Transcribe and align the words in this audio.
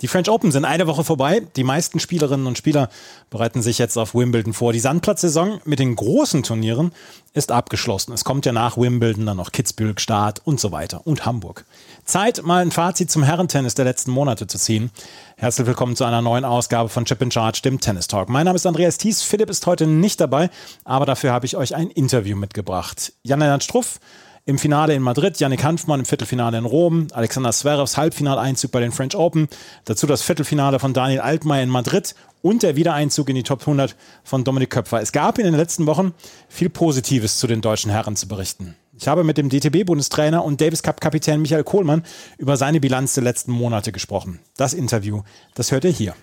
Die 0.00 0.08
French 0.08 0.30
Open 0.30 0.50
sind 0.50 0.64
eine 0.64 0.86
Woche 0.86 1.04
vorbei. 1.04 1.42
Die 1.56 1.64
meisten 1.64 2.00
Spielerinnen 2.00 2.46
und 2.46 2.56
Spieler 2.56 2.88
bereiten 3.28 3.60
sich 3.60 3.76
jetzt 3.76 3.98
auf 3.98 4.14
Wimbledon 4.14 4.54
vor. 4.54 4.72
Die 4.72 4.80
Sandplatzsaison 4.80 5.60
mit 5.66 5.78
den 5.78 5.94
großen 5.94 6.42
Turnieren 6.42 6.92
ist 7.34 7.52
abgeschlossen. 7.52 8.14
Es 8.14 8.24
kommt 8.24 8.46
ja 8.46 8.52
nach 8.52 8.78
Wimbledon 8.78 9.26
dann 9.26 9.36
noch 9.36 9.52
Kitzbühel, 9.52 9.98
Start 9.98 10.40
und 10.44 10.58
so 10.58 10.72
weiter 10.72 11.06
und 11.06 11.26
Hamburg. 11.26 11.66
Zeit, 12.06 12.42
mal 12.42 12.62
ein 12.62 12.70
Fazit 12.70 13.10
zum 13.10 13.22
Herrentennis 13.22 13.74
der 13.74 13.84
letzten 13.84 14.10
Monate 14.10 14.46
zu 14.46 14.56
ziehen. 14.56 14.90
Herzlich 15.36 15.66
willkommen 15.66 15.96
zu 15.96 16.04
einer 16.04 16.22
neuen 16.22 16.46
Ausgabe 16.46 16.88
von 16.88 17.04
Chip 17.04 17.20
in 17.20 17.30
Charge, 17.30 17.60
dem 17.62 17.78
Tennis 17.78 18.08
Talk. 18.08 18.30
Mein 18.30 18.46
Name 18.46 18.56
ist 18.56 18.66
Andreas 18.66 18.96
Thies. 18.96 19.22
Philipp 19.22 19.50
ist 19.50 19.66
heute 19.66 19.86
nicht 19.86 20.18
dabei, 20.18 20.48
aber 20.84 21.04
dafür 21.04 21.32
habe 21.32 21.44
ich 21.44 21.58
euch 21.58 21.74
ein 21.74 21.90
Interview 21.90 22.38
mitgebracht. 22.38 23.12
Jan-Lennart 23.22 23.64
Struff 23.64 24.00
im 24.44 24.58
Finale 24.58 24.94
in 24.94 25.02
Madrid, 25.02 25.38
Yannick 25.38 25.62
Hanfmann 25.62 26.00
im 26.00 26.06
Viertelfinale 26.06 26.58
in 26.58 26.64
Rom, 26.64 27.08
Alexander 27.12 27.52
Zverevs 27.52 27.96
Halbfinaleinzug 27.96 28.70
bei 28.70 28.80
den 28.80 28.92
French 28.92 29.14
Open, 29.14 29.48
dazu 29.84 30.06
das 30.06 30.22
Viertelfinale 30.22 30.78
von 30.78 30.92
Daniel 30.92 31.20
Altmaier 31.20 31.62
in 31.62 31.68
Madrid 31.68 32.14
und 32.42 32.62
der 32.62 32.76
Wiedereinzug 32.76 33.28
in 33.28 33.36
die 33.36 33.42
Top 33.42 33.60
100 33.60 33.96
von 34.24 34.44
Dominik 34.44 34.70
Köpfer. 34.70 35.00
Es 35.00 35.12
gab 35.12 35.38
in 35.38 35.44
den 35.44 35.54
letzten 35.54 35.86
Wochen 35.86 36.14
viel 36.48 36.70
Positives 36.70 37.38
zu 37.38 37.46
den 37.46 37.60
deutschen 37.60 37.90
Herren 37.90 38.16
zu 38.16 38.28
berichten. 38.28 38.76
Ich 38.96 39.08
habe 39.08 39.24
mit 39.24 39.38
dem 39.38 39.48
DTB-Bundestrainer 39.48 40.44
und 40.44 40.60
Davis 40.60 40.82
Cup-Kapitän 40.82 41.40
Michael 41.40 41.64
Kohlmann 41.64 42.04
über 42.36 42.56
seine 42.56 42.80
Bilanz 42.80 43.14
der 43.14 43.24
letzten 43.24 43.52
Monate 43.52 43.92
gesprochen. 43.92 44.40
Das 44.56 44.74
Interview, 44.74 45.22
das 45.54 45.72
hört 45.72 45.84
ihr 45.84 45.90
hier. 45.90 46.14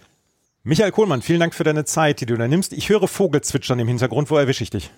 Michael 0.64 0.92
Kohlmann, 0.92 1.22
vielen 1.22 1.40
Dank 1.40 1.56
für 1.56 1.64
deine 1.64 1.86
Zeit, 1.86 2.20
die 2.20 2.26
du 2.26 2.36
da 2.36 2.48
nimmst. 2.48 2.74
Ich 2.74 2.90
höre 2.90 3.08
Vogelzwitschern 3.08 3.80
im 3.80 3.88
Hintergrund. 3.88 4.30
Wo 4.30 4.36
erwische 4.36 4.64
ich 4.64 4.70
dich? 4.70 4.92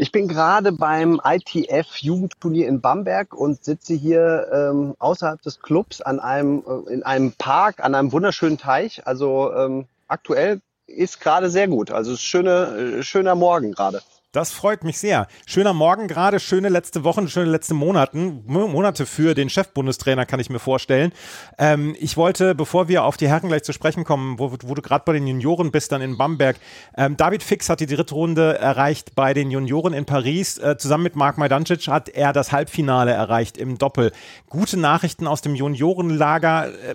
Ich 0.00 0.12
bin 0.12 0.28
gerade 0.28 0.72
beim 0.72 1.20
ITF-Jugendturnier 1.22 2.66
in 2.68 2.80
Bamberg 2.80 3.34
und 3.34 3.62
sitze 3.62 3.92
hier 3.92 4.48
ähm, 4.50 4.94
außerhalb 4.98 5.42
des 5.42 5.60
Clubs 5.60 6.00
an 6.00 6.20
einem, 6.20 6.64
äh, 6.66 6.90
in 6.90 7.02
einem 7.02 7.32
Park, 7.32 7.84
an 7.84 7.94
einem 7.94 8.10
wunderschönen 8.10 8.56
Teich. 8.56 9.06
Also 9.06 9.52
ähm, 9.52 9.84
aktuell 10.08 10.62
ist 10.86 11.20
gerade 11.20 11.50
sehr 11.50 11.68
gut. 11.68 11.90
Also 11.90 12.16
schöne, 12.16 13.00
äh, 13.00 13.02
schöner 13.02 13.34
Morgen 13.34 13.72
gerade. 13.72 14.00
Das 14.32 14.52
freut 14.52 14.84
mich 14.84 14.96
sehr. 14.96 15.26
Schöner 15.44 15.72
Morgen 15.72 16.06
gerade, 16.06 16.38
schöne 16.38 16.68
letzte 16.68 17.02
Wochen, 17.02 17.26
schöne 17.26 17.50
letzte 17.50 17.74
Monaten, 17.74 18.44
Monate 18.46 19.04
für 19.04 19.34
den 19.34 19.50
Chefbundestrainer, 19.50 20.24
kann 20.24 20.38
ich 20.38 20.50
mir 20.50 20.60
vorstellen. 20.60 21.10
Ähm, 21.58 21.96
ich 21.98 22.16
wollte, 22.16 22.54
bevor 22.54 22.86
wir 22.86 23.02
auf 23.02 23.16
die 23.16 23.26
Herren 23.26 23.48
gleich 23.48 23.64
zu 23.64 23.72
sprechen 23.72 24.04
kommen, 24.04 24.38
wo, 24.38 24.52
wo 24.62 24.74
du 24.74 24.82
gerade 24.82 25.02
bei 25.04 25.14
den 25.14 25.26
Junioren 25.26 25.72
bist, 25.72 25.90
dann 25.90 26.00
in 26.00 26.16
Bamberg. 26.16 26.58
Ähm, 26.96 27.16
David 27.16 27.42
Fix 27.42 27.68
hat 27.68 27.80
die 27.80 27.86
dritte 27.86 28.14
Runde 28.14 28.56
erreicht 28.56 29.16
bei 29.16 29.34
den 29.34 29.50
Junioren 29.50 29.94
in 29.94 30.04
Paris. 30.04 30.58
Äh, 30.58 30.76
zusammen 30.78 31.02
mit 31.02 31.16
Marc 31.16 31.36
Majdancic 31.36 31.88
hat 31.88 32.08
er 32.08 32.32
das 32.32 32.52
Halbfinale 32.52 33.10
erreicht 33.10 33.58
im 33.58 33.78
Doppel. 33.78 34.12
Gute 34.48 34.76
Nachrichten 34.76 35.26
aus 35.26 35.40
dem 35.40 35.56
Juniorenlager. 35.56 36.68
Äh, 36.68 36.94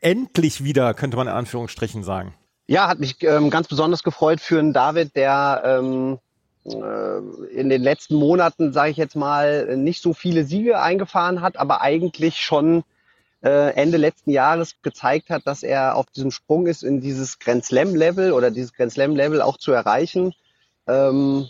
endlich 0.00 0.64
wieder, 0.64 0.94
könnte 0.94 1.16
man 1.16 1.28
in 1.28 1.32
Anführungsstrichen 1.34 2.02
sagen. 2.02 2.34
Ja, 2.66 2.88
hat 2.88 2.98
mich 2.98 3.22
ähm, 3.22 3.50
ganz 3.50 3.68
besonders 3.68 4.02
gefreut 4.02 4.40
für 4.40 4.58
einen 4.58 4.72
David, 4.72 5.14
der 5.14 5.62
ähm, 5.64 6.14
äh, 6.14 6.18
in 6.64 7.68
den 7.68 7.82
letzten 7.82 8.14
Monaten, 8.14 8.72
sage 8.72 8.90
ich 8.92 8.96
jetzt 8.96 9.16
mal, 9.16 9.76
nicht 9.76 10.00
so 10.00 10.14
viele 10.14 10.44
Siege 10.44 10.80
eingefahren 10.80 11.40
hat, 11.40 11.56
aber 11.56 11.80
eigentlich 11.80 12.36
schon 12.36 12.84
äh, 13.42 13.74
Ende 13.74 13.96
letzten 13.96 14.30
Jahres 14.30 14.76
gezeigt 14.82 15.30
hat, 15.30 15.46
dass 15.46 15.62
er 15.62 15.96
auf 15.96 16.06
diesem 16.06 16.30
Sprung 16.30 16.66
ist, 16.66 16.84
in 16.84 17.00
dieses 17.00 17.38
Grand 17.38 17.64
Slam-Level 17.64 18.32
oder 18.32 18.50
dieses 18.50 18.72
Grand 18.72 18.92
Slam-Level 18.92 19.42
auch 19.42 19.56
zu 19.56 19.72
erreichen. 19.72 20.34
Ähm, 20.86 21.48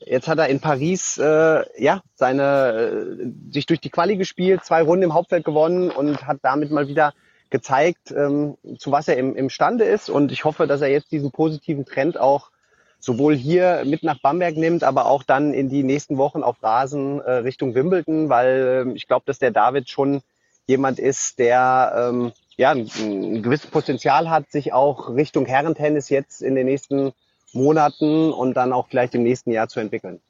jetzt 0.00 0.28
hat 0.28 0.38
er 0.38 0.48
in 0.48 0.60
Paris 0.60 1.18
äh, 1.18 1.64
ja 1.82 2.02
seine 2.14 3.22
äh, 3.22 3.52
sich 3.52 3.66
durch 3.66 3.80
die 3.80 3.90
Quali 3.90 4.16
gespielt, 4.16 4.64
zwei 4.64 4.82
Runden 4.82 5.04
im 5.04 5.14
Hauptfeld 5.14 5.44
gewonnen 5.44 5.90
und 5.90 6.26
hat 6.26 6.38
damit 6.42 6.70
mal 6.70 6.88
wieder 6.88 7.12
gezeigt, 7.50 8.10
ähm, 8.10 8.56
zu 8.78 8.90
was 8.90 9.08
er 9.08 9.16
im, 9.16 9.36
imstande 9.36 9.84
ist. 9.84 10.08
Und 10.08 10.32
ich 10.32 10.44
hoffe, 10.44 10.66
dass 10.66 10.80
er 10.80 10.88
jetzt 10.88 11.12
diesen 11.12 11.30
positiven 11.30 11.84
Trend 11.84 12.18
auch 12.18 12.50
sowohl 12.98 13.34
hier 13.34 13.82
mit 13.84 14.02
nach 14.02 14.20
Bamberg 14.20 14.56
nimmt, 14.56 14.84
aber 14.84 15.06
auch 15.06 15.22
dann 15.22 15.52
in 15.52 15.68
die 15.68 15.82
nächsten 15.82 16.16
Wochen 16.16 16.42
auf 16.42 16.62
Rasen 16.62 17.20
äh, 17.20 17.30
Richtung 17.32 17.74
Wimbledon, 17.74 18.28
weil 18.28 18.86
äh, 18.88 18.92
ich 18.94 19.06
glaube, 19.06 19.24
dass 19.26 19.38
der 19.38 19.50
David 19.50 19.88
schon 19.88 20.22
jemand 20.66 20.98
ist, 20.98 21.38
der 21.38 22.10
ähm, 22.10 22.32
ja 22.56 22.70
ein, 22.70 22.88
ein 22.98 23.42
gewisses 23.42 23.70
Potenzial 23.70 24.30
hat, 24.30 24.50
sich 24.50 24.72
auch 24.72 25.10
Richtung 25.10 25.46
Herrentennis 25.46 26.08
jetzt 26.08 26.42
in 26.42 26.54
den 26.54 26.66
nächsten 26.66 27.12
Monaten 27.52 28.32
und 28.32 28.54
dann 28.54 28.72
auch 28.72 28.88
vielleicht 28.88 29.14
im 29.14 29.22
nächsten 29.22 29.52
Jahr 29.52 29.68
zu 29.68 29.80
entwickeln. 29.80 30.20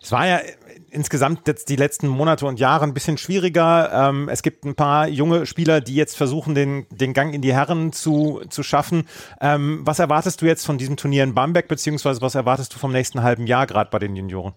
Es 0.00 0.12
war 0.12 0.26
ja 0.26 0.40
insgesamt 0.90 1.48
jetzt 1.48 1.68
die 1.68 1.76
letzten 1.76 2.06
Monate 2.06 2.46
und 2.46 2.60
Jahre 2.60 2.84
ein 2.84 2.94
bisschen 2.94 3.18
schwieriger. 3.18 3.90
Ähm, 3.92 4.28
es 4.28 4.42
gibt 4.42 4.64
ein 4.64 4.74
paar 4.74 5.08
junge 5.08 5.46
Spieler, 5.46 5.80
die 5.80 5.94
jetzt 5.94 6.16
versuchen, 6.16 6.54
den, 6.54 6.86
den 6.90 7.14
Gang 7.14 7.34
in 7.34 7.40
die 7.42 7.54
Herren 7.54 7.92
zu, 7.92 8.42
zu 8.50 8.62
schaffen. 8.62 9.08
Ähm, 9.40 9.80
was 9.84 9.98
erwartest 9.98 10.42
du 10.42 10.46
jetzt 10.46 10.66
von 10.66 10.78
diesem 10.78 10.96
Turnier 10.96 11.24
in 11.24 11.34
Bamberg, 11.34 11.68
beziehungsweise 11.68 12.20
was 12.20 12.34
erwartest 12.34 12.74
du 12.74 12.78
vom 12.78 12.92
nächsten 12.92 13.22
halben 13.22 13.46
Jahr 13.46 13.66
gerade 13.66 13.90
bei 13.90 13.98
den 13.98 14.14
Junioren? 14.14 14.54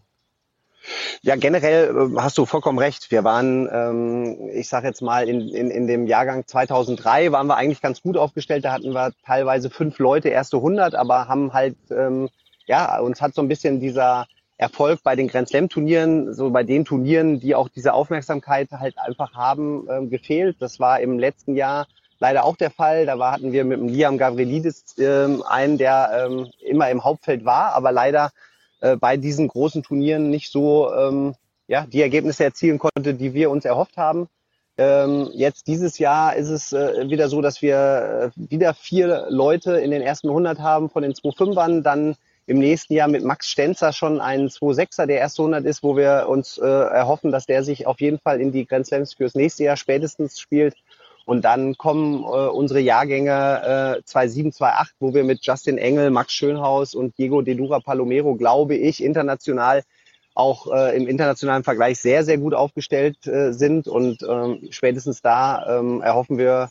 Ja, 1.22 1.36
generell 1.36 1.90
äh, 1.96 2.20
hast 2.20 2.38
du 2.38 2.46
vollkommen 2.46 2.78
recht. 2.78 3.10
Wir 3.12 3.24
waren, 3.24 3.68
ähm, 3.72 4.50
ich 4.54 4.70
sage 4.70 4.88
jetzt 4.88 5.02
mal, 5.02 5.28
in, 5.28 5.50
in, 5.50 5.72
in 5.72 5.88
dem 5.88 6.08
Jahrgang 6.08 6.46
2003 6.46 7.32
waren 7.32 7.48
wir 7.48 7.58
eigentlich 7.58 7.82
ganz 7.82 8.02
gut 8.02 8.18
aufgestellt. 8.18 8.66
Da 8.66 8.74
hatten 8.74 8.94
wir 8.94 9.12
teilweise 9.26 9.70
fünf 9.70 9.98
Leute, 10.00 10.30
erste 10.30 10.58
100, 10.58 10.96
aber 10.96 11.28
haben 11.28 11.54
halt, 11.54 11.78
ähm, 11.92 12.30
ja, 12.68 13.00
uns 13.00 13.22
hat 13.22 13.34
so 13.34 13.42
ein 13.42 13.48
bisschen 13.48 13.80
dieser 13.80 14.28
Erfolg 14.58 15.02
bei 15.04 15.16
den 15.16 15.28
Grand 15.28 15.50
Slam 15.50 15.70
Turnieren, 15.70 16.34
so 16.34 16.50
bei 16.50 16.64
den 16.64 16.86
Turnieren, 16.86 17.40
die 17.40 17.56
auch 17.56 17.68
diese 17.68 17.94
Aufmerksamkeit 17.94 18.72
halt 18.72 18.98
einfach 18.98 19.34
haben, 19.34 19.88
ähm, 19.90 20.10
gefehlt. 20.10 20.58
Das 20.60 20.80
war 20.80 21.00
im 21.02 21.20
letzten 21.20 21.56
Jahr 21.56 21.88
leider 22.20 22.46
auch 22.46 22.56
der 22.56 22.72
Fall. 22.72 23.06
Da 23.06 23.20
war, 23.20 23.34
hatten 23.34 23.52
wir 23.52 23.66
mit 23.66 23.80
dem 23.80 23.90
Liam 23.90 24.18
Gavrilidis 24.18 24.96
ähm, 24.98 25.44
einen, 25.44 25.78
der 25.78 26.28
ähm, 26.28 26.48
immer 26.60 26.90
im 26.90 27.04
Hauptfeld 27.04 27.44
war, 27.44 27.76
aber 27.76 27.92
leider 27.92 28.32
äh, 28.80 28.96
bei 28.96 29.18
diesen 29.18 29.48
großen 29.48 29.84
Turnieren 29.84 30.30
nicht 30.30 30.52
so 30.52 30.94
ähm, 30.94 31.36
ja, 31.68 31.86
die 31.86 32.02
Ergebnisse 32.02 32.44
erzielen 32.44 32.80
konnte, 32.80 33.14
die 33.14 33.34
wir 33.34 33.50
uns 33.50 33.66
erhofft 33.66 33.98
haben. 33.98 34.28
Ähm, 34.78 35.30
jetzt 35.34 35.68
dieses 35.68 35.98
Jahr 36.00 36.36
ist 36.36 36.50
es 36.50 36.74
äh, 36.74 37.10
wieder 37.10 37.30
so, 37.30 37.42
dass 37.42 37.62
wir 37.62 38.34
äh, 38.36 38.50
wieder 38.50 38.74
vier 38.74 39.28
Leute 39.30 39.78
in 39.78 39.92
den 39.92 40.02
ersten 40.02 40.28
100 40.28 40.60
haben 40.60 40.90
von 40.90 41.02
den 41.02 41.14
2.5ern, 41.14 41.82
dann 41.82 42.16
im 42.48 42.60
nächsten 42.60 42.94
Jahr 42.94 43.08
mit 43.08 43.24
Max 43.24 43.50
Stenzer 43.50 43.92
schon 43.92 44.22
einen 44.22 44.50
2-6er, 44.50 45.06
der 45.08 45.18
erste 45.18 45.42
100 45.42 45.66
ist, 45.66 45.84
wo 45.84 45.98
wir 45.98 46.28
uns 46.30 46.58
äh, 46.58 46.66
erhoffen, 46.66 47.32
dass 47.32 47.46
der 47.46 47.64
sich 47.64 47.88
auf 47.88 48.00
jeden 48.00 48.20
Fall 48.20 48.40
in 48.40 48.52
die 48.52 48.66
Grand 48.66 48.86
Slams 48.86 49.14
fürs 49.14 49.36
nächste 49.36 49.64
Jahr 49.64 49.78
spätestens 49.78 50.40
spielt. 50.40 50.76
Und 51.26 51.44
dann 51.44 51.76
kommen 51.76 52.24
äh, 52.24 52.26
unsere 52.26 52.80
Jahrgänge 52.80 53.32
äh, 53.98 54.02
2-7, 54.08 54.56
2-8, 54.56 54.92
wo 55.00 55.14
wir 55.16 55.24
mit 55.24 55.44
Justin 55.44 55.80
Engel, 55.80 56.12
Max 56.12 56.34
Schönhaus 56.34 56.94
und 56.94 57.18
Diego 57.18 57.42
De 57.42 57.56
Dura 57.56 57.80
Palomero, 57.80 58.36
glaube 58.36 58.76
ich, 58.76 59.04
international 59.04 59.82
auch 60.36 60.72
äh, 60.72 60.96
im 60.96 61.08
internationalen 61.08 61.64
Vergleich 61.64 61.98
sehr, 62.00 62.24
sehr 62.24 62.38
gut 62.38 62.54
aufgestellt 62.54 63.26
äh, 63.26 63.54
sind. 63.54 63.88
Und 63.88 64.22
ähm, 64.22 64.68
spätestens 64.70 65.22
da 65.22 65.80
ähm, 65.80 66.02
erhoffen 66.02 66.38
wir 66.38 66.70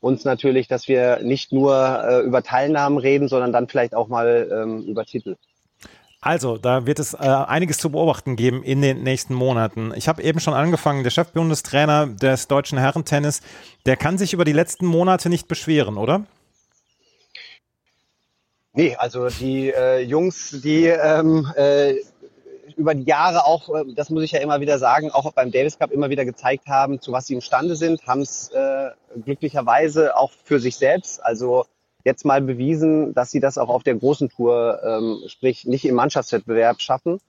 uns 0.00 0.24
natürlich, 0.24 0.68
dass 0.68 0.88
wir 0.88 1.20
nicht 1.22 1.52
nur 1.52 1.74
äh, 1.74 2.20
über 2.20 2.42
Teilnahmen 2.42 2.98
reden, 2.98 3.28
sondern 3.28 3.52
dann 3.52 3.68
vielleicht 3.68 3.94
auch 3.94 4.08
mal 4.08 4.48
ähm, 4.52 4.82
über 4.82 5.04
Titel. 5.04 5.36
Also, 6.20 6.56
da 6.56 6.86
wird 6.86 6.98
es 6.98 7.14
äh, 7.14 7.18
einiges 7.18 7.78
zu 7.78 7.90
beobachten 7.90 8.34
geben 8.36 8.62
in 8.64 8.82
den 8.82 9.02
nächsten 9.02 9.34
Monaten. 9.34 9.92
Ich 9.94 10.08
habe 10.08 10.22
eben 10.22 10.40
schon 10.40 10.54
angefangen, 10.54 11.04
der 11.04 11.10
Chefbundestrainer 11.10 12.08
des 12.08 12.48
deutschen 12.48 12.78
Herrentennis, 12.78 13.42
der 13.84 13.96
kann 13.96 14.18
sich 14.18 14.32
über 14.32 14.44
die 14.44 14.52
letzten 14.52 14.86
Monate 14.86 15.28
nicht 15.28 15.46
beschweren, 15.46 15.96
oder? 15.96 16.24
Nee, 18.72 18.96
also 18.96 19.28
die 19.28 19.70
äh, 19.70 20.00
Jungs, 20.00 20.60
die 20.62 20.86
ähm, 20.86 21.50
äh, 21.56 21.94
über 22.76 22.94
die 22.94 23.04
Jahre 23.04 23.46
auch, 23.46 23.74
äh, 23.74 23.84
das 23.94 24.10
muss 24.10 24.22
ich 24.22 24.32
ja 24.32 24.40
immer 24.40 24.60
wieder 24.60 24.78
sagen, 24.78 25.10
auch 25.10 25.32
beim 25.32 25.50
Davis 25.50 25.78
Cup 25.78 25.92
immer 25.92 26.10
wieder 26.10 26.24
gezeigt 26.24 26.66
haben, 26.66 27.00
zu 27.00 27.12
was 27.12 27.26
sie 27.26 27.34
imstande 27.34 27.74
sind, 27.74 28.06
haben 28.06 28.20
es 28.20 28.50
äh, 28.50 28.75
glücklicherweise 29.24 30.16
auch 30.16 30.30
für 30.44 30.60
sich 30.60 30.76
selbst, 30.76 31.22
also 31.24 31.66
jetzt 32.04 32.24
mal 32.24 32.40
bewiesen, 32.40 33.14
dass 33.14 33.30
sie 33.30 33.40
das 33.40 33.58
auch 33.58 33.68
auf 33.68 33.82
der 33.82 33.96
großen 33.96 34.28
Tour, 34.28 34.80
ähm, 34.84 35.22
sprich 35.26 35.64
nicht 35.64 35.84
im 35.84 35.96
Mannschaftswettbewerb 35.96 36.80
schaffen. 36.80 37.20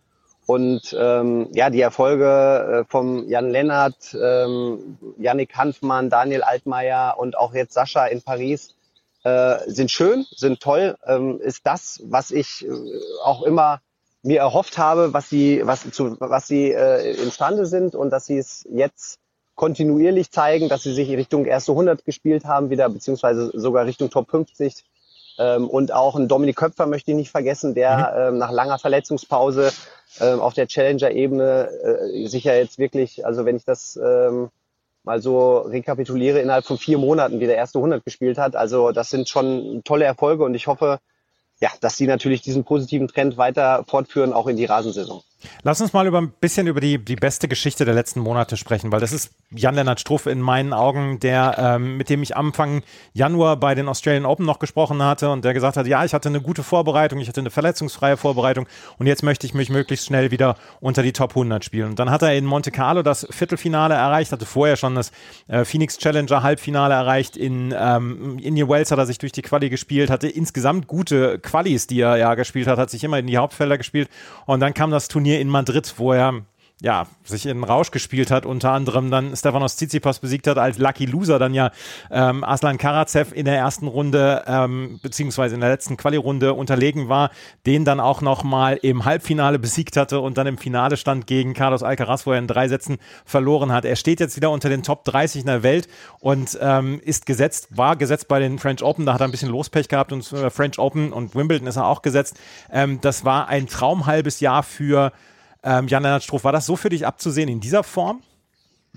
Und 0.46 0.96
ähm, 0.98 1.50
ja, 1.52 1.70
die 1.70 1.82
Erfolge 1.82 2.86
äh, 2.86 2.90
vom 2.90 3.28
Jan 3.28 3.50
Lennart, 3.50 4.16
ähm, 4.22 4.98
Yannick 5.18 5.56
Hanfmann, 5.56 6.10
Daniel 6.10 6.44
Altmaier 6.44 7.16
und 7.18 7.38
auch 7.38 7.54
jetzt 7.54 7.74
Sascha 7.74 8.06
in 8.06 8.22
Paris 8.22 8.76
äh, 9.24 9.58
sind 9.68 9.92
schön, 9.92 10.26
sind 10.34 10.62
toll, 10.62 10.96
ähm, 11.06 11.42
ist 11.42 11.66
das, 11.66 12.02
was 12.06 12.32
ich 12.32 12.66
äh, 12.66 12.72
auch 13.24 13.44
immer 13.44 13.82
mir 14.24 14.40
erhofft 14.40 14.78
habe, 14.78 15.14
was 15.14 15.30
sie, 15.30 15.62
was, 15.66 15.90
zu, 15.92 16.16
was 16.20 16.48
sie 16.48 16.72
äh, 16.72 17.14
imstande 17.22 17.66
sind 17.66 17.96
und 17.96 18.12
dass 18.12 18.26
sie 18.26 18.38
es 18.38 18.66
jetzt 18.72 19.20
kontinuierlich 19.58 20.32
zeigen, 20.32 20.70
dass 20.70 20.84
sie 20.84 20.94
sich 20.94 21.10
Richtung 21.10 21.46
erste 21.46 21.74
100 21.74 22.06
gespielt 22.06 22.46
haben 22.46 22.70
wieder, 22.70 22.88
beziehungsweise 22.88 23.52
sogar 23.54 23.86
Richtung 23.86 24.10
Top 24.10 24.30
50. 24.30 24.86
Ähm, 25.40 25.68
und 25.68 25.92
auch 25.92 26.16
ein 26.16 26.28
Dominik 26.28 26.56
Köpfer 26.56 26.86
möchte 26.86 27.12
ich 27.12 27.18
nicht 27.18 27.32
vergessen, 27.32 27.74
der 27.74 27.98
mhm. 27.98 28.36
ähm, 28.36 28.38
nach 28.38 28.52
langer 28.52 28.80
Verletzungspause 28.80 29.74
ähm, 30.22 30.40
auf 30.40 30.54
der 30.54 30.68
Challenger-Ebene 30.68 31.70
äh, 31.84 32.28
sich 32.28 32.44
ja 32.44 32.54
jetzt 32.54 32.78
wirklich, 32.78 33.26
also 33.26 33.46
wenn 33.46 33.58
ich 33.58 33.66
das 33.66 34.00
ähm, 34.02 34.50
mal 35.04 35.22
so 35.22 35.58
rekapituliere, 35.60 36.40
innerhalb 36.40 36.66
von 36.66 36.78
vier 36.78 37.00
Monaten 37.00 37.40
wieder 37.40 37.56
erste 37.56 37.80
100 37.80 38.06
gespielt 38.06 38.38
hat. 38.38 38.56
Also 38.56 38.92
das 38.92 39.10
sind 39.10 39.28
schon 39.28 39.82
tolle 39.84 40.06
Erfolge 40.06 40.44
und 40.44 40.54
ich 40.54 40.68
hoffe, 40.68 41.00
ja, 41.60 41.70
dass 41.82 41.98
sie 41.98 42.06
natürlich 42.06 42.42
diesen 42.42 42.64
positiven 42.64 43.08
Trend 43.08 43.38
weiter 43.38 43.84
fortführen, 43.88 44.34
auch 44.34 44.46
in 44.48 44.58
die 44.58 44.66
Rasensaison. 44.66 45.24
Lass 45.62 45.82
uns 45.82 45.94
mal 45.94 46.08
über 46.08 46.20
ein 46.20 46.32
bisschen 46.32 46.66
über 46.66 46.82
die, 46.82 46.98
die 46.98 47.16
beste 47.16 47.48
Geschichte 47.48 47.86
der 47.86 47.94
letzten 47.94 48.20
Monate 48.20 48.58
sprechen, 48.58 48.92
weil 48.92 49.00
das 49.00 49.12
ist 49.12 49.32
Jan-Lennart 49.52 50.00
Struff 50.00 50.26
in 50.26 50.42
meinen 50.42 50.74
Augen, 50.74 51.20
der, 51.20 51.56
ähm, 51.60 51.96
mit 51.96 52.10
dem 52.10 52.24
ich 52.24 52.36
Anfang 52.36 52.82
Januar 53.14 53.56
bei 53.58 53.76
den 53.76 53.88
Australian 53.88 54.26
Open 54.26 54.46
noch 54.46 54.58
gesprochen 54.58 55.02
hatte 55.04 55.30
und 55.30 55.46
der 55.46 55.54
gesagt 55.54 55.78
hat, 55.78 55.86
ja, 55.86 56.04
ich 56.04 56.14
hatte 56.14 56.30
eine 56.30 56.42
gute 56.42 56.64
Vorbereitung, 56.64 57.20
ich 57.20 57.28
hatte 57.28 57.40
eine 57.40 57.52
verletzungsfreie 57.52 58.18
Vorbereitung 58.18 58.68
und 58.98 59.06
jetzt 59.06 59.22
möchte 59.22 59.46
ich 59.46 59.54
mich 59.54 59.70
möglichst 59.70 60.08
schnell 60.08 60.32
wieder 60.32 60.56
unter 60.80 61.04
die 61.04 61.14
Top 61.14 61.32
100 61.32 61.64
spielen. 61.64 61.90
Und 61.90 62.00
dann 62.00 62.10
hat 62.10 62.24
er 62.24 62.36
in 62.36 62.46
Monte 62.46 62.72
Carlo 62.72 63.04
das 63.04 63.28
Viertelfinale 63.30 63.94
erreicht, 63.94 64.32
hatte 64.32 64.46
vorher 64.46 64.76
schon 64.76 64.96
das 64.96 65.12
äh, 65.48 65.66
Phoenix 65.66 66.00
Challenger 66.00 66.42
Halbfinale 66.42 66.96
erreicht, 66.96 67.38
in 67.38 67.74
ähm, 67.78 68.40
Indian 68.40 68.70
Wells 68.70 68.90
hat 68.90 68.98
er 68.98 69.06
sich 69.06 69.20
durch 69.20 69.34
die 69.34 69.44
Quali 69.44 69.70
gespielt, 69.70 70.10
hatte 70.10 70.28
insgesamt 70.28 70.88
gute 70.88 71.38
Qualis, 71.40 71.86
die 71.86 72.02
er 72.02 72.18
ja 72.18 72.34
gespielt 72.34 72.68
hat, 72.68 72.80
hat 72.80 72.90
sich 72.90 73.04
immer 73.04 73.20
in 73.20 73.28
die 73.28 73.38
Hauptfelder 73.38 73.78
gespielt 73.78 74.10
und 74.48 74.62
dann 74.62 74.74
kam 74.74 74.90
das 74.90 75.08
Turnier 75.08 75.27
Turnier 75.28 75.42
in 75.42 75.50
Madrid, 75.50 75.94
wo 75.98 76.14
er 76.14 76.46
ja, 76.80 77.08
sich 77.24 77.48
in 77.48 77.64
Rausch 77.64 77.90
gespielt 77.90 78.30
hat, 78.30 78.46
unter 78.46 78.72
anderem 78.72 79.10
dann 79.10 79.36
Stefanos 79.36 79.78
Tsitsipas 79.78 80.20
besiegt 80.20 80.46
hat, 80.46 80.60
als 80.60 80.78
Lucky 80.78 81.06
Loser 81.06 81.40
dann 81.40 81.56
ja 81.56 81.72
ähm, 82.12 82.44
Aslan 82.44 82.78
Karatsev 82.78 83.34
in 83.34 83.46
der 83.46 83.58
ersten 83.58 83.88
Runde, 83.88 84.44
ähm, 84.46 85.00
beziehungsweise 85.02 85.56
in 85.56 85.62
der 85.62 85.72
letzten 85.72 85.98
Quali-Runde 85.98 86.54
unterlegen 86.54 87.10
war, 87.10 87.32
den 87.66 87.84
dann 87.84 88.00
auch 88.00 88.22
nochmal 88.22 88.78
im 88.84 89.06
Halbfinale 89.06 89.58
besiegt 89.58 89.98
hatte 89.98 90.20
und 90.20 90.38
dann 90.38 90.46
im 90.46 90.60
Finale 90.60 90.98
stand 90.98 91.26
gegen 91.26 91.56
Carlos 91.56 91.82
Alcaraz, 91.82 92.28
wo 92.28 92.34
er 92.34 92.38
in 92.38 92.48
drei 92.48 92.68
Sätzen 92.68 92.98
verloren 93.26 93.72
hat. 93.72 93.84
Er 93.84 93.96
steht 93.96 94.20
jetzt 94.20 94.36
wieder 94.36 94.52
unter 94.52 94.70
den 94.70 94.84
Top 94.84 95.04
30 95.06 95.42
in 95.42 95.48
der 95.48 95.64
Welt 95.64 95.88
und 96.20 96.60
ähm, 96.62 97.02
ist 97.04 97.26
gesetzt, 97.26 97.76
war 97.76 97.96
gesetzt 97.96 98.28
bei 98.28 98.40
den 98.40 98.60
French 98.60 98.84
Open, 98.84 99.08
da 99.08 99.16
hat 99.16 99.22
er 99.22 99.28
ein 99.28 99.32
bisschen 99.32 99.50
Lospech 99.50 99.88
gehabt 99.88 100.12
und 100.12 100.32
äh, 100.32 100.52
French 100.52 100.78
Open 100.78 101.12
und 101.12 101.34
Wimbledon 101.34 101.68
ist 101.68 101.78
er 101.78 101.88
auch 101.88 102.04
gesetzt. 102.04 102.38
Ähm, 102.72 103.02
das 103.02 103.26
war 103.26 103.48
ein 103.48 103.66
traumhalbes 103.66 104.42
Jahr 104.42 104.62
für 104.62 105.12
ähm, 105.64 105.88
Jan-Lennart 105.88 106.24
Struff, 106.24 106.44
war 106.44 106.52
das 106.52 106.66
so 106.66 106.76
für 106.76 106.90
dich 106.90 107.06
abzusehen 107.06 107.50
in 107.50 107.60
dieser 107.60 107.84
Form? 107.84 108.22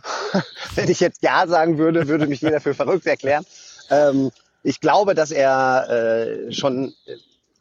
Wenn 0.74 0.90
ich 0.90 1.00
jetzt 1.00 1.22
Ja 1.22 1.46
sagen 1.46 1.78
würde, 1.78 2.08
würde 2.08 2.26
mich 2.26 2.40
jeder 2.40 2.60
für 2.60 2.74
verrückt 2.74 3.06
erklären. 3.06 3.44
Ähm, 3.90 4.30
ich 4.62 4.80
glaube, 4.80 5.14
dass 5.14 5.30
er 5.30 5.88
äh, 5.88 6.52
schon 6.52 6.94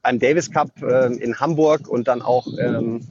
beim 0.02 0.20
Davis 0.20 0.52
Cup 0.52 0.70
äh, 0.82 1.14
in 1.14 1.40
Hamburg 1.40 1.88
und 1.88 2.08
dann 2.08 2.22
auch 2.22 2.48
ähm, 2.58 3.08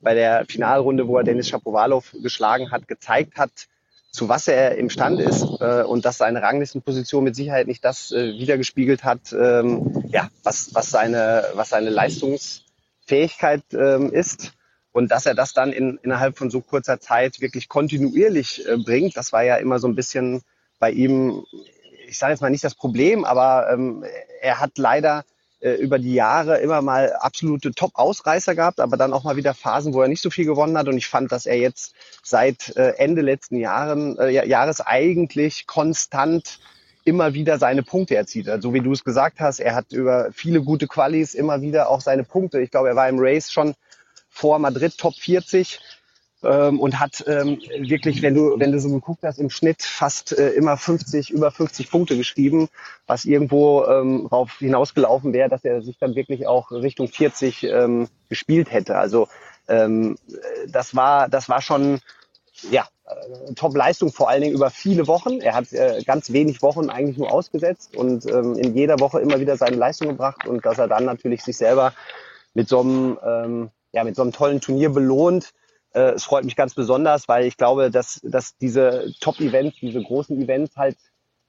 bei 0.00 0.14
der 0.14 0.44
Finalrunde, 0.48 1.08
wo 1.08 1.18
er 1.18 1.24
Dennis 1.24 1.48
Shapovalov 1.48 2.14
geschlagen 2.22 2.70
hat, 2.70 2.86
gezeigt 2.86 3.36
hat, 3.36 3.50
zu 4.10 4.28
was 4.28 4.48
er 4.48 4.76
imstande 4.76 5.24
ist 5.24 5.44
äh, 5.60 5.82
und 5.82 6.04
dass 6.04 6.18
seine 6.18 6.42
Ranglistenposition 6.42 7.24
mit 7.24 7.36
Sicherheit 7.36 7.66
nicht 7.66 7.84
das 7.84 8.10
äh, 8.12 8.32
wiedergespiegelt 8.34 9.04
hat, 9.04 9.32
ähm, 9.32 10.04
ja, 10.08 10.28
was, 10.42 10.74
was, 10.74 10.90
seine, 10.90 11.44
was 11.54 11.70
seine 11.70 11.90
Leistungsfähigkeit 11.90 13.62
ähm, 13.72 14.12
ist. 14.12 14.52
Und 14.98 15.12
dass 15.12 15.26
er 15.26 15.36
das 15.36 15.54
dann 15.54 15.72
in, 15.72 15.96
innerhalb 16.02 16.36
von 16.36 16.50
so 16.50 16.60
kurzer 16.60 16.98
Zeit 16.98 17.40
wirklich 17.40 17.68
kontinuierlich 17.68 18.66
äh, 18.66 18.76
bringt, 18.78 19.16
das 19.16 19.32
war 19.32 19.44
ja 19.44 19.54
immer 19.54 19.78
so 19.78 19.86
ein 19.86 19.94
bisschen 19.94 20.42
bei 20.80 20.90
ihm, 20.90 21.44
ich 22.08 22.18
sage 22.18 22.32
jetzt 22.32 22.40
mal 22.40 22.50
nicht 22.50 22.64
das 22.64 22.74
Problem, 22.74 23.24
aber 23.24 23.70
ähm, 23.72 24.04
er 24.42 24.58
hat 24.58 24.76
leider 24.76 25.24
äh, 25.60 25.74
über 25.74 26.00
die 26.00 26.14
Jahre 26.14 26.58
immer 26.58 26.82
mal 26.82 27.12
absolute 27.12 27.70
Top-Ausreißer 27.70 28.56
gehabt, 28.56 28.80
aber 28.80 28.96
dann 28.96 29.12
auch 29.12 29.22
mal 29.22 29.36
wieder 29.36 29.54
Phasen, 29.54 29.94
wo 29.94 30.02
er 30.02 30.08
nicht 30.08 30.20
so 30.20 30.30
viel 30.30 30.46
gewonnen 30.46 30.76
hat. 30.76 30.88
Und 30.88 30.96
ich 30.96 31.06
fand, 31.06 31.30
dass 31.30 31.46
er 31.46 31.58
jetzt 31.58 31.94
seit 32.24 32.76
äh, 32.76 32.94
Ende 32.96 33.22
letzten 33.22 33.56
Jahren, 33.56 34.18
äh, 34.18 34.30
Jahres 34.48 34.80
eigentlich 34.80 35.68
konstant 35.68 36.58
immer 37.04 37.34
wieder 37.34 37.60
seine 37.60 37.84
Punkte 37.84 38.16
erzielt. 38.16 38.48
Also, 38.48 38.70
so 38.70 38.74
wie 38.74 38.80
du 38.80 38.90
es 38.90 39.04
gesagt 39.04 39.38
hast, 39.38 39.60
er 39.60 39.76
hat 39.76 39.92
über 39.92 40.30
viele 40.32 40.60
gute 40.60 40.88
Qualis 40.88 41.34
immer 41.34 41.62
wieder 41.62 41.88
auch 41.88 42.00
seine 42.00 42.24
Punkte. 42.24 42.60
Ich 42.60 42.72
glaube, 42.72 42.88
er 42.88 42.96
war 42.96 43.08
im 43.08 43.20
Race 43.20 43.52
schon 43.52 43.76
vor 44.38 44.58
Madrid 44.60 44.96
Top 44.96 45.14
40 45.14 45.80
ähm, 46.44 46.78
und 46.78 47.00
hat 47.00 47.24
ähm, 47.26 47.60
wirklich, 47.80 48.22
wenn 48.22 48.34
du, 48.34 48.54
wenn 48.58 48.70
du 48.70 48.78
so 48.78 48.88
geguckt 48.88 49.24
hast, 49.24 49.38
im 49.38 49.50
Schnitt 49.50 49.82
fast 49.82 50.38
äh, 50.38 50.50
immer 50.50 50.76
50, 50.76 51.30
über 51.30 51.50
50 51.50 51.90
Punkte 51.90 52.16
geschrieben, 52.16 52.68
was 53.08 53.24
irgendwo 53.24 53.84
ähm, 53.86 54.28
darauf 54.30 54.58
hinausgelaufen 54.58 55.32
wäre, 55.32 55.48
dass 55.48 55.64
er 55.64 55.82
sich 55.82 55.98
dann 55.98 56.14
wirklich 56.14 56.46
auch 56.46 56.70
Richtung 56.70 57.08
40 57.08 57.64
ähm, 57.64 58.08
gespielt 58.28 58.70
hätte. 58.70 58.96
Also 58.96 59.26
ähm, 59.66 60.16
das 60.68 60.94
war, 60.94 61.28
das 61.28 61.48
war 61.48 61.60
schon 61.60 61.98
ja, 62.70 62.86
äh, 63.06 63.54
Top-Leistung, 63.54 64.12
vor 64.12 64.28
allen 64.28 64.42
Dingen 64.42 64.54
über 64.54 64.70
viele 64.70 65.08
Wochen. 65.08 65.40
Er 65.40 65.54
hat 65.54 65.72
äh, 65.72 66.00
ganz 66.06 66.32
wenig 66.32 66.62
Wochen 66.62 66.90
eigentlich 66.90 67.18
nur 67.18 67.32
ausgesetzt 67.32 67.96
und 67.96 68.26
ähm, 68.26 68.54
in 68.54 68.76
jeder 68.76 69.00
Woche 69.00 69.20
immer 69.20 69.40
wieder 69.40 69.56
seine 69.56 69.76
Leistung 69.76 70.08
gebracht 70.08 70.46
und 70.46 70.64
dass 70.64 70.78
er 70.78 70.86
dann 70.86 71.04
natürlich 71.04 71.42
sich 71.42 71.56
selber 71.56 71.92
mit 72.54 72.68
so 72.68 72.80
einem 72.80 73.18
ähm, 73.24 73.70
ja, 73.92 74.04
mit 74.04 74.16
so 74.16 74.22
einem 74.22 74.32
tollen 74.32 74.60
Turnier 74.60 74.90
belohnt. 74.90 75.50
Äh, 75.92 76.12
es 76.12 76.24
freut 76.24 76.44
mich 76.44 76.56
ganz 76.56 76.74
besonders, 76.74 77.28
weil 77.28 77.46
ich 77.46 77.56
glaube, 77.56 77.90
dass, 77.90 78.20
dass 78.22 78.56
diese 78.58 79.12
Top-Events, 79.20 79.78
diese 79.80 80.02
großen 80.02 80.40
Events 80.40 80.76
halt, 80.76 80.96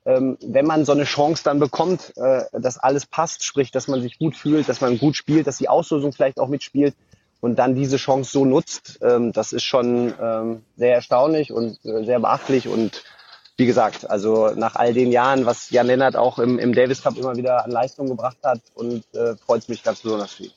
ähm, 0.05 0.37
wenn 0.41 0.65
man 0.65 0.85
so 0.85 0.93
eine 0.93 1.03
Chance 1.03 1.43
dann 1.43 1.59
bekommt, 1.59 2.13
äh, 2.17 2.43
dass 2.53 2.77
alles 2.77 3.05
passt, 3.05 3.43
sprich, 3.43 3.71
dass 3.71 3.87
man 3.87 4.01
sich 4.01 4.17
gut 4.17 4.35
fühlt, 4.35 4.69
dass 4.69 4.81
man 4.81 4.97
gut 4.97 5.15
spielt, 5.15 5.47
dass 5.47 5.57
die 5.57 5.69
Auslosung 5.69 6.13
vielleicht 6.13 6.39
auch 6.39 6.47
mitspielt 6.47 6.95
und 7.41 7.57
dann 7.57 7.75
diese 7.75 7.97
Chance 7.97 8.31
so 8.31 8.45
nutzt, 8.45 8.99
ähm, 9.01 9.31
das 9.33 9.53
ist 9.53 9.63
schon 9.63 10.13
ähm, 10.19 10.63
sehr 10.77 10.95
erstaunlich 10.95 11.51
und 11.51 11.83
äh, 11.85 12.05
sehr 12.05 12.19
beachtlich 12.19 12.67
und 12.67 13.03
wie 13.59 13.65
gesagt, 13.65 14.09
also 14.09 14.51
nach 14.55 14.75
all 14.75 14.93
den 14.93 15.11
Jahren, 15.11 15.45
was 15.45 15.69
Jan 15.69 15.87
Lennart 15.87 16.15
auch 16.15 16.39
im, 16.39 16.57
im 16.57 16.73
Davis 16.73 17.03
Cup 17.03 17.17
immer 17.17 17.35
wieder 17.35 17.65
an 17.65 17.71
Leistung 17.71 18.07
gebracht 18.07 18.37
hat 18.41 18.61
und 18.73 19.03
äh, 19.13 19.35
freut 19.45 19.63
es 19.63 19.67
mich 19.67 19.83
ganz 19.83 19.99
besonders 19.99 20.31
für 20.31 20.43
ihn. 20.43 20.51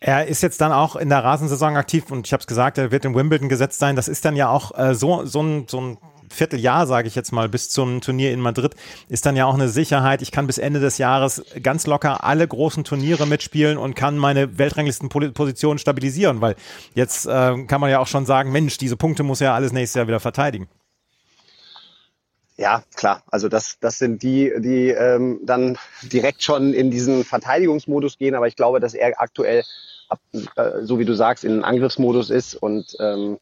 Er 0.00 0.26
ist 0.26 0.42
jetzt 0.42 0.60
dann 0.60 0.70
auch 0.70 0.94
in 0.96 1.08
der 1.08 1.24
Rasensaison 1.24 1.76
aktiv 1.76 2.10
und 2.10 2.26
ich 2.26 2.34
habe 2.34 2.42
es 2.42 2.46
gesagt, 2.46 2.76
er 2.76 2.90
wird 2.90 3.06
in 3.06 3.14
Wimbledon 3.14 3.48
gesetzt 3.48 3.78
sein. 3.78 3.96
Das 3.96 4.08
ist 4.08 4.26
dann 4.26 4.36
ja 4.36 4.50
auch 4.50 4.76
äh, 4.78 4.94
so, 4.94 5.24
so 5.24 5.42
ein, 5.42 5.66
so 5.68 5.80
ein 5.80 5.98
Vierteljahr, 6.28 6.86
sage 6.86 7.08
ich 7.08 7.14
jetzt 7.14 7.32
mal, 7.32 7.48
bis 7.48 7.70
zum 7.70 8.02
Turnier 8.02 8.32
in 8.32 8.40
Madrid, 8.40 8.74
ist 9.08 9.24
dann 9.24 9.36
ja 9.36 9.46
auch 9.46 9.54
eine 9.54 9.70
Sicherheit. 9.70 10.20
Ich 10.20 10.30
kann 10.30 10.46
bis 10.46 10.58
Ende 10.58 10.80
des 10.80 10.98
Jahres 10.98 11.42
ganz 11.62 11.86
locker 11.86 12.24
alle 12.24 12.46
großen 12.46 12.84
Turniere 12.84 13.26
mitspielen 13.26 13.78
und 13.78 13.94
kann 13.94 14.18
meine 14.18 14.58
Weltranglistenposition 14.58 15.78
stabilisieren, 15.78 16.42
weil 16.42 16.56
jetzt 16.94 17.24
äh, 17.26 17.64
kann 17.64 17.80
man 17.80 17.90
ja 17.90 18.00
auch 18.00 18.06
schon 18.06 18.26
sagen, 18.26 18.52
Mensch, 18.52 18.76
diese 18.76 18.98
Punkte 18.98 19.22
muss 19.22 19.40
er 19.40 19.54
alles 19.54 19.72
nächstes 19.72 19.96
Jahr 19.96 20.08
wieder 20.08 20.20
verteidigen. 20.20 20.68
Ja, 22.56 22.84
klar. 22.94 23.22
Also 23.30 23.48
das, 23.48 23.78
das 23.80 23.98
sind 23.98 24.22
die, 24.22 24.52
die 24.58 24.88
ähm, 24.90 25.40
dann 25.42 25.76
direkt 26.02 26.42
schon 26.42 26.72
in 26.72 26.90
diesen 26.90 27.24
Verteidigungsmodus 27.24 28.16
gehen. 28.16 28.34
Aber 28.34 28.46
ich 28.46 28.56
glaube, 28.56 28.78
dass 28.78 28.94
er 28.94 29.20
aktuell 29.20 29.64
ab, 30.08 30.20
äh, 30.56 30.82
so 30.82 30.98
wie 30.98 31.04
du 31.04 31.14
sagst, 31.14 31.44
in 31.44 31.64
Angriffsmodus 31.64 32.30
ist 32.30 32.54
und 32.54 32.96
ähm, 33.00 33.38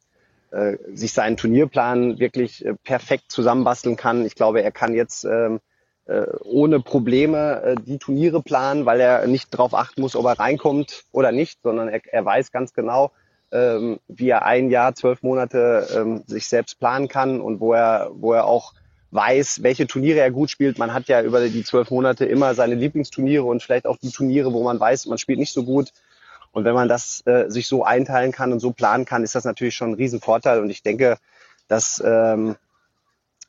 äh, 0.50 0.78
sich 0.94 1.12
seinen 1.12 1.36
Turnierplan 1.36 2.18
wirklich 2.18 2.64
äh, 2.64 2.74
perfekt 2.84 3.24
zusammenbasteln 3.28 3.96
kann. 3.96 4.24
Ich 4.24 4.34
glaube, 4.34 4.62
er 4.62 4.72
kann 4.72 4.94
jetzt 4.94 5.24
ähm, 5.24 5.60
äh, 6.06 6.26
ohne 6.44 6.80
Probleme 6.80 7.62
äh, 7.62 7.74
die 7.76 7.98
Turniere 7.98 8.42
planen, 8.42 8.86
weil 8.86 9.00
er 9.00 9.26
nicht 9.26 9.52
darauf 9.52 9.74
achten 9.74 10.00
muss, 10.00 10.16
ob 10.16 10.24
er 10.24 10.38
reinkommt 10.38 11.04
oder 11.12 11.32
nicht, 11.32 11.60
sondern 11.62 11.88
er, 11.88 12.00
er 12.06 12.24
weiß 12.24 12.50
ganz 12.50 12.72
genau, 12.72 13.12
ähm, 13.50 13.98
wie 14.08 14.30
er 14.30 14.44
ein 14.46 14.70
Jahr, 14.70 14.94
zwölf 14.94 15.22
Monate 15.22 15.86
ähm, 15.94 16.22
sich 16.26 16.46
selbst 16.48 16.78
planen 16.78 17.08
kann 17.08 17.40
und 17.40 17.60
wo 17.60 17.74
er, 17.74 18.10
wo 18.14 18.32
er 18.32 18.46
auch 18.46 18.72
weiß, 19.12 19.62
welche 19.62 19.86
Turniere 19.86 20.20
er 20.20 20.30
gut 20.30 20.50
spielt. 20.50 20.78
Man 20.78 20.92
hat 20.92 21.06
ja 21.06 21.22
über 21.22 21.46
die 21.46 21.64
zwölf 21.64 21.90
Monate 21.90 22.24
immer 22.24 22.54
seine 22.54 22.74
Lieblingsturniere 22.74 23.44
und 23.44 23.62
vielleicht 23.62 23.86
auch 23.86 23.98
die 23.98 24.10
Turniere, 24.10 24.52
wo 24.52 24.64
man 24.64 24.80
weiß, 24.80 25.06
man 25.06 25.18
spielt 25.18 25.38
nicht 25.38 25.52
so 25.52 25.64
gut. 25.64 25.92
Und 26.50 26.64
wenn 26.64 26.74
man 26.74 26.88
das 26.88 27.22
äh, 27.26 27.48
sich 27.48 27.66
so 27.66 27.84
einteilen 27.84 28.32
kann 28.32 28.52
und 28.52 28.60
so 28.60 28.72
planen 28.72 29.04
kann, 29.04 29.22
ist 29.22 29.34
das 29.34 29.44
natürlich 29.44 29.74
schon 29.74 29.90
ein 29.90 29.94
Riesenvorteil. 29.94 30.60
Und 30.60 30.70
ich 30.70 30.82
denke, 30.82 31.18
dass, 31.68 32.02
ähm, 32.04 32.56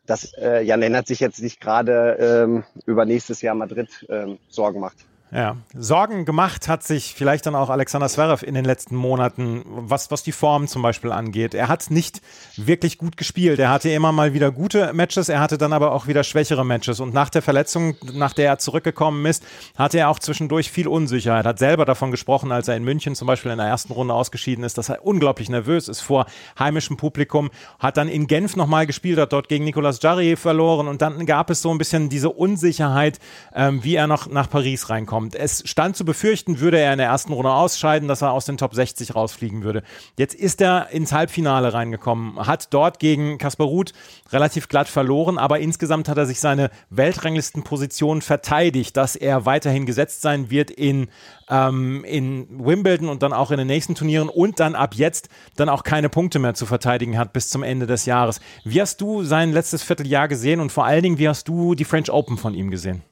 dass 0.06 0.34
äh, 0.34 0.62
Jan 0.62 0.82
Lennart 0.82 1.08
sich 1.08 1.20
jetzt 1.20 1.42
nicht 1.42 1.60
gerade 1.60 2.18
ähm, 2.20 2.64
über 2.86 3.06
nächstes 3.06 3.42
Jahr 3.42 3.56
Madrid 3.56 4.06
ähm, 4.10 4.40
Sorgen 4.50 4.80
macht. 4.80 4.98
Ja, 5.34 5.58
Sorgen 5.74 6.26
gemacht 6.26 6.68
hat 6.68 6.84
sich 6.84 7.16
vielleicht 7.16 7.48
dann 7.48 7.56
auch 7.56 7.72
Alexander 7.72 8.08
Zverev 8.08 8.46
in 8.46 8.54
den 8.54 8.66
letzten 8.66 8.96
Monaten, 8.96 9.64
was, 9.66 10.12
was 10.12 10.22
die 10.22 10.32
Form 10.32 10.68
zum 10.68 10.84
Beispiel 10.84 11.12
angeht. 11.12 11.56
Er 11.56 11.70
hat 11.70 11.90
nicht 11.90 12.22
wirklich 12.56 13.00
gut 13.00 13.18
gespielt. 13.18 13.58
Er 13.58 13.72
hatte 13.72 13.90
immer 13.90 14.12
mal 14.12 14.36
wieder 14.36 14.52
gute 14.52 14.94
Matches, 14.94 15.30
er 15.30 15.40
hatte 15.40 15.58
dann 15.58 15.74
aber 15.74 15.94
auch 15.94 16.06
wieder 16.06 16.24
schwächere 16.24 16.64
Matches. 16.64 17.00
Und 17.00 17.16
nach 17.16 17.32
der 17.32 17.42
Verletzung, 17.42 17.96
nach 18.14 18.34
der 18.34 18.46
er 18.46 18.60
zurückgekommen 18.60 19.26
ist, 19.26 19.44
hatte 19.76 19.98
er 19.98 20.10
auch 20.10 20.20
zwischendurch 20.20 20.70
viel 20.70 20.88
Unsicherheit. 20.88 21.48
Hat 21.48 21.58
selber 21.58 21.86
davon 21.86 22.12
gesprochen, 22.12 22.52
als 22.52 22.68
er 22.68 22.76
in 22.76 22.84
München 22.84 23.16
zum 23.16 23.26
Beispiel 23.26 23.52
in 23.52 23.58
der 23.58 23.68
ersten 23.68 23.92
Runde 23.92 24.14
ausgeschieden 24.14 24.64
ist, 24.64 24.78
dass 24.78 24.90
er 24.90 25.04
unglaublich 25.04 25.50
nervös 25.50 25.88
ist 25.88 26.02
vor 26.02 26.28
heimischem 26.60 26.96
Publikum. 26.96 27.50
Hat 27.80 27.98
dann 27.98 28.08
in 28.08 28.28
Genf 28.28 28.56
nochmal 28.56 28.86
gespielt, 28.86 29.18
hat 29.18 29.34
dort 29.34 29.50
gegen 29.50 29.66
Nicolas 29.66 30.00
Jarry 30.00 30.36
verloren. 30.36 30.88
Und 30.88 31.02
dann 31.02 31.26
gab 31.26 31.50
es 31.50 31.64
so 31.64 31.72
ein 31.72 31.80
bisschen 31.80 32.10
diese 32.10 32.30
Unsicherheit, 32.30 33.20
ähm, 33.56 33.84
wie 33.84 33.96
er 33.96 34.06
noch 34.06 34.30
nach 34.30 34.48
Paris 34.48 34.92
reinkommt 34.92 35.23
kommt. 35.24 35.36
Es 35.36 35.64
stand 35.66 35.96
zu 35.96 36.06
befürchten, 36.06 36.60
würde 36.60 36.80
er 36.80 36.92
in 36.94 36.98
der 36.98 37.08
ersten 37.08 37.34
Runde 37.34 37.52
ausscheiden, 37.52 38.08
dass 38.08 38.22
er 38.22 38.32
aus 38.32 38.46
den 38.46 38.58
Top 38.58 38.74
60 38.74 39.16
rausfliegen 39.16 39.64
würde. 39.64 39.84
Jetzt 40.18 40.36
ist 40.36 40.62
er 40.62 40.90
ins 40.90 41.12
Halbfinale 41.12 41.74
reingekommen, 41.74 42.46
hat 42.46 42.74
dort 42.74 43.00
gegen 43.00 43.38
Kaspar 43.38 43.68
Ruth 43.68 43.94
relativ 44.32 44.68
glatt 44.68 44.88
verloren, 44.88 45.38
aber 45.38 45.60
insgesamt 45.60 46.10
hat 46.10 46.18
er 46.18 46.26
sich 46.26 46.40
seine 46.40 46.70
Weltranglistenposition 46.90 48.22
verteidigt, 48.22 48.98
dass 48.98 49.16
er 49.16 49.46
weiterhin 49.46 49.86
gesetzt 49.86 50.22
sein 50.22 50.50
wird 50.50 50.72
in, 50.72 51.08
ähm, 51.50 52.04
in 52.04 52.48
Wimbledon 52.50 53.10
und 53.10 53.24
dann 53.24 53.34
auch 53.34 53.52
in 53.52 53.58
den 53.58 53.68
nächsten 53.68 53.96
Turnieren 53.96 54.30
und 54.30 54.60
dann 54.60 54.76
ab 54.76 54.96
jetzt 54.96 55.30
dann 55.56 55.70
auch 55.70 55.84
keine 55.84 56.10
Punkte 56.10 56.40
mehr 56.40 56.54
zu 56.54 56.66
verteidigen 56.66 57.18
hat 57.18 57.34
bis 57.34 57.50
zum 57.50 57.64
Ende 57.64 57.88
des 57.88 58.06
Jahres. 58.06 58.40
Wie 58.64 58.82
hast 58.82 59.02
du 59.02 59.24
sein 59.24 59.52
letztes 59.52 59.84
Vierteljahr 59.84 60.28
gesehen 60.28 60.60
und 60.60 60.72
vor 60.72 60.86
allen 60.86 61.04
Dingen, 61.04 61.18
wie 61.18 61.30
hast 61.30 61.48
du 61.48 61.76
die 61.76 61.86
French 61.86 62.12
Open 62.12 62.38
von 62.38 62.54
ihm 62.54 62.70
gesehen? 62.70 63.04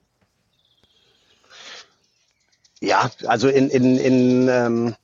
Ja, 2.81 3.11
also 3.27 3.47
in, 3.47 3.69
in, 3.69 3.97
in, 3.97 4.47
ähm, 4.49 4.95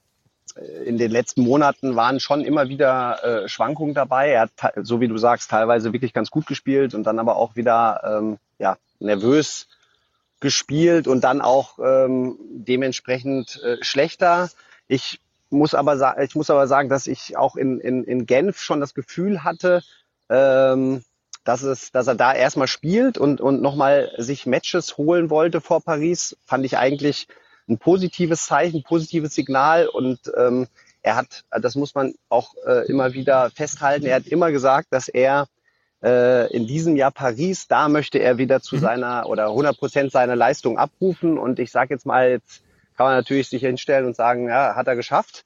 in 0.85 0.97
den 0.97 1.11
letzten 1.11 1.41
Monaten 1.41 1.95
waren 1.95 2.19
schon 2.19 2.43
immer 2.43 2.69
wieder 2.69 3.23
äh, 3.23 3.47
Schwankungen 3.47 3.93
dabei. 3.93 4.31
Er 4.31 4.41
hat, 4.41 4.73
so 4.81 4.99
wie 4.99 5.07
du 5.07 5.17
sagst, 5.17 5.51
teilweise 5.51 5.93
wirklich 5.93 6.11
ganz 6.11 6.31
gut 6.31 6.47
gespielt 6.47 6.95
und 6.95 7.03
dann 7.03 7.19
aber 7.19 7.35
auch 7.35 7.55
wieder 7.55 8.01
ähm, 8.03 8.37
ja, 8.57 8.77
nervös 8.99 9.67
gespielt 10.39 11.07
und 11.07 11.23
dann 11.23 11.39
auch 11.41 11.77
ähm, 11.79 12.37
dementsprechend 12.49 13.61
äh, 13.63 13.77
schlechter. 13.81 14.49
Ich 14.87 15.19
muss 15.51 15.75
aber 15.75 15.97
sagen, 15.97 16.21
ich 16.23 16.35
muss 16.35 16.49
aber 16.49 16.67
sagen, 16.67 16.89
dass 16.89 17.05
ich 17.05 17.37
auch 17.37 17.55
in, 17.55 17.79
in, 17.79 18.03
in 18.03 18.25
Genf 18.25 18.59
schon 18.59 18.79
das 18.79 18.95
Gefühl 18.95 19.43
hatte, 19.43 19.83
ähm, 20.29 21.03
dass 21.43 21.61
es, 21.61 21.91
dass 21.91 22.07
er 22.07 22.15
da 22.15 22.33
erstmal 22.33 22.67
spielt 22.67 23.19
und, 23.19 23.39
und 23.39 23.61
nochmal 23.61 24.11
sich 24.17 24.47
Matches 24.47 24.97
holen 24.97 25.29
wollte 25.29 25.61
vor 25.61 25.81
Paris, 25.81 26.35
fand 26.45 26.65
ich 26.65 26.77
eigentlich 26.77 27.27
ein 27.67 27.77
positives 27.77 28.45
Zeichen, 28.45 28.83
positives 28.83 29.35
Signal 29.35 29.87
und 29.87 30.19
ähm, 30.37 30.67
er 31.01 31.15
hat, 31.15 31.45
das 31.51 31.75
muss 31.75 31.95
man 31.95 32.15
auch 32.29 32.53
äh, 32.65 32.87
immer 32.87 33.13
wieder 33.13 33.49
festhalten, 33.51 34.05
er 34.05 34.17
hat 34.17 34.27
immer 34.27 34.51
gesagt, 34.51 34.87
dass 34.91 35.07
er 35.07 35.47
äh, 36.03 36.51
in 36.53 36.67
diesem 36.67 36.95
Jahr 36.95 37.11
Paris, 37.11 37.67
da 37.67 37.89
möchte 37.89 38.19
er 38.19 38.37
wieder 38.37 38.61
zu 38.61 38.75
mhm. 38.75 38.81
seiner 38.81 39.25
oder 39.27 39.47
100 39.47 39.77
Prozent 39.77 40.11
seiner 40.11 40.35
Leistung 40.35 40.77
abrufen 40.77 41.37
und 41.37 41.59
ich 41.59 41.71
sage 41.71 41.93
jetzt 41.93 42.05
mal, 42.05 42.29
jetzt 42.29 42.61
kann 42.95 43.07
man 43.07 43.15
natürlich 43.15 43.49
sich 43.49 43.61
hinstellen 43.61 44.05
und 44.05 44.15
sagen, 44.15 44.47
ja, 44.47 44.75
hat 44.75 44.87
er 44.87 44.95
geschafft. 44.95 45.45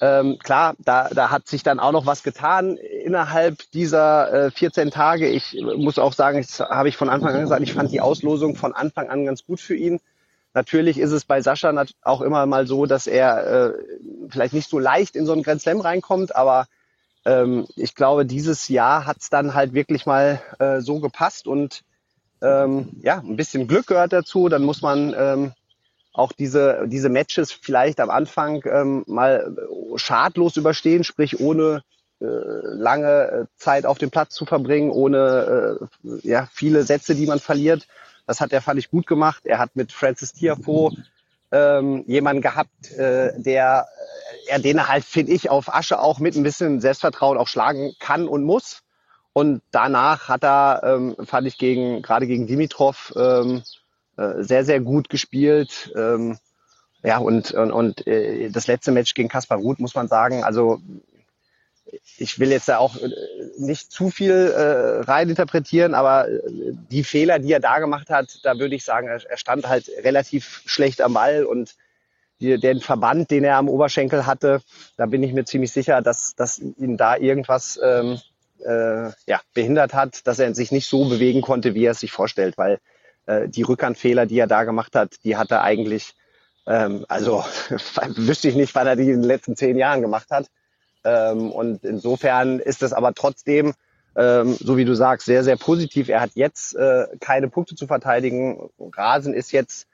Ähm, 0.00 0.38
klar, 0.38 0.74
da, 0.78 1.08
da 1.10 1.30
hat 1.30 1.46
sich 1.46 1.62
dann 1.62 1.78
auch 1.78 1.92
noch 1.92 2.06
was 2.06 2.22
getan 2.24 2.76
innerhalb 2.76 3.70
dieser 3.70 4.46
äh, 4.46 4.50
14 4.50 4.90
Tage. 4.90 5.28
Ich 5.28 5.56
muss 5.76 5.98
auch 5.98 6.12
sagen, 6.12 6.38
das 6.38 6.58
habe 6.58 6.88
ich 6.88 6.96
von 6.96 7.08
Anfang 7.08 7.34
an 7.34 7.42
gesagt, 7.42 7.62
ich 7.62 7.72
fand 7.72 7.92
die 7.92 8.00
Auslosung 8.00 8.56
von 8.56 8.74
Anfang 8.74 9.08
an 9.08 9.24
ganz 9.24 9.46
gut 9.46 9.60
für 9.60 9.76
ihn. 9.76 10.00
Natürlich 10.54 10.98
ist 10.98 11.12
es 11.12 11.24
bei 11.24 11.40
Sascha 11.40 11.72
auch 12.02 12.20
immer 12.20 12.44
mal 12.46 12.66
so, 12.66 12.86
dass 12.86 13.06
er 13.06 13.46
äh, 13.46 13.72
vielleicht 14.28 14.52
nicht 14.52 14.68
so 14.68 14.78
leicht 14.78 15.16
in 15.16 15.26
so 15.26 15.32
einen 15.32 15.42
Grand 15.42 15.62
Slam 15.62 15.80
reinkommt, 15.80 16.36
aber 16.36 16.66
ähm, 17.24 17.66
ich 17.76 17.94
glaube, 17.94 18.26
dieses 18.26 18.68
Jahr 18.68 19.06
hat 19.06 19.18
es 19.20 19.30
dann 19.30 19.54
halt 19.54 19.72
wirklich 19.72 20.06
mal 20.06 20.42
äh, 20.58 20.80
so 20.80 21.00
gepasst 21.00 21.46
und 21.46 21.82
ähm, 22.42 22.90
ja, 23.02 23.18
ein 23.18 23.36
bisschen 23.36 23.68
Glück 23.68 23.86
gehört 23.86 24.12
dazu. 24.12 24.48
Dann 24.48 24.64
muss 24.64 24.82
man 24.82 25.14
ähm, 25.16 25.52
auch 26.12 26.32
diese, 26.32 26.86
diese 26.88 27.08
Matches 27.08 27.52
vielleicht 27.52 28.00
am 28.00 28.10
Anfang 28.10 28.62
ähm, 28.66 29.04
mal 29.06 29.56
schadlos 29.96 30.56
überstehen, 30.56 31.04
sprich 31.04 31.40
ohne 31.40 31.82
äh, 32.20 32.26
lange 32.26 33.08
äh, 33.08 33.44
Zeit 33.56 33.86
auf 33.86 33.98
dem 33.98 34.10
Platz 34.10 34.34
zu 34.34 34.44
verbringen, 34.44 34.90
ohne 34.90 35.78
äh, 36.04 36.18
ja, 36.22 36.48
viele 36.52 36.82
Sätze, 36.82 37.14
die 37.14 37.26
man 37.26 37.38
verliert. 37.38 37.86
Das 38.32 38.40
hat 38.40 38.54
er, 38.54 38.62
fand 38.62 38.78
ich, 38.78 38.90
gut 38.90 39.06
gemacht. 39.06 39.44
Er 39.44 39.58
hat 39.58 39.76
mit 39.76 39.92
Francis 39.92 40.32
Tiafoe 40.32 40.96
ähm, 41.50 42.02
jemanden 42.06 42.40
gehabt, 42.40 42.90
äh, 42.92 43.38
der 43.38 43.86
er 44.46 44.58
den 44.58 44.88
halt, 44.88 45.04
finde 45.04 45.32
ich, 45.32 45.50
auf 45.50 45.74
Asche 45.74 46.00
auch 46.00 46.18
mit 46.18 46.34
ein 46.34 46.42
bisschen 46.42 46.80
Selbstvertrauen 46.80 47.36
auch 47.36 47.46
schlagen 47.46 47.92
kann 47.98 48.26
und 48.26 48.42
muss. 48.44 48.80
Und 49.34 49.60
danach 49.70 50.30
hat 50.30 50.44
er, 50.44 50.80
ähm, 50.82 51.14
fand 51.22 51.46
ich, 51.46 51.58
gegen, 51.58 52.00
gerade 52.00 52.26
gegen 52.26 52.46
Dimitrov 52.46 53.12
ähm, 53.16 53.62
äh, 54.16 54.42
sehr, 54.42 54.64
sehr 54.64 54.80
gut 54.80 55.10
gespielt. 55.10 55.92
Ähm, 55.94 56.38
ja, 57.02 57.18
und, 57.18 57.52
und, 57.52 57.70
und 57.70 58.06
äh, 58.06 58.48
das 58.48 58.66
letzte 58.66 58.92
Match 58.92 59.12
gegen 59.12 59.28
Kaspar 59.28 59.58
Ruth, 59.58 59.78
muss 59.78 59.94
man 59.94 60.08
sagen, 60.08 60.42
also 60.42 60.80
ich 62.18 62.38
will 62.38 62.50
jetzt 62.50 62.68
da 62.68 62.78
auch 62.78 62.96
äh, 62.96 63.10
nicht 63.58 63.90
zu 63.90 64.10
viel 64.10 64.32
äh, 64.32 65.00
reininterpretieren, 65.02 65.94
aber 65.94 66.28
äh, 66.28 66.40
die 66.90 67.04
Fehler, 67.04 67.38
die 67.38 67.52
er 67.52 67.60
da 67.60 67.78
gemacht 67.78 68.10
hat, 68.10 68.38
da 68.44 68.58
würde 68.58 68.74
ich 68.74 68.84
sagen, 68.84 69.08
er, 69.08 69.36
stand 69.36 69.68
halt 69.68 69.90
relativ 70.02 70.62
schlecht 70.66 71.00
am 71.00 71.14
Ball 71.14 71.44
und 71.44 71.74
den 72.40 72.80
Verband, 72.80 73.30
den 73.30 73.44
er 73.44 73.56
am 73.56 73.68
Oberschenkel 73.68 74.26
hatte, 74.26 74.62
da 74.96 75.06
bin 75.06 75.22
ich 75.22 75.32
mir 75.32 75.44
ziemlich 75.44 75.70
sicher, 75.70 76.02
dass, 76.02 76.34
dass 76.34 76.58
ihn 76.58 76.96
da 76.96 77.16
irgendwas 77.16 77.78
ähm, 77.80 78.20
äh, 78.64 79.10
ja, 79.26 79.40
behindert 79.54 79.94
hat, 79.94 80.26
dass 80.26 80.40
er 80.40 80.52
sich 80.52 80.72
nicht 80.72 80.88
so 80.88 81.08
bewegen 81.08 81.40
konnte, 81.40 81.74
wie 81.74 81.84
er 81.84 81.92
es 81.92 82.00
sich 82.00 82.10
vorstellt, 82.10 82.58
weil 82.58 82.80
äh, 83.26 83.48
die 83.48 83.62
Rückhandfehler, 83.62 84.26
die 84.26 84.40
er 84.40 84.48
da 84.48 84.64
gemacht 84.64 84.96
hat, 84.96 85.14
die 85.22 85.36
hat 85.36 85.52
er 85.52 85.62
eigentlich, 85.62 86.14
ähm, 86.66 87.04
also 87.08 87.44
wüsste 88.16 88.48
ich 88.48 88.56
nicht, 88.56 88.74
wann 88.74 88.88
er 88.88 88.96
die 88.96 89.02
in 89.02 89.20
den 89.20 89.22
letzten 89.22 89.54
zehn 89.54 89.76
Jahren 89.76 90.02
gemacht 90.02 90.30
hat. 90.30 90.48
Ähm, 91.04 91.50
und 91.50 91.84
insofern 91.84 92.58
ist 92.58 92.82
es 92.82 92.92
aber 92.92 93.14
trotzdem, 93.14 93.74
ähm, 94.16 94.54
so 94.54 94.76
wie 94.76 94.84
du 94.84 94.94
sagst, 94.94 95.26
sehr, 95.26 95.44
sehr 95.44 95.56
positiv. 95.56 96.08
Er 96.08 96.20
hat 96.20 96.32
jetzt 96.34 96.74
äh, 96.76 97.06
keine 97.20 97.48
Punkte 97.48 97.74
zu 97.74 97.86
verteidigen. 97.86 98.70
Rasen 98.78 99.34
ist 99.34 99.52
jetzt 99.52 99.86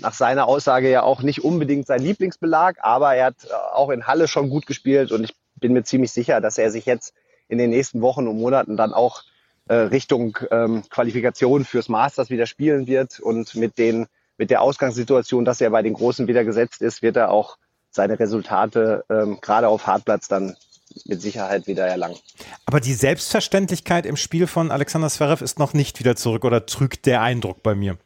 nach 0.00 0.14
seiner 0.14 0.46
Aussage 0.46 0.90
ja 0.90 1.02
auch 1.02 1.22
nicht 1.22 1.44
unbedingt 1.44 1.86
sein 1.86 2.00
Lieblingsbelag, 2.00 2.76
aber 2.80 3.14
er 3.14 3.26
hat 3.26 3.44
äh, 3.44 3.52
auch 3.74 3.90
in 3.90 4.06
Halle 4.06 4.28
schon 4.28 4.50
gut 4.50 4.66
gespielt 4.66 5.12
und 5.12 5.24
ich 5.24 5.34
bin 5.56 5.72
mir 5.72 5.84
ziemlich 5.84 6.12
sicher, 6.12 6.40
dass 6.40 6.58
er 6.58 6.70
sich 6.70 6.86
jetzt 6.86 7.14
in 7.48 7.58
den 7.58 7.70
nächsten 7.70 8.02
Wochen 8.02 8.26
und 8.26 8.38
Monaten 8.38 8.76
dann 8.76 8.92
auch 8.92 9.22
äh, 9.68 9.74
Richtung 9.74 10.38
ähm, 10.50 10.82
Qualifikation 10.90 11.64
fürs 11.64 11.88
Masters 11.88 12.30
wieder 12.30 12.46
spielen 12.46 12.86
wird 12.86 13.20
und 13.20 13.54
mit 13.54 13.78
den 13.78 14.06
mit 14.38 14.50
der 14.50 14.60
Ausgangssituation, 14.60 15.46
dass 15.46 15.62
er 15.62 15.70
bei 15.70 15.82
den 15.82 15.94
Großen 15.94 16.26
wieder 16.26 16.44
gesetzt 16.44 16.82
ist, 16.82 17.00
wird 17.00 17.16
er 17.16 17.30
auch 17.30 17.56
seine 17.96 18.18
Resultate 18.18 19.04
ähm, 19.10 19.38
gerade 19.40 19.68
auf 19.68 19.86
Hartplatz 19.86 20.28
dann 20.28 20.56
mit 21.04 21.20
Sicherheit 21.20 21.66
wieder 21.66 21.86
erlangen. 21.86 22.16
Aber 22.64 22.80
die 22.80 22.94
Selbstverständlichkeit 22.94 24.06
im 24.06 24.16
Spiel 24.16 24.46
von 24.46 24.70
Alexander 24.70 25.10
Zverev 25.10 25.42
ist 25.42 25.58
noch 25.58 25.74
nicht 25.74 25.98
wieder 25.98 26.16
zurück 26.16 26.44
oder 26.44 26.64
trügt 26.64 27.06
der 27.06 27.20
Eindruck 27.22 27.62
bei 27.62 27.74
mir? 27.74 27.98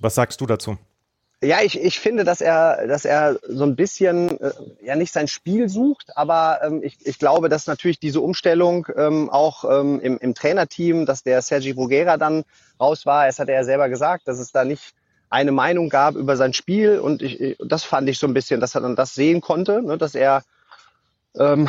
Was 0.00 0.14
sagst 0.14 0.40
du 0.40 0.46
dazu? 0.46 0.78
Ja, 1.44 1.60
ich, 1.60 1.80
ich 1.80 1.98
finde, 1.98 2.22
dass 2.22 2.40
er, 2.40 2.86
dass 2.86 3.04
er 3.04 3.36
so 3.48 3.64
ein 3.64 3.74
bisschen 3.74 4.40
äh, 4.40 4.52
ja 4.80 4.94
nicht 4.94 5.12
sein 5.12 5.26
Spiel 5.26 5.68
sucht, 5.68 6.16
aber 6.16 6.60
ähm, 6.62 6.82
ich, 6.84 7.04
ich 7.04 7.18
glaube, 7.18 7.48
dass 7.48 7.66
natürlich 7.66 7.98
diese 7.98 8.20
Umstellung 8.20 8.86
ähm, 8.96 9.28
auch 9.28 9.64
ähm, 9.64 10.00
im, 10.00 10.18
im 10.18 10.34
Trainerteam, 10.34 11.04
dass 11.04 11.24
der 11.24 11.42
Sergi 11.42 11.72
Bruguera 11.72 12.16
dann 12.16 12.44
raus 12.78 13.06
war, 13.06 13.26
es 13.26 13.40
hat 13.40 13.48
er 13.48 13.56
ja 13.56 13.64
selber 13.64 13.88
gesagt, 13.88 14.28
dass 14.28 14.38
es 14.38 14.52
da 14.52 14.64
nicht 14.64 14.94
eine 15.32 15.52
Meinung 15.52 15.88
gab 15.88 16.14
über 16.14 16.36
sein 16.36 16.52
Spiel 16.52 16.98
und 16.98 17.22
ich, 17.22 17.56
das 17.58 17.84
fand 17.84 18.08
ich 18.08 18.18
so 18.18 18.26
ein 18.26 18.34
bisschen, 18.34 18.60
dass 18.60 18.74
er 18.74 18.82
dann 18.82 18.96
das 18.96 19.14
sehen 19.14 19.40
konnte, 19.40 19.82
ne, 19.82 19.96
dass 19.96 20.14
er 20.14 20.44
ähm, 21.38 21.68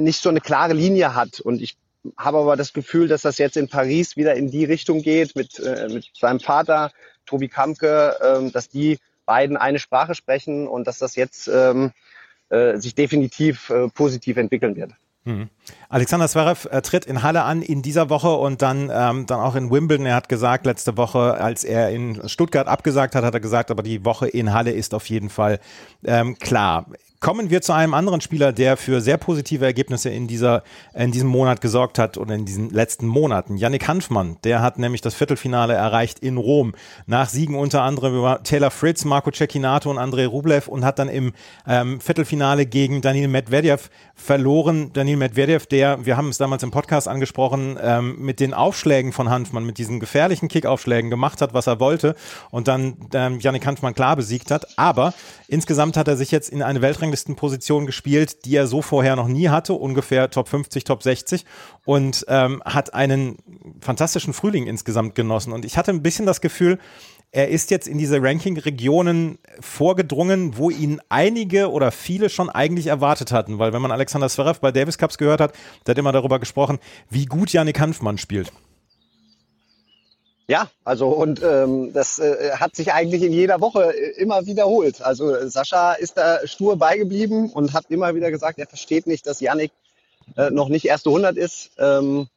nicht 0.00 0.20
so 0.20 0.28
eine 0.28 0.40
klare 0.40 0.72
Linie 0.72 1.14
hat 1.14 1.38
und 1.40 1.62
ich 1.62 1.76
habe 2.16 2.38
aber 2.38 2.56
das 2.56 2.72
Gefühl, 2.72 3.06
dass 3.06 3.22
das 3.22 3.38
jetzt 3.38 3.56
in 3.56 3.68
Paris 3.68 4.16
wieder 4.16 4.34
in 4.34 4.50
die 4.50 4.64
Richtung 4.64 5.02
geht 5.02 5.36
mit, 5.36 5.58
äh, 5.60 5.88
mit 5.88 6.10
seinem 6.14 6.40
Vater, 6.40 6.90
Tobi 7.26 7.48
Kamke, 7.48 8.16
ähm, 8.22 8.52
dass 8.52 8.68
die 8.68 8.98
beiden 9.24 9.56
eine 9.56 9.78
Sprache 9.78 10.14
sprechen 10.14 10.66
und 10.66 10.86
dass 10.86 10.98
das 10.98 11.14
jetzt 11.14 11.48
ähm, 11.48 11.92
äh, 12.48 12.76
sich 12.78 12.94
definitiv 12.94 13.70
äh, 13.70 13.88
positiv 13.88 14.36
entwickeln 14.36 14.74
wird. 14.76 14.92
Mhm. 15.24 15.48
Alexander 15.88 16.28
Zverev 16.28 16.68
äh, 16.70 16.82
tritt 16.82 17.04
in 17.04 17.22
Halle 17.22 17.42
an 17.42 17.62
in 17.62 17.82
dieser 17.82 18.10
Woche 18.10 18.30
und 18.30 18.62
dann, 18.62 18.90
ähm, 18.92 19.26
dann 19.26 19.40
auch 19.40 19.54
in 19.54 19.70
Wimbledon. 19.70 20.06
Er 20.06 20.16
hat 20.16 20.28
gesagt, 20.28 20.66
letzte 20.66 20.96
Woche, 20.96 21.34
als 21.34 21.64
er 21.64 21.90
in 21.90 22.28
Stuttgart 22.28 22.66
abgesagt 22.66 23.14
hat, 23.14 23.24
hat 23.24 23.34
er 23.34 23.40
gesagt, 23.40 23.70
aber 23.70 23.82
die 23.82 24.04
Woche 24.04 24.28
in 24.28 24.52
Halle 24.52 24.72
ist 24.72 24.94
auf 24.94 25.08
jeden 25.08 25.30
Fall 25.30 25.60
ähm, 26.04 26.38
klar. 26.38 26.86
Kommen 27.18 27.48
wir 27.48 27.62
zu 27.62 27.72
einem 27.72 27.94
anderen 27.94 28.20
Spieler, 28.20 28.52
der 28.52 28.76
für 28.76 29.00
sehr 29.00 29.16
positive 29.16 29.64
Ergebnisse 29.64 30.10
in, 30.10 30.26
dieser, 30.26 30.62
in 30.92 31.12
diesem 31.12 31.28
Monat 31.28 31.62
gesorgt 31.62 31.98
hat 31.98 32.18
oder 32.18 32.34
in 32.34 32.44
diesen 32.44 32.68
letzten 32.68 33.06
Monaten. 33.06 33.56
Yannick 33.56 33.88
Hanfmann, 33.88 34.36
der 34.44 34.60
hat 34.60 34.78
nämlich 34.78 35.00
das 35.00 35.14
Viertelfinale 35.14 35.72
erreicht 35.72 36.18
in 36.18 36.36
Rom. 36.36 36.74
Nach 37.06 37.28
Siegen 37.28 37.54
unter 37.54 37.82
anderem 37.82 38.16
über 38.16 38.42
Taylor 38.42 38.70
Fritz, 38.70 39.06
Marco 39.06 39.30
Cecchinato 39.30 39.90
und 39.90 39.96
Andrei 39.96 40.26
Rublev 40.26 40.68
und 40.68 40.84
hat 40.84 40.98
dann 40.98 41.08
im 41.08 41.32
ähm, 41.66 42.00
Viertelfinale 42.00 42.66
gegen 42.66 43.00
Daniel 43.00 43.28
Medvedev 43.28 43.88
verloren. 44.14 44.90
Daniel 44.92 45.16
Medvedev 45.16 45.55
Medvedev, 45.56 45.66
der, 45.66 46.04
wir 46.04 46.16
haben 46.16 46.28
es 46.28 46.38
damals 46.38 46.62
im 46.62 46.70
Podcast 46.70 47.08
angesprochen, 47.08 47.78
ähm, 47.80 48.16
mit 48.18 48.40
den 48.40 48.54
Aufschlägen 48.54 49.12
von 49.12 49.30
Hanfmann, 49.30 49.64
mit 49.64 49.78
diesen 49.78 50.00
gefährlichen 50.00 50.48
Kickaufschlägen 50.48 51.10
gemacht 51.10 51.40
hat, 51.40 51.54
was 51.54 51.66
er 51.66 51.80
wollte 51.80 52.14
und 52.50 52.68
dann 52.68 52.96
ähm, 53.14 53.40
Yannick 53.40 53.66
Hanfmann 53.66 53.94
klar 53.94 54.16
besiegt 54.16 54.50
hat. 54.50 54.78
Aber 54.78 55.14
insgesamt 55.48 55.96
hat 55.96 56.08
er 56.08 56.16
sich 56.16 56.30
jetzt 56.30 56.50
in 56.50 56.62
eine 56.62 56.82
Weltranglistenposition 56.82 57.86
gespielt, 57.86 58.44
die 58.44 58.56
er 58.56 58.66
so 58.66 58.82
vorher 58.82 59.16
noch 59.16 59.28
nie 59.28 59.48
hatte, 59.48 59.72
ungefähr 59.72 60.30
Top 60.30 60.48
50, 60.48 60.84
Top 60.84 61.02
60 61.02 61.44
und 61.84 62.24
ähm, 62.28 62.62
hat 62.64 62.94
einen 62.94 63.36
fantastischen 63.80 64.34
Frühling 64.34 64.66
insgesamt 64.66 65.14
genossen. 65.14 65.52
Und 65.52 65.64
ich 65.64 65.78
hatte 65.78 65.90
ein 65.90 66.02
bisschen 66.02 66.26
das 66.26 66.40
Gefühl, 66.40 66.78
er 67.32 67.48
ist 67.48 67.70
jetzt 67.70 67.86
in 67.86 67.98
diese 67.98 68.22
Ranking-Regionen 68.22 69.38
vorgedrungen, 69.60 70.56
wo 70.56 70.70
ihn 70.70 71.00
einige 71.08 71.70
oder 71.70 71.90
viele 71.90 72.30
schon 72.30 72.48
eigentlich 72.48 72.86
erwartet 72.86 73.32
hatten. 73.32 73.58
Weil 73.58 73.72
wenn 73.72 73.82
man 73.82 73.92
Alexander 73.92 74.28
Zverev 74.28 74.60
bei 74.60 74.72
Davis 74.72 74.98
Cups 74.98 75.18
gehört 75.18 75.40
hat, 75.40 75.52
der 75.86 75.92
hat 75.92 75.98
immer 75.98 76.12
darüber 76.12 76.38
gesprochen, 76.38 76.78
wie 77.10 77.26
gut 77.26 77.52
Janik 77.52 77.78
Hanfmann 77.78 78.18
spielt. 78.18 78.52
Ja, 80.48 80.70
also 80.84 81.08
und 81.08 81.42
ähm, 81.42 81.92
das 81.92 82.20
äh, 82.20 82.52
hat 82.52 82.76
sich 82.76 82.92
eigentlich 82.92 83.22
in 83.22 83.32
jeder 83.32 83.60
Woche 83.60 83.92
äh, 83.92 84.20
immer 84.20 84.46
wiederholt. 84.46 85.02
Also 85.02 85.48
Sascha 85.48 85.94
ist 85.94 86.16
da 86.16 86.38
stur 86.46 86.76
beigeblieben 86.76 87.50
und 87.50 87.72
hat 87.72 87.86
immer 87.88 88.14
wieder 88.14 88.30
gesagt, 88.30 88.60
er 88.60 88.68
versteht 88.68 89.08
nicht, 89.08 89.26
dass 89.26 89.40
Yannick 89.40 89.72
äh, 90.36 90.50
noch 90.50 90.68
nicht 90.68 90.84
erste 90.84 91.10
100 91.10 91.36
ist. 91.36 91.72
Ähm, 91.78 92.28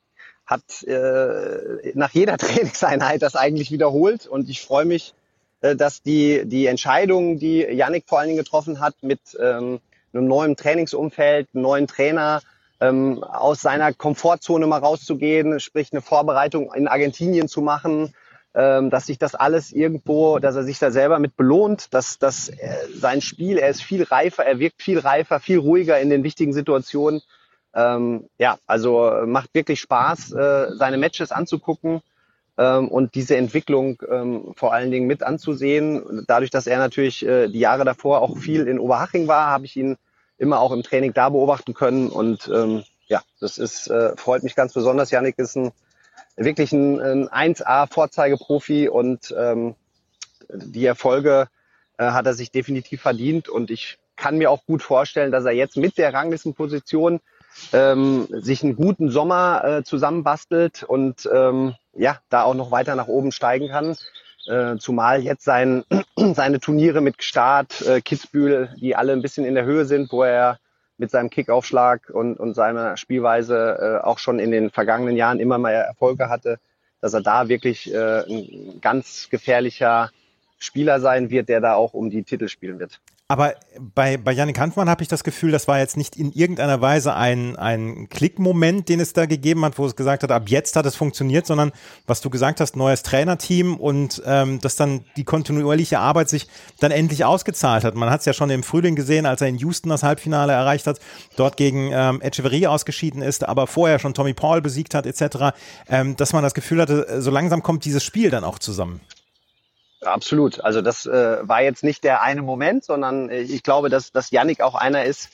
hat 0.50 0.84
äh, 0.84 1.92
nach 1.94 2.12
jeder 2.12 2.38
Trainingseinheit 2.40 3.22
das 3.22 3.36
eigentlich 3.36 3.72
wiederholt. 3.72 4.26
Und 4.26 4.50
ich 4.50 4.62
freue 4.62 4.86
mich, 4.86 5.14
äh, 5.62 5.76
dass 5.76 6.02
die, 6.02 6.46
die 6.46 6.66
Entscheidungen, 6.66 7.38
die 7.38 7.60
Yannick 7.60 8.06
vor 8.08 8.20
allen 8.20 8.30
Dingen 8.30 8.40
getroffen 8.40 8.80
hat 8.80 8.96
mit 9.02 9.20
ähm, 9.40 9.80
einem 10.12 10.28
neuen 10.28 10.56
Trainingsumfeld, 10.56 11.50
einem 11.54 11.62
neuen 11.62 11.88
Trainer, 11.88 12.42
ähm, 12.82 13.24
aus 13.24 13.62
seiner 13.62 13.94
Komfortzone 13.94 14.66
mal 14.66 14.80
rauszugehen, 14.80 15.60
sprich 15.60 15.90
eine 15.92 16.02
Vorbereitung 16.02 16.74
in 16.74 16.88
Argentinien 16.88 17.48
zu 17.48 17.62
machen, 17.62 18.14
ähm, 18.56 18.90
dass 18.90 19.06
sich 19.06 19.20
das 19.20 19.36
alles 19.36 19.72
irgendwo, 19.72 20.40
dass 20.40 20.56
er 20.56 20.64
sich 20.64 20.80
da 20.80 20.90
selber 20.90 21.20
mit 21.20 21.36
belohnt, 21.36 21.94
dass, 21.94 22.18
dass 22.18 22.50
äh, 22.50 22.58
sein 22.96 23.22
Spiel, 23.22 23.58
er 23.58 23.70
ist 23.70 23.84
viel 23.84 24.04
reifer, 24.04 24.46
er 24.46 24.60
wirkt 24.60 24.82
viel 24.82 24.98
reifer, 24.98 25.40
viel 25.40 25.60
ruhiger 25.60 26.00
in 26.00 26.10
den 26.10 26.24
wichtigen 26.24 26.54
Situationen 26.54 27.22
ähm, 27.74 28.30
ja, 28.38 28.58
also 28.66 29.24
macht 29.26 29.54
wirklich 29.54 29.80
Spaß, 29.80 30.32
äh, 30.34 30.68
seine 30.76 30.98
Matches 30.98 31.32
anzugucken 31.32 32.02
ähm, 32.58 32.88
und 32.88 33.16
diese 33.16 33.38
Entwicklung 33.38 34.02
ähm, 34.10 34.54
vor 34.56 34.74
allen 34.74 34.92
Dingen 34.92 35.08
mit 35.08 35.24
anzusehen. 35.24 36.26
Dadurch, 36.28 36.50
dass 36.50 36.68
er 36.68 36.80
natürlich 36.80 37.26
äh, 37.26 37.48
die 37.48 37.60
Jahre 37.60 37.86
davor 37.86 38.22
auch 38.22 38.38
viel 38.38 38.68
in 38.68 38.80
Oberhaching 38.80 39.28
war, 39.28 39.48
habe 39.48 39.66
ich 39.66 39.76
ihn 39.78 39.98
immer 40.38 40.60
auch 40.60 40.72
im 40.72 40.84
Training 40.84 41.14
da 41.14 41.30
beobachten 41.30 41.74
können. 41.74 42.10
Und 42.10 42.50
ähm, 42.54 42.84
ja, 43.08 43.22
das 43.40 43.58
ist, 43.58 43.88
äh, 43.88 44.16
freut 44.18 44.44
mich 44.44 44.56
ganz 44.56 44.74
besonders. 44.74 45.12
Janik 45.12 45.38
ist 45.38 45.56
ein 45.56 45.72
wirklich 46.36 46.72
ein, 46.72 47.30
ein 47.30 47.56
1A-Vorzeigeprofi 47.56 48.90
und 48.90 49.34
ähm, 49.38 49.76
die 50.50 50.86
Erfolge 50.86 51.48
äh, 51.98 52.12
hat 52.12 52.26
er 52.26 52.34
sich 52.34 52.52
definitiv 52.52 53.02
verdient. 53.02 53.50
Und 53.50 53.72
ich 53.72 53.98
kann 54.16 54.38
mir 54.38 54.50
auch 54.50 54.66
gut 54.66 54.82
vorstellen, 54.82 55.32
dass 55.32 55.46
er 55.46 55.52
jetzt 55.52 55.78
mit 55.78 55.98
der 55.98 56.14
Ranglistenposition 56.14 57.20
ähm, 57.74 58.28
sich 58.30 58.64
einen 58.64 58.76
guten 58.76 59.10
Sommer 59.10 59.64
äh, 59.64 59.84
zusammenbastelt 59.84 60.84
und 60.84 61.30
ähm, 61.34 61.76
ja, 61.94 62.18
da 62.30 62.44
auch 62.44 62.56
noch 62.56 62.72
weiter 62.72 62.96
nach 62.96 63.08
oben 63.08 63.32
steigen 63.32 63.70
kann. 63.70 63.96
Äh, 64.48 64.78
zumal 64.78 65.22
jetzt 65.22 65.44
sein, 65.44 65.84
seine 66.34 66.60
Turniere 66.60 67.02
mit 67.02 67.24
Start, 67.24 67.82
äh, 67.82 68.02
Kitzbühel, 68.02 68.74
die 68.80 68.96
alle 68.96 69.14
ein 69.14 69.22
bisschen 69.22 69.46
in 69.46 69.56
der 69.56 69.66
Höhe 69.66 69.86
sind, 69.86 70.12
wo 70.12 70.24
er 70.24 70.58
mit 70.98 71.12
seinem 71.12 71.30
Kickaufschlag 71.30 72.10
und, 72.10 72.40
und 72.40 72.54
seiner 72.54 72.98
Spielweise 72.98 74.02
äh, 74.02 74.06
auch 74.06 74.20
schon 74.20 74.40
in 74.40 74.52
den 74.52 74.70
vergangenen 74.70 75.16
Jahren 75.16 75.40
immer 75.40 75.58
mal 75.58 75.72
Erfolge 75.72 76.30
hatte, 76.30 76.60
dass 77.02 77.14
er 77.14 77.22
da 77.22 77.48
wirklich 77.48 77.94
äh, 77.94 78.22
ein 78.22 78.82
ganz 78.82 79.30
gefährlicher 79.30 80.12
Spieler 80.58 81.00
sein 81.00 81.30
wird, 81.30 81.48
der 81.48 81.62
da 81.62 81.76
auch 81.76 81.94
um 81.94 82.10
die 82.10 82.24
Titel 82.24 82.50
spielen 82.50 82.80
wird. 82.80 83.00
Aber 83.32 83.54
bei, 83.94 84.18
bei 84.18 84.32
Janik 84.32 84.58
Hanfmann 84.58 84.90
habe 84.90 85.04
ich 85.04 85.08
das 85.08 85.24
Gefühl, 85.24 85.52
das 85.52 85.68
war 85.68 85.78
jetzt 85.78 85.98
nicht 85.98 86.16
in 86.16 86.32
irgendeiner 86.32 86.82
Weise 86.82 87.14
ein, 87.14 87.56
ein 87.58 88.10
Klickmoment, 88.10 88.90
den 88.90 89.00
es 89.00 89.14
da 89.14 89.28
gegeben 89.28 89.64
hat, 89.66 89.78
wo 89.78 89.86
es 89.86 89.96
gesagt 89.96 90.24
hat, 90.24 90.32
ab 90.32 90.50
jetzt 90.50 90.76
hat 90.76 90.88
es 90.88 90.96
funktioniert, 90.96 91.46
sondern 91.46 91.72
was 92.08 92.22
du 92.22 92.32
gesagt 92.32 92.60
hast, 92.60 92.76
neues 92.76 93.04
Trainerteam 93.04 93.78
und 93.78 94.24
ähm, 94.26 94.60
dass 94.62 94.78
dann 94.78 95.06
die 95.16 95.26
kontinuierliche 95.26 96.00
Arbeit 96.00 96.28
sich 96.28 96.48
dann 96.80 96.90
endlich 96.90 97.24
ausgezahlt 97.24 97.84
hat. 97.84 97.94
Man 97.94 98.10
hat 98.10 98.22
es 98.22 98.26
ja 98.26 98.34
schon 98.34 98.50
im 98.50 98.64
Frühling 98.64 98.96
gesehen, 98.96 99.28
als 99.28 99.42
er 99.42 99.48
in 99.48 99.60
Houston 99.60 99.90
das 99.90 100.02
Halbfinale 100.02 100.54
erreicht 100.54 100.88
hat, 100.88 101.00
dort 101.36 101.56
gegen 101.56 101.92
ähm, 101.94 102.22
Echeverry 102.24 102.66
ausgeschieden 102.66 103.22
ist, 103.22 103.48
aber 103.48 103.68
vorher 103.68 104.00
schon 104.00 104.16
Tommy 104.16 104.34
Paul 104.34 104.64
besiegt 104.64 104.96
hat 104.96 105.06
etc., 105.06 105.56
ähm, 105.88 106.16
dass 106.16 106.34
man 106.34 106.42
das 106.42 106.56
Gefühl 106.56 106.82
hatte, 106.82 107.22
so 107.22 107.30
langsam 107.30 107.62
kommt 107.62 107.86
dieses 107.86 108.04
Spiel 108.04 108.32
dann 108.32 108.44
auch 108.44 108.58
zusammen. 108.58 109.02
Absolut. 110.02 110.62
Also 110.62 110.82
das 110.82 111.06
äh, 111.06 111.48
war 111.48 111.62
jetzt 111.62 111.84
nicht 111.84 112.04
der 112.04 112.22
eine 112.22 112.42
Moment, 112.42 112.86
sondern 112.86 113.30
äh, 113.30 113.42
ich 113.42 113.64
glaube, 113.64 113.90
dass, 113.90 114.12
dass 114.12 114.32
Yannick 114.32 114.62
auch 114.62 114.76
einer 114.76 115.04
ist, 115.04 115.30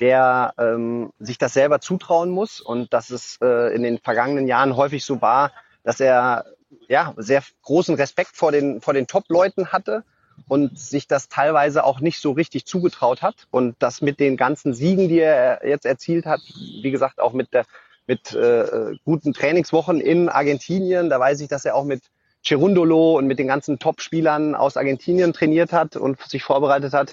der 0.00 0.54
ähm, 0.58 1.12
sich 1.18 1.38
das 1.38 1.52
selber 1.52 1.80
zutrauen 1.80 2.30
muss 2.30 2.60
und 2.60 2.92
dass 2.92 3.10
es 3.10 3.38
äh, 3.42 3.74
in 3.74 3.82
den 3.82 3.98
vergangenen 3.98 4.46
Jahren 4.46 4.76
häufig 4.76 5.04
so 5.04 5.20
war, 5.20 5.52
dass 5.82 6.00
er 6.00 6.44
ja 6.88 7.14
sehr 7.16 7.42
großen 7.62 7.94
Respekt 7.94 8.36
vor 8.36 8.50
den 8.52 8.80
vor 8.80 8.94
den 8.94 9.06
Top-Leuten 9.06 9.68
hatte 9.72 10.04
und 10.48 10.78
sich 10.78 11.06
das 11.06 11.28
teilweise 11.28 11.84
auch 11.84 12.00
nicht 12.00 12.20
so 12.20 12.32
richtig 12.32 12.66
zugetraut 12.66 13.22
hat 13.22 13.46
und 13.50 13.76
das 13.78 14.00
mit 14.00 14.18
den 14.18 14.36
ganzen 14.36 14.74
Siegen, 14.74 15.08
die 15.08 15.20
er 15.20 15.66
jetzt 15.66 15.86
erzielt 15.86 16.26
hat, 16.26 16.40
wie 16.82 16.90
gesagt 16.90 17.20
auch 17.20 17.32
mit 17.32 17.52
der 17.52 17.64
mit 18.06 18.32
äh, 18.34 18.96
guten 19.04 19.32
Trainingswochen 19.32 20.00
in 20.00 20.28
Argentinien, 20.28 21.08
da 21.08 21.18
weiß 21.18 21.40
ich, 21.40 21.48
dass 21.48 21.64
er 21.64 21.74
auch 21.74 21.84
mit 21.84 22.02
Cerundolo 22.44 23.16
und 23.16 23.26
mit 23.26 23.38
den 23.38 23.48
ganzen 23.48 23.78
Top-Spielern 23.78 24.54
aus 24.54 24.76
Argentinien 24.76 25.32
trainiert 25.32 25.72
hat 25.72 25.96
und 25.96 26.20
sich 26.22 26.42
vorbereitet 26.42 26.92
hat, 26.92 27.12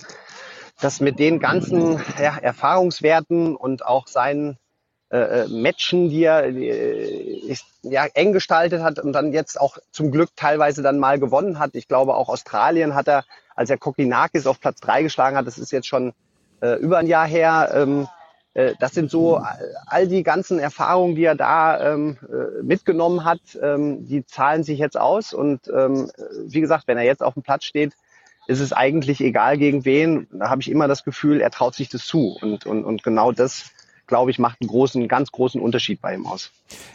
dass 0.82 1.00
mit 1.00 1.20
den 1.20 1.40
ganzen 1.40 2.02
ja, 2.22 2.38
Erfahrungswerten 2.38 3.56
und 3.56 3.86
auch 3.86 4.08
seinen 4.08 4.58
äh, 5.12 5.44
äh 5.44 5.48
Matchen, 5.48 6.10
die 6.10 6.24
er 6.24 6.46
äh, 6.46 7.56
ja, 7.84 8.06
eng 8.14 8.34
gestaltet 8.34 8.82
hat 8.82 9.00
und 9.00 9.14
dann 9.14 9.32
jetzt 9.32 9.60
auch 9.60 9.78
zum 9.92 10.12
Glück 10.12 10.30
teilweise 10.36 10.82
dann 10.82 11.00
mal 11.00 11.20
gewonnen 11.20 11.60
hat. 11.60 11.72
Ich 11.76 11.88
glaube, 11.88 12.16
auch 12.16 12.30
Australien 12.30 12.96
hat 12.96 13.08
er, 13.08 13.24
als 13.56 13.70
er 13.70 13.78
Kokinakis 13.78 14.48
auf 14.48 14.60
Platz 14.60 14.82
drei 14.82 15.04
geschlagen 15.04 15.38
hat, 15.38 15.48
das 15.48 15.58
ist 15.58 15.72
jetzt 15.72 15.88
schon 15.88 16.14
äh, 16.62 16.76
über 16.76 16.98
ein 16.98 17.08
Jahr 17.08 17.28
her, 17.28 17.72
ähm, 17.74 18.02
äh, 18.04 18.21
das 18.54 18.94
sind 18.94 19.10
so 19.10 19.42
all 19.86 20.08
die 20.08 20.24
ganzen 20.24 20.60
Erfahrungen, 20.60 21.16
die 21.16 21.24
er 21.24 21.36
da 21.36 21.94
ähm, 21.94 22.18
äh, 22.30 22.62
mitgenommen 22.64 23.24
hat, 23.24 23.40
ähm, 23.62 24.06
die 24.08 24.26
zahlen 24.26 24.64
sich 24.64 24.78
jetzt 24.80 25.00
aus. 25.00 25.34
Und 25.34 25.72
ähm, 25.74 26.12
wie 26.48 26.60
gesagt, 26.60 26.88
wenn 26.88 26.98
er 26.98 27.06
jetzt 27.06 27.24
auf 27.24 27.36
dem 27.36 27.44
Platz 27.44 27.64
steht, 27.64 27.94
ist 28.48 28.60
es 28.60 28.74
eigentlich 28.74 29.22
egal 29.22 29.58
gegen 29.58 29.86
wen. 29.86 30.28
Da 30.32 30.50
habe 30.50 30.62
ich 30.62 30.70
immer 30.70 30.90
das 30.90 31.06
Gefühl, 31.06 31.40
er 31.40 31.52
traut 31.52 31.76
sich 31.76 31.88
das 31.88 32.06
zu. 32.06 32.38
Und, 32.42 32.66
und, 32.66 32.84
und 32.84 33.04
genau 33.04 33.32
das 33.32 33.72
glaube 34.12 34.30
ich, 34.30 34.40
macht 34.40 34.62
einen 34.62 34.68
großen, 34.68 35.08
ganz 35.08 35.32
großen 35.32 35.62
Unterschied 35.62 36.02
bei 36.02 36.14
ihm 36.14 36.28
aus. 36.28 36.52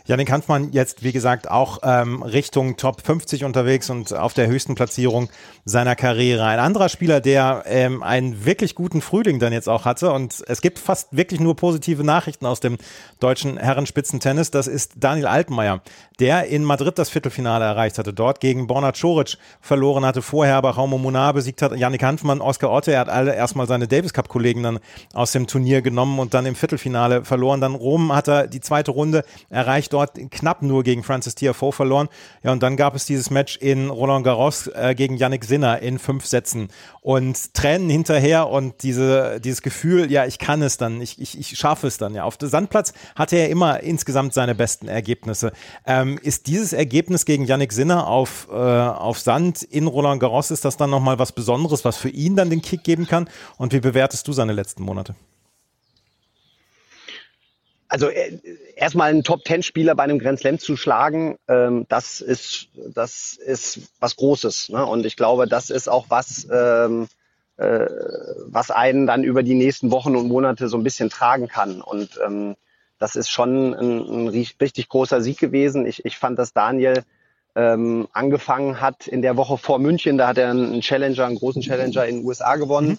Janik 0.07 0.31
Hanfmann 0.31 0.73
jetzt, 0.73 1.03
wie 1.03 1.13
gesagt, 1.13 1.51
auch 1.51 1.81
ähm, 1.83 2.23
Richtung 2.23 2.77
Top 2.77 3.03
50 3.05 3.45
unterwegs 3.45 3.91
und 3.91 4.13
auf 4.13 4.35
der 4.35 4.47
höchsten 4.47 4.75
Platzierung 4.75 5.29
seiner 5.65 5.97
Karriere. 5.97 6.45
Ein 6.45 6.59
anderer 6.59 6.89
Spieler, 6.89 7.21
der 7.21 7.65
ähm, 7.67 8.03
einen 8.03 8.45
wirklich 8.45 8.75
guten 8.75 9.01
Frühling 9.01 9.39
dann 9.39 9.53
jetzt 9.53 9.69
auch 9.69 9.85
hatte 9.85 10.13
und 10.13 10.45
es 10.47 10.61
gibt 10.61 10.79
fast 10.79 11.17
wirklich 11.17 11.41
nur 11.41 11.57
positive 11.57 12.05
Nachrichten 12.05 12.47
aus 12.47 12.61
dem 12.61 12.79
deutschen 13.21 13.57
Herrenspitzentennis, 13.57 14.51
das 14.51 14.67
ist 14.67 14.93
Daniel 14.97 15.27
Altmaier, 15.27 15.83
der 16.21 16.47
in 16.47 16.65
Madrid 16.65 16.99
das 16.99 17.11
Viertelfinale 17.11 17.65
erreicht 17.65 17.99
hatte, 17.99 18.13
dort 18.13 18.41
gegen 18.41 18.67
Borna 18.67 18.93
Coric 18.93 19.39
verloren 19.61 20.05
hatte, 20.05 20.23
vorher 20.23 20.57
aber 20.57 20.71
Raumo 20.71 20.99
Munar 20.99 21.35
besiegt 21.35 21.63
hat, 21.63 21.77
Janik 21.77 22.03
Hanfmann, 22.03 22.41
Oskar 22.41 22.71
Otte, 22.71 22.93
er 22.93 23.01
hat 23.01 23.09
alle 23.09 23.35
erstmal 23.35 23.67
seine 23.67 23.89
Davis 23.89 24.13
Cup 24.13 24.29
Kollegen 24.29 24.63
dann 24.63 24.79
aus 25.15 25.33
dem 25.33 25.47
Turnier 25.47 25.83
genommen 25.83 26.19
und 26.19 26.33
dann 26.33 26.47
im 26.47 26.55
Viertelfinale 26.55 26.77
Viertelfinale 26.87 27.25
verloren. 27.25 27.61
Dann 27.61 27.75
Rom 27.75 28.15
hat 28.15 28.29
er 28.29 28.47
die 28.47 28.61
zweite 28.61 28.91
Runde 28.91 29.25
erreicht, 29.49 29.66
dort 29.93 30.19
knapp 30.31 30.63
nur 30.63 30.83
gegen 30.83 31.03
Francis 31.03 31.35
Tiafoe 31.35 31.73
verloren. 31.73 32.09
Ja, 32.43 32.53
und 32.53 32.63
dann 32.63 32.77
gab 32.77 32.95
es 32.95 33.05
dieses 33.05 33.31
Match 33.31 33.57
in 33.57 33.91
Roland 33.91 34.25
Garros 34.25 34.69
äh, 34.69 34.95
gegen 34.95 35.17
Yannick 35.17 35.45
Sinner 35.45 35.81
in 35.81 35.99
fünf 35.99 36.27
Sätzen. 36.27 36.69
Und 37.01 37.55
Tränen 37.55 37.91
hinterher 37.91 38.49
und 38.49 38.83
diese, 38.83 39.41
dieses 39.41 39.63
Gefühl, 39.63 40.11
ja, 40.11 40.27
ich 40.27 40.39
kann 40.39 40.63
es 40.63 40.77
dann, 40.77 41.01
ich, 41.01 41.21
ich, 41.21 41.39
ich 41.39 41.59
schaffe 41.59 41.87
es 41.87 41.99
dann. 41.99 42.15
Ja, 42.15 42.25
auf 42.25 42.37
dem 42.37 42.49
Sandplatz 42.49 42.93
hatte 43.15 43.37
er 43.37 43.49
immer 43.49 43.81
insgesamt 43.81 44.35
seine 44.35 44.55
besten 44.55 44.89
Ergebnisse. 44.89 45.53
Ähm, 45.87 46.19
ist 46.23 46.47
dieses 46.47 46.73
Ergebnis 46.73 47.25
gegen 47.25 47.45
Yannick 47.45 47.73
Sinner 47.73 48.07
auf, 48.07 48.49
äh, 48.51 48.55
auf 48.55 49.19
Sand 49.19 49.63
in 49.63 49.87
Roland 49.87 50.21
Garros, 50.21 50.51
ist 50.51 50.65
das 50.65 50.77
dann 50.77 50.91
nochmal 50.91 51.19
was 51.19 51.33
Besonderes, 51.33 51.85
was 51.85 51.97
für 51.97 52.09
ihn 52.11 52.37
dann 52.37 52.51
den 52.51 52.63
Kick 52.63 52.85
geben 52.85 53.07
kann? 53.07 53.29
Und 53.57 53.73
wie 53.73 53.81
bewertest 53.81 54.27
du 54.29 54.33
seine 54.33 54.53
letzten 54.53 54.83
Monate? 54.83 55.15
also 57.89 58.09
äh, 58.09 58.39
erstmal 58.77 59.11
einen 59.11 59.25
Top-Ten-Spieler 59.25 59.95
bei 59.95 60.05
einem 60.05 60.19
Grand 60.19 60.39
Slam 60.39 60.59
zu 60.59 60.77
schlagen, 60.77 61.37
ähm, 61.49 61.87
das 61.89 62.21
ist 62.21 62.69
das 62.95 63.35
ist 63.35 63.81
was 63.99 64.17
Großes. 64.17 64.69
Ne? 64.69 64.87
Und 64.87 65.05
ich 65.07 65.17
glaube, 65.17 65.49
das 65.49 65.71
ist 65.71 65.89
auch 65.89 66.07
was, 66.11 66.47
ähm, 66.53 67.09
äh, 67.57 67.87
was 68.47 68.71
einen 68.71 69.07
dann 69.07 69.25
über 69.25 69.43
die 69.43 69.55
nächsten 69.55 69.91
Wochen 69.91 70.15
und 70.15 70.29
Monate 70.29 70.69
so 70.69 70.77
ein 70.77 70.85
bisschen 70.85 71.11
tragen 71.11 71.49
kann. 71.49 71.81
Und 71.81 72.21
ähm, 72.25 72.55
das 72.99 73.17
ist 73.17 73.31
schon 73.31 73.75
ein, 73.75 74.27
ein 74.27 74.29
richtig 74.29 74.89
großer 74.89 75.21
Sieg 75.21 75.39
gewesen. 75.39 75.87
Ich, 75.87 76.05
ich 76.05 76.19
fand, 76.19 76.39
dass 76.39 76.53
Daniel 76.53 77.03
ähm, 77.55 78.07
angefangen 78.13 78.81
hat 78.81 79.07
in 79.07 79.23
der 79.23 79.37
Woche 79.39 79.57
vor 79.57 79.79
München. 79.79 80.19
Da 80.19 80.29
hat 80.29 80.39
er 80.39 80.51
einen 80.51 80.83
Challenger, 80.83 81.25
einen 81.25 81.37
großen 81.37 81.63
Challenger 81.63 82.07
in 82.07 82.17
den 82.17 82.27
USA 82.27 82.57
gewonnen. 82.57 82.91
Mhm. 82.91 82.99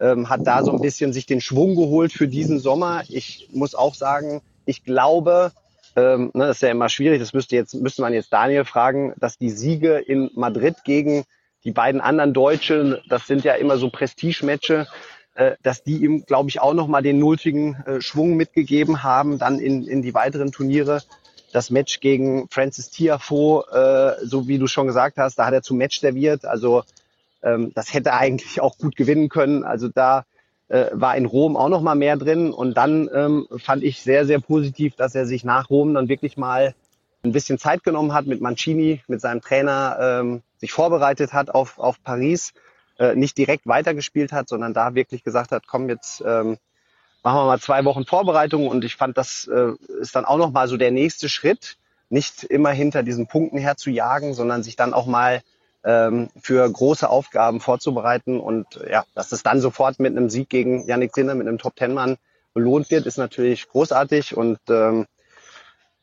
Ähm, 0.00 0.28
hat 0.28 0.40
da 0.44 0.62
so 0.64 0.72
ein 0.72 0.80
bisschen 0.80 1.12
sich 1.12 1.24
den 1.24 1.40
Schwung 1.40 1.76
geholt 1.76 2.12
für 2.12 2.28
diesen 2.28 2.58
Sommer. 2.58 3.04
Ich 3.08 3.48
muss 3.52 3.74
auch 3.74 3.94
sagen, 3.94 4.42
ich 4.66 4.84
glaube, 4.84 5.52
ähm, 5.96 6.30
ne, 6.34 6.46
das 6.46 6.56
ist 6.56 6.62
ja 6.62 6.70
immer 6.70 6.88
schwierig, 6.88 7.20
das 7.20 7.32
müsste 7.32 7.56
jetzt, 7.56 7.74
müsste 7.74 8.02
man 8.02 8.12
jetzt 8.12 8.32
Daniel 8.32 8.64
fragen, 8.64 9.14
dass 9.18 9.38
die 9.38 9.50
Siege 9.50 9.98
in 9.98 10.30
Madrid 10.34 10.76
gegen 10.84 11.24
die 11.64 11.72
beiden 11.72 12.00
anderen 12.00 12.34
Deutschen, 12.34 12.98
das 13.08 13.26
sind 13.26 13.44
ja 13.44 13.54
immer 13.54 13.78
so 13.78 13.90
Prestige-Matches, 13.90 14.88
äh, 15.34 15.56
dass 15.62 15.82
die 15.82 15.96
ihm, 16.04 16.24
glaube 16.26 16.48
ich, 16.48 16.60
auch 16.60 16.74
nochmal 16.74 17.02
den 17.02 17.18
nötigen 17.18 17.74
äh, 17.86 18.00
Schwung 18.00 18.36
mitgegeben 18.36 19.02
haben, 19.02 19.38
dann 19.38 19.58
in, 19.58 19.86
in 19.86 20.02
die 20.02 20.14
weiteren 20.14 20.52
Turniere. 20.52 21.02
Das 21.52 21.70
Match 21.70 22.00
gegen 22.00 22.48
Francis 22.50 22.90
Tiafoe, 22.90 23.64
äh, 24.20 24.26
so 24.26 24.48
wie 24.48 24.58
du 24.58 24.66
schon 24.66 24.86
gesagt 24.86 25.18
hast, 25.18 25.38
da 25.38 25.46
hat 25.46 25.54
er 25.54 25.62
zum 25.62 25.78
Match 25.78 26.00
serviert. 26.00 26.44
Also 26.44 26.82
ähm, 27.42 27.72
das 27.74 27.94
hätte 27.94 28.10
er 28.10 28.18
eigentlich 28.18 28.60
auch 28.60 28.76
gut 28.76 28.96
gewinnen 28.96 29.28
können. 29.28 29.64
Also 29.64 29.88
da 29.88 30.24
äh, 30.68 30.86
war 30.92 31.16
in 31.16 31.26
Rom 31.26 31.56
auch 31.56 31.68
nochmal 31.68 31.96
mehr 31.96 32.16
drin. 32.16 32.52
Und 32.52 32.76
dann 32.76 33.08
ähm, 33.14 33.46
fand 33.58 33.82
ich 33.82 34.02
sehr, 34.02 34.26
sehr 34.26 34.40
positiv, 34.40 34.96
dass 34.96 35.14
er 35.14 35.26
sich 35.26 35.44
nach 35.44 35.70
Rom 35.70 35.94
dann 35.94 36.08
wirklich 36.08 36.36
mal 36.36 36.74
ein 37.24 37.32
bisschen 37.32 37.58
Zeit 37.58 37.84
genommen 37.84 38.12
hat 38.12 38.26
mit 38.26 38.40
Mancini, 38.40 39.02
mit 39.08 39.20
seinem 39.20 39.40
Trainer, 39.40 39.96
ähm, 40.00 40.42
sich 40.58 40.72
vorbereitet 40.72 41.32
hat 41.32 41.50
auf, 41.50 41.78
auf 41.78 42.02
Paris, 42.02 42.52
äh, 42.98 43.14
nicht 43.14 43.36
direkt 43.38 43.66
weitergespielt 43.66 44.32
hat, 44.32 44.48
sondern 44.48 44.74
da 44.74 44.94
wirklich 44.94 45.24
gesagt 45.24 45.50
hat, 45.50 45.66
komm, 45.66 45.88
jetzt 45.88 46.22
ähm, 46.26 46.58
machen 47.22 47.38
wir 47.38 47.46
mal 47.46 47.60
zwei 47.60 47.84
Wochen 47.84 48.04
Vorbereitung. 48.04 48.68
Und 48.68 48.84
ich 48.84 48.96
fand, 48.96 49.16
das 49.16 49.48
äh, 49.48 49.72
ist 50.00 50.14
dann 50.14 50.24
auch 50.24 50.38
nochmal 50.38 50.68
so 50.68 50.76
der 50.76 50.90
nächste 50.90 51.28
Schritt, 51.28 51.76
nicht 52.10 52.44
immer 52.44 52.70
hinter 52.70 53.02
diesen 53.02 53.26
Punkten 53.26 53.58
her 53.58 53.76
zu 53.76 53.90
jagen, 53.90 54.34
sondern 54.34 54.62
sich 54.62 54.76
dann 54.76 54.94
auch 54.94 55.06
mal 55.06 55.42
ähm, 55.84 56.30
für 56.40 56.70
große 56.70 57.08
Aufgaben 57.08 57.60
vorzubereiten. 57.60 58.40
Und 58.40 58.80
ja, 58.90 59.04
dass 59.14 59.32
es 59.32 59.42
dann 59.42 59.60
sofort 59.60 60.00
mit 60.00 60.16
einem 60.16 60.30
Sieg 60.30 60.48
gegen 60.48 60.86
Yannick 60.86 61.14
Sinner, 61.14 61.34
mit 61.34 61.46
einem 61.46 61.58
Top-Ten-Mann 61.58 62.16
belohnt 62.52 62.90
wird, 62.90 63.06
ist 63.06 63.18
natürlich 63.18 63.68
großartig. 63.68 64.36
Und 64.36 64.58
ähm, 64.68 65.06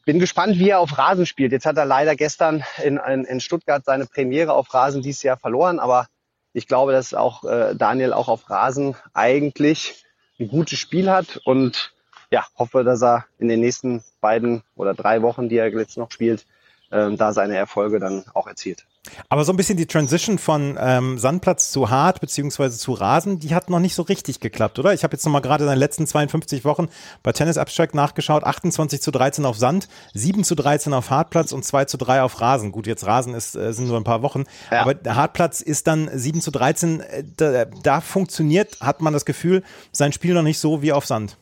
bin 0.05 0.19
gespannt, 0.19 0.57
wie 0.57 0.69
er 0.69 0.79
auf 0.79 0.97
Rasen 0.97 1.25
spielt. 1.25 1.51
Jetzt 1.51 1.65
hat 1.65 1.77
er 1.77 1.85
leider 1.85 2.15
gestern 2.15 2.63
in, 2.83 2.97
in, 2.97 3.25
in 3.25 3.39
Stuttgart 3.39 3.85
seine 3.85 4.05
Premiere 4.05 4.53
auf 4.53 4.73
Rasen 4.73 5.01
dieses 5.01 5.23
Jahr 5.23 5.37
verloren, 5.37 5.79
aber 5.79 6.07
ich 6.53 6.67
glaube, 6.67 6.91
dass 6.91 7.13
auch 7.13 7.43
äh, 7.43 7.75
Daniel 7.75 8.13
auch 8.13 8.27
auf 8.27 8.49
Rasen 8.49 8.95
eigentlich 9.13 10.03
ein 10.39 10.47
gutes 10.47 10.79
Spiel 10.79 11.09
hat 11.09 11.39
und 11.45 11.93
ja, 12.31 12.45
hoffe, 12.57 12.83
dass 12.83 13.01
er 13.03 13.25
in 13.39 13.47
den 13.47 13.59
nächsten 13.59 14.03
beiden 14.21 14.63
oder 14.75 14.93
drei 14.93 15.21
Wochen, 15.21 15.49
die 15.49 15.57
er 15.57 15.69
jetzt 15.69 15.97
noch 15.97 16.11
spielt, 16.11 16.45
äh, 16.91 17.11
da 17.15 17.33
seine 17.33 17.55
Erfolge 17.55 17.99
dann 17.99 18.23
auch 18.33 18.47
erzielt. 18.47 18.85
Aber 19.29 19.43
so 19.45 19.51
ein 19.51 19.57
bisschen 19.57 19.77
die 19.77 19.87
Transition 19.87 20.37
von 20.37 20.77
ähm, 20.79 21.17
Sandplatz 21.17 21.71
zu 21.71 21.89
Hart 21.89 22.21
beziehungsweise 22.21 22.77
zu 22.77 22.93
Rasen, 22.93 23.39
die 23.39 23.55
hat 23.55 23.71
noch 23.71 23.79
nicht 23.79 23.95
so 23.95 24.03
richtig 24.03 24.39
geklappt, 24.39 24.77
oder? 24.77 24.93
Ich 24.93 25.03
habe 25.03 25.13
jetzt 25.13 25.25
nochmal 25.25 25.41
gerade 25.41 25.63
in 25.63 25.69
den 25.71 25.79
letzten 25.79 26.05
52 26.05 26.65
Wochen 26.65 26.87
bei 27.23 27.31
Tennis 27.31 27.57
Abstract 27.57 27.95
nachgeschaut. 27.95 28.43
28 28.43 29.01
zu 29.01 29.09
13 29.09 29.45
auf 29.45 29.57
Sand, 29.57 29.87
7 30.13 30.43
zu 30.43 30.53
13 30.53 30.93
auf 30.93 31.09
Hartplatz 31.09 31.51
und 31.51 31.65
2 31.65 31.85
zu 31.85 31.97
3 31.97 32.21
auf 32.21 32.39
Rasen. 32.41 32.71
Gut, 32.71 32.85
jetzt 32.85 33.05
Rasen 33.05 33.33
ist, 33.33 33.55
äh, 33.55 33.73
sind 33.73 33.87
nur 33.87 33.97
ein 33.97 34.03
paar 34.03 34.21
Wochen. 34.21 34.43
Ja. 34.69 34.81
Aber 34.81 34.93
der 34.93 35.15
Hartplatz 35.15 35.61
ist 35.61 35.87
dann 35.87 36.09
7 36.13 36.39
zu 36.39 36.51
13. 36.51 36.99
Äh, 36.99 37.23
da, 37.37 37.65
da 37.65 38.01
funktioniert, 38.01 38.79
hat 38.81 39.01
man 39.01 39.13
das 39.13 39.25
Gefühl, 39.25 39.63
sein 39.91 40.13
Spiel 40.13 40.35
noch 40.35 40.43
nicht 40.43 40.59
so 40.59 40.83
wie 40.83 40.91
auf 40.91 41.07
Sand. 41.07 41.37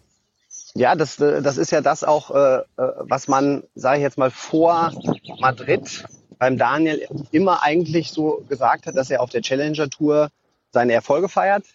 Ja, 0.76 0.96
das, 0.96 1.20
äh, 1.20 1.42
das 1.42 1.58
ist 1.58 1.72
ja 1.72 1.82
das 1.82 2.04
auch, 2.04 2.32
äh, 2.32 2.64
was 2.78 3.28
man, 3.28 3.64
sage 3.76 3.98
ich 3.98 4.04
jetzt 4.04 4.18
mal, 4.18 4.32
vor 4.32 4.92
Madrid 5.40 6.06
beim 6.38 6.58
Daniel 6.58 7.06
immer 7.32 7.64
eigentlich 7.64 8.12
so 8.12 8.44
gesagt 8.48 8.86
hat, 8.88 8.96
dass 8.96 9.10
er 9.10 9.22
auf 9.22 9.30
der 9.30 9.42
Challenger 9.42 9.90
Tour 9.90 10.30
seine 10.72 10.94
Erfolge 10.94 11.30
feiert. 11.30 11.66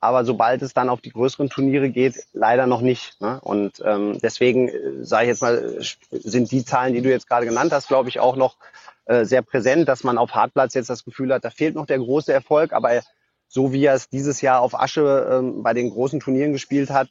Aber 0.00 0.24
sobald 0.24 0.62
es 0.62 0.74
dann 0.74 0.88
auf 0.88 1.00
die 1.00 1.10
größeren 1.10 1.50
Turniere 1.50 1.90
geht, 1.90 2.24
leider 2.32 2.66
noch 2.66 2.82
nicht. 2.82 3.20
Ne? 3.20 3.40
Und 3.40 3.82
ähm, 3.84 4.18
deswegen 4.22 4.68
äh, 4.68 5.04
sage 5.04 5.24
ich 5.24 5.28
jetzt 5.28 5.42
mal, 5.42 5.80
sind 6.10 6.50
die 6.52 6.64
Zahlen, 6.64 6.94
die 6.94 7.02
du 7.02 7.10
jetzt 7.10 7.28
gerade 7.28 7.46
genannt 7.46 7.72
hast, 7.72 7.88
glaube 7.88 8.08
ich, 8.08 8.20
auch 8.20 8.36
noch 8.36 8.56
äh, 9.06 9.24
sehr 9.24 9.42
präsent, 9.42 9.88
dass 9.88 10.04
man 10.04 10.16
auf 10.18 10.34
Hartplatz 10.34 10.74
jetzt 10.74 10.90
das 10.90 11.04
Gefühl 11.04 11.32
hat, 11.32 11.44
da 11.44 11.50
fehlt 11.50 11.74
noch 11.74 11.86
der 11.86 11.98
große 11.98 12.32
Erfolg. 12.32 12.72
Aber 12.72 13.00
so 13.48 13.72
wie 13.72 13.84
er 13.84 13.94
es 13.94 14.08
dieses 14.08 14.40
Jahr 14.40 14.60
auf 14.60 14.78
Asche 14.78 15.26
ähm, 15.32 15.62
bei 15.64 15.74
den 15.74 15.90
großen 15.90 16.20
Turnieren 16.20 16.52
gespielt 16.52 16.90
hat, 16.90 17.08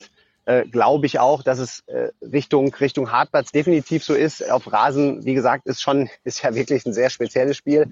äh, 0.48 0.66
glaube 0.66 1.06
ich 1.06 1.20
auch, 1.20 1.44
dass 1.44 1.60
es 1.60 1.84
äh, 1.88 2.10
Richtung, 2.22 2.74
Richtung 2.74 3.12
Hartplatz 3.12 3.52
definitiv 3.52 4.06
so 4.06 4.14
ist. 4.14 4.50
Auf 4.50 4.72
Rasen, 4.72 5.26
wie 5.26 5.34
gesagt, 5.34 5.68
ist 5.68 5.82
schon, 5.82 6.10
ist 6.24 6.42
ja 6.42 6.56
wirklich 6.56 6.86
ein 6.86 6.94
sehr 6.94 7.10
spezielles 7.10 7.58
Spiel. 7.58 7.90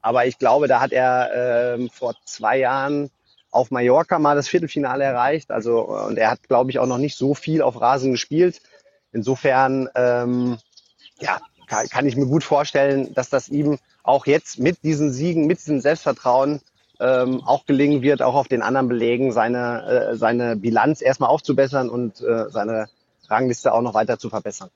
Aber 0.00 0.24
ich 0.24 0.38
glaube, 0.38 0.68
da 0.68 0.80
hat 0.80 0.92
er 0.92 1.74
äh, 1.74 1.88
vor 1.90 2.14
zwei 2.24 2.58
Jahren 2.58 3.10
auf 3.50 3.70
Mallorca 3.70 4.18
mal 4.18 4.36
das 4.36 4.48
Viertelfinale 4.48 5.04
erreicht. 5.04 5.50
Also, 5.50 5.80
und 5.80 6.16
er 6.16 6.30
hat, 6.30 6.48
glaube 6.48 6.70
ich, 6.70 6.78
auch 6.78 6.86
noch 6.86 6.98
nicht 6.98 7.16
so 7.16 7.34
viel 7.34 7.60
auf 7.60 7.78
Rasen 7.78 8.12
gespielt. 8.12 8.62
Insofern, 9.12 9.90
ähm, 9.94 10.56
ja, 11.20 11.40
kann, 11.66 11.88
kann 11.88 12.06
ich 12.06 12.16
mir 12.16 12.26
gut 12.26 12.42
vorstellen, 12.42 13.12
dass 13.12 13.28
das 13.28 13.50
ihm 13.50 13.78
auch 14.02 14.24
jetzt 14.24 14.58
mit 14.58 14.82
diesen 14.82 15.12
Siegen, 15.12 15.46
mit 15.46 15.58
diesem 15.58 15.80
Selbstvertrauen 15.80 16.62
ähm, 17.00 17.42
auch 17.44 17.66
gelingen 17.66 18.02
wird, 18.02 18.22
auch 18.22 18.34
auf 18.34 18.48
den 18.48 18.62
anderen 18.62 18.88
Belegen 18.88 19.32
seine, 19.32 20.10
äh, 20.12 20.16
seine 20.16 20.56
Bilanz 20.56 21.00
erstmal 21.00 21.30
aufzubessern 21.30 21.90
und 21.90 22.20
äh, 22.20 22.50
seine 22.50 22.88
Rangliste 23.28 23.72
auch 23.72 23.82
noch 23.82 23.94
weiter 23.94 24.18
zu 24.18 24.30
verbessern. 24.30 24.70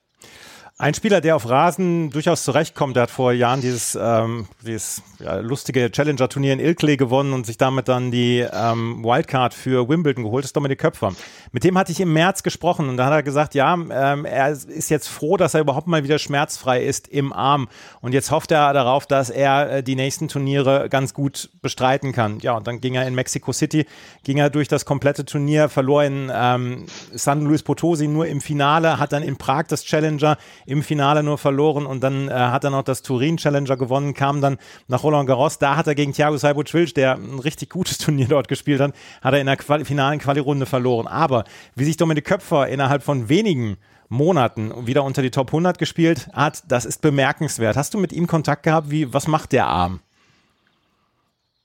Ein 0.78 0.94
Spieler, 0.94 1.20
der 1.20 1.36
auf 1.36 1.48
Rasen 1.48 2.10
durchaus 2.10 2.44
zurechtkommt, 2.44 2.96
der 2.96 3.04
hat 3.04 3.10
vor 3.10 3.32
Jahren 3.32 3.60
dieses, 3.60 3.96
ähm, 4.00 4.48
dieses 4.66 5.02
ja, 5.20 5.36
lustige 5.36 5.92
Challenger-Turnier 5.92 6.54
in 6.54 6.60
Ilkley 6.60 6.96
gewonnen 6.96 7.34
und 7.34 7.46
sich 7.46 7.58
damit 7.58 7.88
dann 7.88 8.10
die 8.10 8.40
ähm, 8.40 9.04
Wildcard 9.04 9.54
für 9.54 9.88
Wimbledon 9.88 10.24
geholt, 10.24 10.44
ist 10.44 10.56
Dominik 10.56 10.80
Köpfer. 10.80 11.12
Mit 11.52 11.62
dem 11.62 11.78
hatte 11.78 11.92
ich 11.92 12.00
im 12.00 12.12
März 12.12 12.42
gesprochen 12.42 12.88
und 12.88 12.96
da 12.96 13.06
hat 13.06 13.12
er 13.12 13.22
gesagt, 13.22 13.54
ja, 13.54 13.74
ähm, 13.74 14.24
er 14.24 14.50
ist 14.50 14.90
jetzt 14.90 15.08
froh, 15.08 15.36
dass 15.36 15.54
er 15.54 15.60
überhaupt 15.60 15.86
mal 15.86 16.04
wieder 16.04 16.18
schmerzfrei 16.18 16.82
ist 16.82 17.06
im 17.06 17.32
Arm 17.32 17.68
und 18.00 18.12
jetzt 18.12 18.30
hofft 18.30 18.50
er 18.50 18.72
darauf, 18.72 19.06
dass 19.06 19.30
er 19.30 19.70
äh, 19.70 19.82
die 19.82 19.94
nächsten 19.94 20.28
Turniere 20.28 20.88
ganz 20.88 21.14
gut 21.14 21.50
bestreiten 21.60 22.12
kann. 22.12 22.40
Ja, 22.40 22.56
und 22.56 22.66
dann 22.66 22.80
ging 22.80 22.94
er 22.94 23.06
in 23.06 23.14
Mexico 23.14 23.52
City, 23.52 23.86
ging 24.24 24.38
er 24.38 24.50
durch 24.50 24.68
das 24.68 24.84
komplette 24.84 25.24
Turnier, 25.26 25.68
verlor 25.68 26.02
in 26.02 26.32
ähm, 26.34 26.86
San 27.12 27.42
Luis 27.42 27.62
Potosi 27.62 28.08
nur 28.08 28.26
im 28.26 28.40
Finale, 28.40 28.98
hat 28.98 29.12
dann 29.12 29.22
in 29.22 29.36
Prag 29.36 29.64
das 29.68 29.84
Challenger 29.84 30.38
im 30.66 30.82
Finale 30.82 31.22
nur 31.22 31.38
verloren 31.38 31.86
und 31.86 32.02
dann 32.02 32.28
äh, 32.28 32.32
hat 32.32 32.64
er 32.64 32.70
noch 32.70 32.82
das 32.82 33.02
Turin 33.02 33.36
Challenger 33.36 33.76
gewonnen, 33.76 34.14
kam 34.14 34.40
dann 34.40 34.58
nach 34.88 35.02
Roland 35.02 35.26
Garros. 35.26 35.58
Da 35.58 35.76
hat 35.76 35.86
er 35.86 35.94
gegen 35.94 36.12
Thiago 36.12 36.36
Seibold-Schwilsch, 36.36 36.94
der 36.94 37.14
ein 37.14 37.38
richtig 37.38 37.70
gutes 37.70 37.98
Turnier 37.98 38.28
dort 38.28 38.48
gespielt 38.48 38.80
hat, 38.80 38.94
hat 39.20 39.34
er 39.34 39.40
in 39.40 39.46
der 39.46 39.56
Quali 39.56 39.84
finalen 39.84 40.18
Quali-Runde 40.18 40.66
verloren. 40.66 41.06
Aber 41.06 41.44
wie 41.74 41.84
sich 41.84 41.96
Dominik 41.96 42.24
Köpfer 42.24 42.68
innerhalb 42.68 43.02
von 43.02 43.28
wenigen 43.28 43.76
Monaten 44.08 44.86
wieder 44.86 45.04
unter 45.04 45.22
die 45.22 45.30
Top 45.30 45.48
100 45.48 45.78
gespielt 45.78 46.28
hat, 46.32 46.64
das 46.68 46.84
ist 46.84 47.00
bemerkenswert. 47.00 47.76
Hast 47.76 47.94
du 47.94 47.98
mit 47.98 48.12
ihm 48.12 48.26
Kontakt 48.26 48.62
gehabt? 48.62 48.90
Wie, 48.90 49.12
was 49.12 49.26
macht 49.26 49.52
der 49.52 49.66
Arm? 49.66 50.00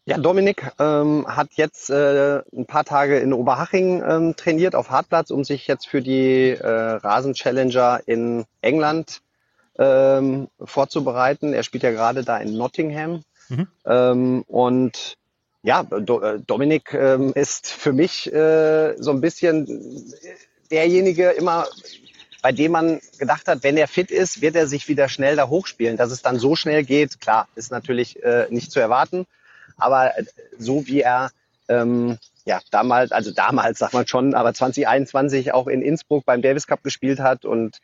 Ja, 0.08 0.18
Dominik 0.18 0.72
ähm, 0.80 1.26
hat 1.28 1.50
jetzt 1.56 1.90
äh, 1.90 2.38
ein 2.56 2.66
paar 2.66 2.86
Tage 2.86 3.20
in 3.20 3.34
Oberhaching 3.34 4.02
ähm, 4.08 4.36
trainiert 4.38 4.74
auf 4.74 4.90
Hartplatz, 4.90 5.32
um 5.32 5.44
sich 5.44 5.68
jetzt 5.68 5.86
für 5.86 6.02
die 6.02 6.52
äh, 6.52 6.66
Rasen-Challenger 6.66 8.00
in 8.06 8.46
England 8.62 9.22
ähm, 9.78 10.48
vorzubereiten. 10.64 11.52
Er 11.52 11.64
spielt 11.64 11.84
ja 11.84 11.92
gerade 11.92 12.24
da 12.24 12.38
in 12.38 12.56
Nottingham. 12.56 13.24
Mhm. 13.50 13.68
Ähm, 13.86 14.44
und 14.48 15.18
ja, 15.62 15.84
Do 15.84 16.22
äh, 16.22 16.40
Dominik 16.40 16.94
ähm, 16.94 17.34
ist 17.36 17.68
für 17.68 17.92
mich 17.92 18.32
äh, 18.32 18.96
so 18.98 19.12
ein 19.12 19.20
bisschen 19.20 20.14
derjenige 20.72 21.32
immer, 21.32 21.68
bei 22.42 22.54
dem 22.54 22.72
man 22.72 23.02
gedacht 23.20 23.50
hat, 23.50 23.62
wenn 23.64 23.76
er 23.76 23.90
fit 23.90 24.10
ist, 24.10 24.42
wird 24.42 24.56
er 24.56 24.68
sich 24.68 24.88
wieder 24.88 25.10
schnell 25.10 25.36
da 25.36 25.50
hochspielen. 25.50 25.98
Dass 25.98 26.12
es 26.12 26.22
dann 26.22 26.40
so 26.40 26.56
schnell 26.56 26.86
geht, 26.86 27.20
klar, 27.20 27.50
ist 27.56 27.72
natürlich 27.72 28.24
äh, 28.24 28.48
nicht 28.50 28.72
zu 28.72 28.80
erwarten. 28.80 29.28
Aber 29.78 30.14
so 30.58 30.88
wie 30.88 31.02
er 31.02 31.32
ähm, 31.70 32.18
ja 32.46 32.60
damals, 32.72 33.12
also 33.12 33.32
damals 33.32 33.80
sagt 33.80 33.94
man 33.94 34.08
schon, 34.08 34.34
aber 34.34 34.54
2021 34.54 35.54
auch 35.54 35.68
in 35.68 35.82
Innsbruck 35.82 36.26
beim 36.26 36.42
Davis 36.42 36.68
Cup 36.68 36.84
gespielt 36.84 37.20
hat 37.20 37.46
und 37.46 37.80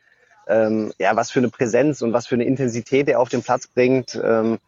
ähm, 0.46 0.92
ja, 0.98 1.16
was 1.16 1.30
für 1.30 1.40
eine 1.40 1.48
Präsenz 1.48 2.02
und 2.02 2.12
was 2.12 2.26
für 2.26 2.34
eine 2.34 2.44
Intensität 2.44 3.08
er 3.08 3.20
auf 3.20 3.28
den 3.28 3.42
Platz 3.42 3.66
bringt. 3.66 4.20
Ähm, 4.22 4.58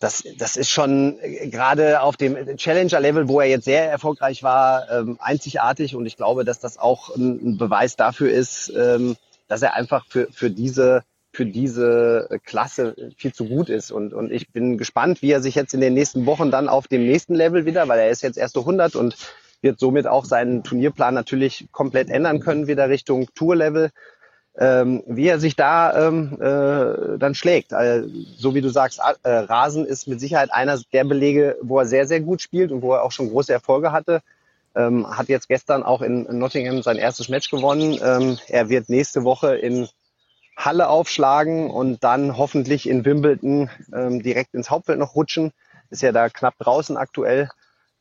das, 0.00 0.24
das 0.36 0.56
ist 0.56 0.70
schon 0.70 1.18
äh, 1.20 1.48
gerade 1.48 2.00
auf 2.00 2.16
dem 2.16 2.56
Challenger-Level, 2.56 3.28
wo 3.28 3.40
er 3.40 3.48
jetzt 3.48 3.64
sehr 3.64 3.90
erfolgreich 3.90 4.42
war, 4.42 4.90
ähm, 4.90 5.18
einzigartig. 5.20 5.94
Und 5.94 6.06
ich 6.06 6.16
glaube, 6.16 6.44
dass 6.44 6.60
das 6.60 6.78
auch 6.78 7.14
ein, 7.16 7.52
ein 7.52 7.58
Beweis 7.58 7.96
dafür 7.96 8.30
ist, 8.30 8.72
ähm, 8.76 9.16
dass 9.48 9.62
er 9.62 9.74
einfach 9.74 10.06
für, 10.06 10.28
für 10.32 10.50
diese 10.50 11.02
für 11.38 11.46
diese 11.46 12.40
Klasse 12.44 12.96
viel 13.16 13.32
zu 13.32 13.44
gut 13.44 13.68
ist. 13.68 13.92
Und, 13.92 14.12
und 14.12 14.32
ich 14.32 14.50
bin 14.50 14.76
gespannt, 14.76 15.22
wie 15.22 15.30
er 15.30 15.40
sich 15.40 15.54
jetzt 15.54 15.72
in 15.72 15.80
den 15.80 15.94
nächsten 15.94 16.26
Wochen 16.26 16.50
dann 16.50 16.68
auf 16.68 16.88
dem 16.88 17.06
nächsten 17.06 17.36
Level 17.36 17.64
wieder, 17.64 17.86
weil 17.86 18.00
er 18.00 18.10
ist 18.10 18.24
jetzt 18.24 18.36
erste 18.36 18.58
100 18.58 18.96
und 18.96 19.14
wird 19.62 19.78
somit 19.78 20.08
auch 20.08 20.24
seinen 20.24 20.64
Turnierplan 20.64 21.14
natürlich 21.14 21.68
komplett 21.70 22.10
ändern 22.10 22.40
können, 22.40 22.66
wieder 22.66 22.88
Richtung 22.88 23.28
Tourlevel. 23.36 23.90
Ähm, 24.58 25.04
wie 25.06 25.28
er 25.28 25.38
sich 25.38 25.54
da 25.54 26.08
ähm, 26.08 26.38
äh, 26.40 27.18
dann 27.18 27.36
schlägt. 27.36 27.72
Also, 27.72 28.08
so 28.36 28.56
wie 28.56 28.60
du 28.60 28.70
sagst, 28.70 28.98
äh, 29.22 29.30
Rasen 29.30 29.86
ist 29.86 30.08
mit 30.08 30.18
Sicherheit 30.18 30.52
einer 30.52 30.80
der 30.92 31.04
Belege, 31.04 31.56
wo 31.62 31.78
er 31.78 31.86
sehr, 31.86 32.08
sehr 32.08 32.18
gut 32.18 32.42
spielt 32.42 32.72
und 32.72 32.82
wo 32.82 32.94
er 32.94 33.04
auch 33.04 33.12
schon 33.12 33.28
große 33.28 33.52
Erfolge 33.52 33.92
hatte. 33.92 34.22
Ähm, 34.74 35.06
hat 35.16 35.28
jetzt 35.28 35.46
gestern 35.46 35.84
auch 35.84 36.02
in 36.02 36.26
Nottingham 36.36 36.82
sein 36.82 36.96
erstes 36.96 37.28
Match 37.28 37.48
gewonnen. 37.48 38.00
Ähm, 38.02 38.38
er 38.48 38.68
wird 38.68 38.88
nächste 38.88 39.22
Woche 39.22 39.54
in 39.54 39.88
Halle 40.58 40.88
aufschlagen 40.88 41.70
und 41.70 42.02
dann 42.02 42.36
hoffentlich 42.36 42.88
in 42.88 43.04
Wimbledon 43.04 43.70
ähm, 43.94 44.22
direkt 44.22 44.54
ins 44.54 44.70
Hauptfeld 44.70 44.98
noch 44.98 45.14
rutschen. 45.14 45.52
Ist 45.88 46.02
ja 46.02 46.10
da 46.10 46.28
knapp 46.28 46.58
draußen 46.58 46.96
aktuell. 46.96 47.48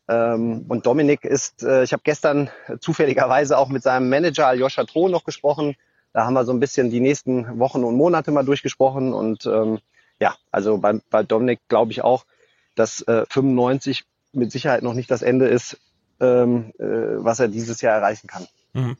Ähm, 0.10 0.65
und 0.67 0.88
Dominik 0.88 1.24
ist, 1.24 1.62
äh, 1.62 1.84
ich 1.84 1.93
habe 1.93 2.02
gestern 2.04 2.50
zufälligerweise 2.80 3.58
auch 3.58 3.70
mit 3.70 3.84
seinem 3.84 4.10
Manager 4.10 4.48
Aljoscha 4.48 4.86
Tro 4.86 5.08
noch 5.08 5.24
gesprochen. 5.24 5.76
Da 6.13 6.26
haben 6.26 6.34
wir 6.34 6.46
so 6.46 6.52
ein 6.52 6.60
bisschen 6.60 6.89
die 6.89 7.00
nächsten 7.00 7.60
Wochen 7.60 7.84
und 7.84 7.96
Monate 7.96 8.32
mal 8.32 8.43
durchgesprochen. 8.43 9.13
Und 9.13 9.46
ähm, 9.46 9.78
ja, 10.20 10.36
also 10.52 10.80
bei, 10.80 11.00
bei 11.12 11.22
Dominik 11.22 11.60
glaube 11.67 11.91
ich 11.91 12.04
auch, 12.04 12.26
dass 12.76 13.02
äh, 13.04 13.26
95 13.30 14.04
mit 14.34 14.52
Sicherheit 14.52 14.82
noch 14.82 14.93
nicht 14.93 15.12
das 15.12 15.22
Ende 15.22 15.48
ist, 15.48 15.78
ähm, 16.20 16.74
äh, 16.80 16.86
was 16.86 17.39
er 17.39 17.50
dieses 17.50 17.82
Jahr 17.82 17.96
erreichen 17.96 18.28
kann. 18.28 18.48
Mhm. 18.78 18.96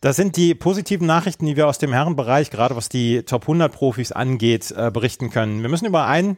Das 0.00 0.16
sind 0.16 0.36
die 0.36 0.54
positiven 0.54 1.06
Nachrichten, 1.06 1.46
die 1.46 1.56
wir 1.56 1.66
aus 1.66 1.78
dem 1.78 1.92
Herrenbereich, 1.92 2.50
gerade 2.50 2.76
was 2.76 2.88
die 2.88 3.22
Top 3.22 3.42
100 3.42 3.72
Profis 3.72 4.12
angeht, 4.12 4.72
äh, 4.76 4.90
berichten 4.90 5.30
können. 5.30 5.62
Wir 5.62 5.68
müssen 5.68 5.86
über 5.86 6.06
einen 6.06 6.36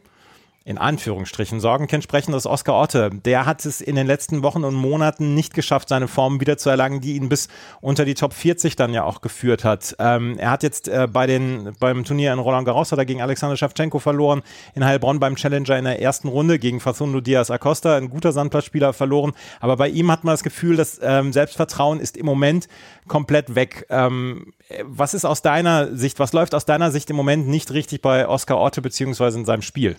in 0.67 0.79
Anführungsstrichen 0.79 1.59
Sorgenkind 1.59 2.03
sprechen, 2.03 2.31
das 2.31 2.41
ist 2.41 2.51
Oskar 2.51 2.81
Otte. 2.81 3.11
Der 3.23 3.45
hat 3.45 3.63
es 3.67 3.81
in 3.81 3.95
den 3.95 4.07
letzten 4.07 4.41
Wochen 4.41 4.63
und 4.63 4.73
Monaten 4.73 5.35
nicht 5.35 5.53
geschafft, 5.53 5.89
seine 5.89 6.07
Form 6.07 6.41
wieder 6.41 6.57
zu 6.57 6.71
erlangen, 6.71 7.01
die 7.01 7.15
ihn 7.15 7.29
bis 7.29 7.49
unter 7.81 8.03
die 8.03 8.15
Top 8.15 8.33
40 8.33 8.75
dann 8.75 8.91
ja 8.91 9.03
auch 9.03 9.21
geführt 9.21 9.63
hat. 9.63 9.95
Ähm, 9.99 10.39
er 10.39 10.49
hat 10.49 10.63
jetzt 10.63 10.87
äh, 10.87 11.07
bei 11.07 11.27
den, 11.27 11.73
beim 11.79 12.03
Turnier 12.03 12.33
in 12.33 12.39
Roland 12.39 12.65
Garros 12.65 12.91
hat 12.91 12.97
er 12.97 13.05
gegen 13.05 13.21
Alexander 13.21 13.55
Schawtschenko 13.55 13.99
verloren, 13.99 14.41
in 14.73 14.83
Heilbronn 14.83 15.19
beim 15.19 15.35
Challenger 15.35 15.77
in 15.77 15.85
der 15.85 16.01
ersten 16.01 16.29
Runde 16.29 16.57
gegen 16.57 16.79
Facundo 16.79 17.21
Diaz 17.21 17.51
Acosta, 17.51 17.95
ein 17.95 18.09
guter 18.09 18.31
Sandplatzspieler 18.31 18.93
verloren. 18.93 19.33
Aber 19.59 19.77
bei 19.77 19.89
ihm 19.89 20.09
hat 20.09 20.23
man 20.23 20.33
das 20.33 20.41
Gefühl, 20.41 20.77
das 20.77 20.99
ähm, 21.03 21.31
Selbstvertrauen 21.31 21.99
ist 21.99 22.17
im 22.17 22.25
Moment 22.25 22.67
komplett 23.07 23.53
weg. 23.53 23.85
Ähm, 23.89 24.51
was 24.83 25.13
ist 25.13 25.25
aus 25.25 25.43
deiner 25.43 25.95
Sicht, 25.95 26.17
was 26.17 26.33
läuft 26.33 26.55
aus 26.55 26.65
deiner 26.65 26.89
Sicht 26.89 27.11
im 27.11 27.15
Moment 27.15 27.47
nicht 27.47 27.69
richtig 27.69 28.01
bei 28.01 28.27
Oskar 28.27 28.59
Otte 28.59 28.81
beziehungsweise 28.81 29.37
in 29.37 29.45
seinem 29.45 29.61
Spiel? 29.61 29.95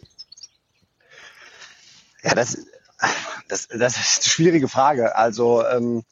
Ja, 2.26 2.34
das, 2.34 2.58
das, 3.48 3.68
das 3.68 3.96
ist 3.96 4.18
eine 4.18 4.30
schwierige 4.30 4.68
Frage. 4.68 5.16
Also 5.16 5.64
ähm, 5.66 6.02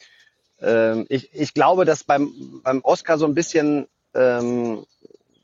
ähm, 0.60 1.06
ich, 1.08 1.34
ich 1.34 1.54
glaube, 1.54 1.84
dass 1.84 2.04
beim, 2.04 2.32
beim 2.62 2.80
Oscar 2.82 3.18
so 3.18 3.26
ein 3.26 3.34
bisschen 3.34 3.86
ähm, 4.14 4.86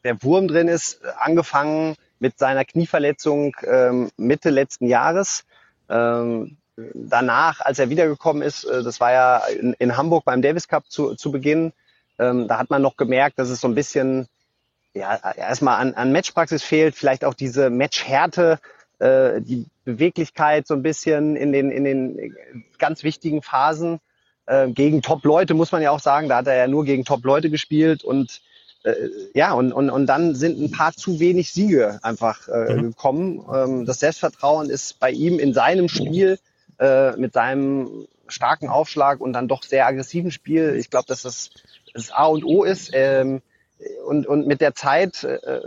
der 0.05 0.23
Wurm 0.23 0.49
drin 0.49 0.69
ist, 0.69 1.01
angefangen 1.19 1.97
mit 2.19 2.39
seiner 2.39 2.65
Knieverletzung 2.65 3.57
ähm, 3.67 4.11
Mitte 4.17 4.51
letzten 4.51 4.87
Jahres. 4.87 5.45
Ähm, 5.89 6.57
danach, 6.95 7.61
als 7.61 7.79
er 7.79 7.91
wiedergekommen 7.91 8.43
ist, 8.43 8.65
äh, 8.65 8.83
das 8.83 9.01
war 9.01 9.13
ja 9.13 9.39
in, 9.47 9.75
in 9.79 9.97
Hamburg 9.97 10.25
beim 10.25 10.43
Davis 10.43 10.69
Cup 10.69 10.91
zu, 10.91 11.15
zu 11.15 11.33
Beginn, 11.33 11.73
ähm, 12.19 12.49
da 12.49 12.59
hat 12.59 12.71
man 12.71 12.83
noch 12.83 12.97
gemerkt, 12.97 13.39
dass 13.39 13.49
es 13.49 13.61
so 13.61 13.69
ein 13.69 13.75
bisschen 13.75 14.29
ja, 14.93 15.17
erstmal 15.33 15.81
an, 15.81 15.95
an 15.95 16.13
Matchpraxis 16.13 16.63
fehlt, 16.63 16.95
vielleicht 16.95 17.25
auch 17.25 17.35
diese 17.35 17.71
Matchhärte, 17.71 18.59
äh, 19.01 19.41
die 19.41 19.67
Beweglichkeit 19.85 20.67
so 20.67 20.75
ein 20.75 20.83
bisschen 20.83 21.37
in 21.37 21.53
den, 21.53 21.71
in 21.71 21.85
den 21.85 22.37
ganz 22.79 23.03
wichtigen 23.03 23.43
Phasen. 23.43 23.99
Äh, 24.47 24.71
gegen 24.71 25.03
Top-Leute 25.03 25.55
muss 25.55 25.73
man 25.73 25.83
ja 25.83 25.91
auch 25.91 26.01
sagen, 26.01 26.29
da 26.29 26.37
hat 26.37 26.47
er 26.47 26.57
ja 26.57 26.69
nur 26.69 26.85
gegen 26.85 27.05
Top-Leute 27.05 27.51
gespielt 27.51 28.05
und 28.05 28.41
äh, 28.85 28.95
ja, 29.35 29.53
und, 29.53 29.73
und, 29.73 29.91
und 29.91 30.07
dann 30.07 30.35
sind 30.35 30.61
ein 30.61 30.71
paar 30.71 30.93
zu 30.93 31.21
wenig 31.21 31.53
Siege 31.53 31.99
einfach 32.03 32.49
äh, 32.49 32.75
mhm. 32.75 32.83
gekommen. 32.83 33.45
Ähm, 33.53 33.87
das 33.87 34.01
Selbstvertrauen 34.01 34.71
ist 34.71 35.01
bei 35.01 35.11
ihm 35.11 35.39
in 35.39 35.53
seinem 35.53 35.89
Spiel 35.89 36.39
äh, 36.79 37.17
mit 37.17 37.35
seinem 37.35 38.07
starken 38.29 38.69
Aufschlag 38.69 39.21
und 39.21 39.33
dann 39.33 39.49
doch 39.49 39.63
sehr 39.63 39.87
aggressiven 39.87 40.31
Spiel. 40.31 40.77
Ich 40.79 40.89
glaube, 40.89 41.07
dass 41.09 41.23
das 41.23 41.51
das 41.93 42.11
A 42.11 42.27
und 42.27 42.45
O 42.45 42.65
ist. 42.65 42.91
Ähm, 42.93 43.43
und, 44.07 44.27
und 44.27 44.47
mit 44.47 44.61
der 44.61 44.75
Zeit 44.75 45.25
äh, 45.25 45.61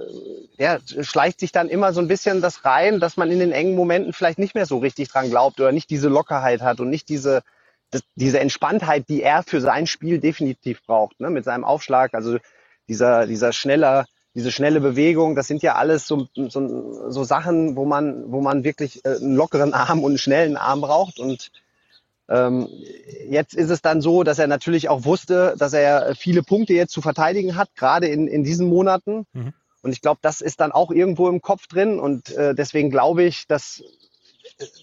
ja, 0.57 0.79
schleicht 1.01 1.39
sich 1.39 1.51
dann 1.51 1.69
immer 1.69 1.93
so 1.93 2.01
ein 2.01 2.07
bisschen 2.07 2.41
das 2.41 2.65
rein, 2.65 2.99
dass 2.99 3.17
man 3.17 3.31
in 3.31 3.39
den 3.39 3.51
engen 3.51 3.75
Momenten 3.75 4.13
vielleicht 4.13 4.39
nicht 4.39 4.55
mehr 4.55 4.65
so 4.65 4.77
richtig 4.77 5.09
dran 5.09 5.29
glaubt 5.29 5.59
oder 5.59 5.71
nicht 5.71 5.89
diese 5.89 6.09
Lockerheit 6.09 6.61
hat 6.61 6.79
und 6.79 6.89
nicht 6.89 7.09
diese, 7.09 7.41
das, 7.91 8.01
diese 8.15 8.39
Entspanntheit, 8.39 9.09
die 9.09 9.23
er 9.23 9.43
für 9.43 9.61
sein 9.61 9.87
Spiel 9.87 10.19
definitiv 10.19 10.85
braucht, 10.85 11.19
ne? 11.19 11.29
mit 11.29 11.45
seinem 11.45 11.63
Aufschlag. 11.63 12.13
Also 12.13 12.37
dieser, 12.87 13.25
dieser 13.25 13.53
schneller, 13.53 14.05
diese 14.35 14.51
schnelle 14.51 14.81
Bewegung, 14.81 15.35
das 15.35 15.47
sind 15.47 15.63
ja 15.63 15.75
alles 15.75 16.07
so, 16.07 16.27
so, 16.35 17.09
so 17.09 17.23
Sachen, 17.23 17.75
wo 17.75 17.85
man, 17.85 18.31
wo 18.31 18.41
man 18.41 18.63
wirklich 18.63 19.03
äh, 19.05 19.15
einen 19.15 19.35
lockeren 19.35 19.73
Arm 19.73 20.03
und 20.03 20.11
einen 20.11 20.17
schnellen 20.17 20.57
Arm 20.57 20.81
braucht. 20.81 21.19
Und 21.19 21.51
ähm, 22.29 22.69
jetzt 23.27 23.53
ist 23.53 23.69
es 23.69 23.81
dann 23.81 24.01
so, 24.01 24.23
dass 24.23 24.39
er 24.39 24.47
natürlich 24.47 24.89
auch 24.89 25.05
wusste, 25.05 25.55
dass 25.57 25.73
er 25.73 26.15
viele 26.15 26.43
Punkte 26.43 26.73
jetzt 26.73 26.93
zu 26.93 27.01
verteidigen 27.01 27.55
hat, 27.55 27.69
gerade 27.75 28.07
in, 28.07 28.27
in 28.27 28.43
diesen 28.43 28.67
Monaten. 28.67 29.25
Mhm. 29.33 29.53
Und 29.81 29.91
ich 29.91 30.01
glaube, 30.01 30.19
das 30.21 30.39
ist 30.39 30.61
dann 30.61 30.71
auch 30.71 30.91
irgendwo 30.91 31.27
im 31.27 31.41
Kopf 31.41 31.67
drin. 31.67 31.99
Und 31.99 32.31
äh, 32.31 32.55
deswegen 32.55 32.89
glaube 32.89 33.23
ich, 33.23 33.47
dass 33.47 33.83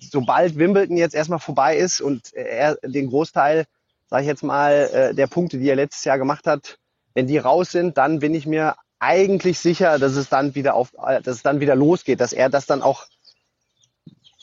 sobald 0.00 0.56
Wimbledon 0.56 0.96
jetzt 0.96 1.14
erstmal 1.14 1.38
vorbei 1.38 1.76
ist 1.76 2.00
und 2.00 2.34
er 2.34 2.76
den 2.82 3.08
Großteil, 3.08 3.64
sage 4.08 4.22
ich 4.22 4.28
jetzt 4.28 4.42
mal, 4.42 4.90
äh, 4.92 5.14
der 5.14 5.26
Punkte, 5.26 5.58
die 5.58 5.68
er 5.68 5.76
letztes 5.76 6.04
Jahr 6.04 6.18
gemacht 6.18 6.46
hat, 6.46 6.76
wenn 7.14 7.26
die 7.26 7.38
raus 7.38 7.70
sind, 7.70 7.96
dann 7.96 8.18
bin 8.18 8.34
ich 8.34 8.46
mir 8.46 8.74
eigentlich 8.98 9.58
sicher, 9.58 9.98
dass 9.98 10.16
es 10.16 10.28
dann 10.28 10.54
wieder 10.54 10.74
auf, 10.74 10.92
äh, 11.06 11.22
dass 11.22 11.36
es 11.36 11.42
dann 11.42 11.60
wieder 11.60 11.74
losgeht, 11.74 12.20
dass 12.20 12.32
er 12.34 12.50
das 12.50 12.66
dann 12.66 12.82
auch 12.82 13.06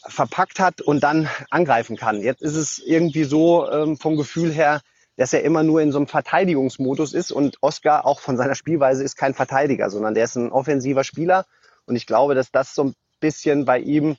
verpackt 0.08 0.60
hat 0.60 0.82
und 0.82 1.04
dann 1.04 1.30
angreifen 1.50 1.98
kann. 1.98 2.22
Jetzt 2.22 2.42
ist 2.42 2.56
es 2.56 2.80
irgendwie 2.80 3.24
so 3.24 3.70
ähm, 3.70 3.98
vom 3.98 4.18
Gefühl 4.18 4.52
her, 4.52 4.82
dass 5.18 5.34
er 5.34 5.44
immer 5.44 5.64
nur 5.64 5.82
in 5.82 5.92
so 5.92 5.98
einem 5.98 6.08
Verteidigungsmodus 6.08 7.14
ist 7.14 7.32
und 7.32 7.58
Oscar 7.62 8.06
auch 8.06 8.20
von 8.20 8.38
seiner 8.38 8.56
Spielweise 8.56 9.04
ist 9.04 9.18
kein 9.18 9.34
Verteidiger, 9.34 9.90
sondern 9.90 10.14
der 10.14 10.26
ist 10.26 10.36
ein 10.36 10.52
offensiver 10.52 11.04
Spieler 11.04 11.46
und 11.86 11.96
ich 11.96 12.06
glaube, 12.06 12.36
dass 12.36 12.52
das 12.52 12.76
so 12.76 12.86
ein 12.86 12.94
bisschen 13.20 13.66
bei 13.66 13.80
ihm 13.80 14.18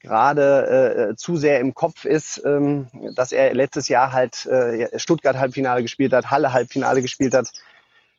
gerade 0.00 1.10
äh, 1.10 1.16
zu 1.16 1.36
sehr 1.36 1.60
im 1.60 1.74
Kopf 1.74 2.04
ist, 2.04 2.42
ähm, 2.44 2.88
dass 3.14 3.32
er 3.32 3.54
letztes 3.54 3.88
Jahr 3.88 4.12
halt 4.12 4.46
äh, 4.46 4.98
Stuttgart 4.98 5.36
Halbfinale 5.36 5.82
gespielt 5.82 6.12
hat, 6.12 6.30
Halle 6.30 6.52
Halbfinale 6.52 7.02
gespielt 7.02 7.34
hat, 7.34 7.52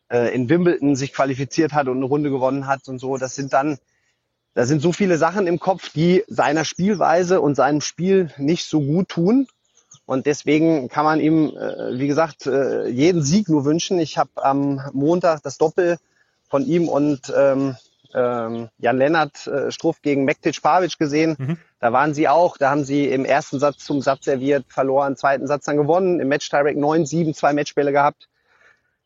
äh, 0.09 0.33
in 0.33 0.47
Wimbledon 0.47 0.95
sich 0.95 1.11
qualifiziert 1.11 1.73
hat 1.73 1.87
und 1.87 1.97
eine 1.97 2.05
Runde 2.05 2.29
gewonnen 2.29 2.67
hat 2.67 2.87
und 2.87 2.99
so. 2.99 3.17
Das 3.17 3.35
sind 3.35 3.51
dann 3.53 3.79
da 4.53 4.65
sind 4.65 4.81
so 4.81 4.91
viele 4.91 5.17
Sachen 5.17 5.47
im 5.47 5.59
Kopf, 5.59 5.91
die 5.93 6.23
seiner 6.27 6.65
Spielweise 6.65 7.41
und 7.41 7.55
seinem 7.55 7.81
Spiel 7.81 8.31
nicht 8.37 8.65
so 8.65 8.81
gut 8.81 9.09
tun. 9.09 9.47
Und 10.05 10.25
deswegen 10.25 10.89
kann 10.89 11.05
man 11.05 11.19
ihm, 11.21 11.55
äh, 11.55 11.97
wie 11.97 12.07
gesagt, 12.07 12.45
äh, 12.45 12.87
jeden 12.87 13.23
Sieg 13.23 13.47
nur 13.47 13.63
wünschen. 13.63 13.99
Ich 13.99 14.17
habe 14.17 14.31
am 14.35 14.81
Montag 14.93 15.41
das 15.43 15.57
Doppel 15.57 15.97
von 16.49 16.65
ihm 16.65 16.89
und 16.89 17.31
ähm, 17.35 17.77
ähm, 18.13 18.69
Jan 18.77 18.97
Lennart 18.97 19.47
äh, 19.47 19.71
Struff 19.71 20.01
gegen 20.01 20.25
Mektic 20.25 20.61
Pavic 20.61 20.97
gesehen. 20.97 21.35
Mhm. 21.39 21.57
Da 21.79 21.93
waren 21.93 22.13
sie 22.13 22.27
auch. 22.27 22.57
Da 22.57 22.69
haben 22.69 22.83
sie 22.83 23.07
im 23.07 23.23
ersten 23.23 23.59
Satz 23.59 23.85
zum 23.85 24.01
Satz 24.01 24.25
serviert, 24.25 24.65
verloren, 24.67 25.15
zweiten 25.15 25.47
Satz 25.47 25.65
dann 25.65 25.77
gewonnen. 25.77 26.19
Im 26.19 26.27
Match 26.27 26.49
Direct 26.49 26.77
9-7, 26.77 27.33
zwei 27.33 27.53
Matchbälle 27.53 27.93
gehabt. 27.93 28.27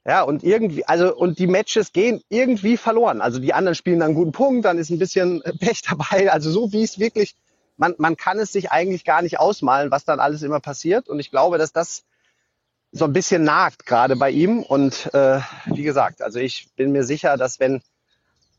Ja, 0.07 0.21
und 0.21 0.43
irgendwie, 0.43 0.85
also, 0.85 1.15
und 1.15 1.39
die 1.39 1.47
Matches 1.47 1.91
gehen 1.91 2.21
irgendwie 2.29 2.77
verloren. 2.77 3.21
Also 3.21 3.39
die 3.39 3.53
anderen 3.53 3.73
spielen 3.73 3.99
dann 3.99 4.09
einen 4.09 4.15
guten 4.15 4.33
Punkt, 4.33 4.65
dann 4.65 4.77
ist 4.77 4.91
ein 4.91 4.99
bisschen 4.99 5.41
Pech 5.59 5.81
dabei. 5.81 6.31
Also 6.31 6.51
so 6.51 6.71
wie 6.71 6.83
es 6.83 6.99
wirklich, 6.99 7.35
man, 7.75 7.95
man 7.97 8.15
kann 8.15 8.37
es 8.37 8.51
sich 8.51 8.71
eigentlich 8.71 9.03
gar 9.03 9.23
nicht 9.23 9.39
ausmalen, 9.39 9.89
was 9.89 10.05
dann 10.05 10.19
alles 10.19 10.43
immer 10.43 10.59
passiert. 10.59 11.09
Und 11.09 11.19
ich 11.19 11.31
glaube, 11.31 11.57
dass 11.57 11.73
das 11.73 12.03
so 12.91 13.05
ein 13.05 13.13
bisschen 13.13 13.43
nagt 13.43 13.87
gerade 13.87 14.15
bei 14.15 14.29
ihm. 14.29 14.61
Und 14.61 15.11
äh, 15.15 15.39
wie 15.65 15.83
gesagt, 15.83 16.21
also 16.21 16.37
ich 16.39 16.69
bin 16.75 16.91
mir 16.91 17.03
sicher, 17.03 17.35
dass 17.35 17.59
wenn 17.59 17.81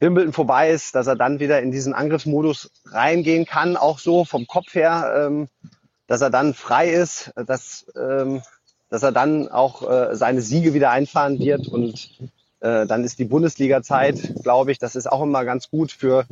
Wimbledon 0.00 0.32
vorbei 0.32 0.70
ist, 0.70 0.96
dass 0.96 1.06
er 1.06 1.16
dann 1.16 1.38
wieder 1.38 1.62
in 1.62 1.70
diesen 1.70 1.94
Angriffsmodus 1.94 2.72
reingehen 2.86 3.46
kann, 3.46 3.76
auch 3.76 4.00
so 4.00 4.24
vom 4.24 4.48
Kopf 4.48 4.74
her, 4.74 5.26
ähm, 5.28 5.48
dass 6.08 6.20
er 6.20 6.30
dann 6.30 6.54
frei 6.54 6.90
ist, 6.90 7.32
dass 7.36 7.86
ähm, 7.96 8.42
dass 8.88 9.02
er 9.02 9.12
dann 9.12 9.48
auch 9.48 9.88
äh, 9.88 10.14
seine 10.14 10.40
Siege 10.40 10.74
wieder 10.74 10.90
einfahren 10.90 11.38
wird 11.38 11.68
und 11.68 12.10
äh, 12.60 12.86
dann 12.86 13.04
ist 13.04 13.18
die 13.18 13.24
Bundesliga-Zeit, 13.24 14.42
glaube 14.42 14.72
ich, 14.72 14.78
das 14.78 14.96
ist 14.96 15.10
auch 15.10 15.22
immer 15.22 15.44
ganz 15.44 15.70
gut 15.70 15.92
für, 15.92 16.24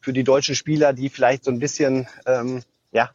für 0.00 0.12
die 0.12 0.24
deutschen 0.24 0.54
Spieler, 0.54 0.92
die 0.92 1.08
vielleicht 1.08 1.44
so 1.44 1.50
ein 1.50 1.58
bisschen 1.58 2.08
ähm, 2.26 2.62
ja, 2.92 3.10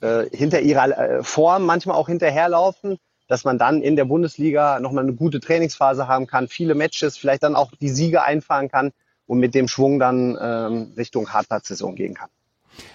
äh, 0.00 0.24
hinter 0.30 0.60
ihrer 0.60 0.98
äh, 0.98 1.22
Form 1.22 1.66
manchmal 1.66 1.96
auch 1.96 2.08
hinterherlaufen, 2.08 2.98
dass 3.28 3.44
man 3.44 3.58
dann 3.58 3.82
in 3.82 3.96
der 3.96 4.06
Bundesliga 4.06 4.80
nochmal 4.80 5.04
eine 5.04 5.14
gute 5.14 5.40
Trainingsphase 5.40 6.08
haben 6.08 6.26
kann, 6.26 6.48
viele 6.48 6.74
Matches, 6.74 7.16
vielleicht 7.16 7.42
dann 7.42 7.54
auch 7.54 7.72
die 7.80 7.90
Siege 7.90 8.22
einfahren 8.22 8.68
kann 8.68 8.92
und 9.26 9.38
mit 9.38 9.54
dem 9.54 9.68
Schwung 9.68 9.98
dann 9.98 10.36
ähm, 10.40 10.92
Richtung 10.96 11.32
Hartplatzsaison 11.32 11.94
gehen 11.94 12.14
kann. 12.14 12.30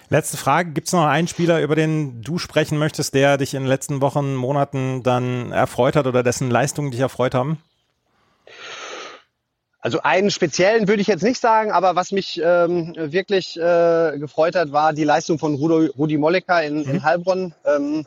Letzte 0.08 0.36
Frage. 0.36 0.70
Gibt 0.70 0.86
es 0.86 0.92
noch 0.92 1.04
einen 1.04 1.28
Spieler, 1.28 1.60
über 1.60 1.74
den 1.74 2.22
du 2.22 2.38
sprechen 2.38 2.78
möchtest, 2.78 3.14
der 3.14 3.38
dich 3.38 3.54
in 3.54 3.62
den 3.62 3.68
letzten 3.68 4.00
Wochen, 4.00 4.34
Monaten 4.34 5.02
dann 5.02 5.52
erfreut 5.52 5.96
hat 5.96 6.06
oder 6.06 6.22
dessen 6.22 6.50
Leistungen 6.50 6.90
dich 6.90 7.00
erfreut 7.00 7.34
haben? 7.34 7.58
Also 9.80 10.02
einen 10.02 10.30
speziellen 10.30 10.88
würde 10.88 11.00
ich 11.00 11.06
jetzt 11.06 11.22
nicht 11.22 11.40
sagen, 11.40 11.70
aber 11.70 11.94
was 11.94 12.10
mich 12.10 12.40
ähm, 12.42 12.92
wirklich 12.96 13.56
äh, 13.56 14.18
gefreut 14.18 14.56
hat, 14.56 14.72
war 14.72 14.92
die 14.92 15.04
Leistung 15.04 15.38
von 15.38 15.54
Rudi, 15.54 15.92
Rudi 15.96 16.18
Mollecker 16.18 16.62
in, 16.64 16.82
in 16.82 16.96
mhm. 16.96 17.04
Heilbronn. 17.04 17.54
Ähm, 17.64 18.04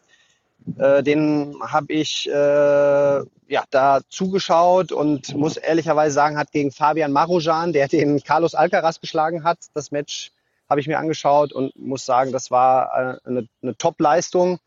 äh, 0.78 1.04
den 1.04 1.56
habe 1.62 1.94
ich 1.94 2.30
äh, 2.30 2.34
ja 2.34 3.64
da 3.70 4.02
zugeschaut 4.10 4.92
und 4.92 5.34
muss 5.36 5.58
ehrlicherweise 5.58 6.14
sagen, 6.14 6.38
hat 6.38 6.52
gegen 6.52 6.72
Fabian 6.72 7.12
Marujan, 7.12 7.72
der 7.72 7.88
den 7.88 8.22
Carlos 8.24 8.56
Alcaraz 8.56 9.00
geschlagen 9.00 9.44
hat, 9.44 9.60
das 9.74 9.92
Match 9.92 10.32
habe 10.70 10.80
ich 10.80 10.88
mir 10.88 11.00
angeschaut 11.00 11.52
und 11.52 11.76
muss 11.76 12.06
sagen, 12.06 12.32
das 12.32 12.52
war 12.52 13.20
äh, 13.26 13.28
eine, 13.28 13.48
eine 13.62 13.76
Top-Leistung. 13.76 14.60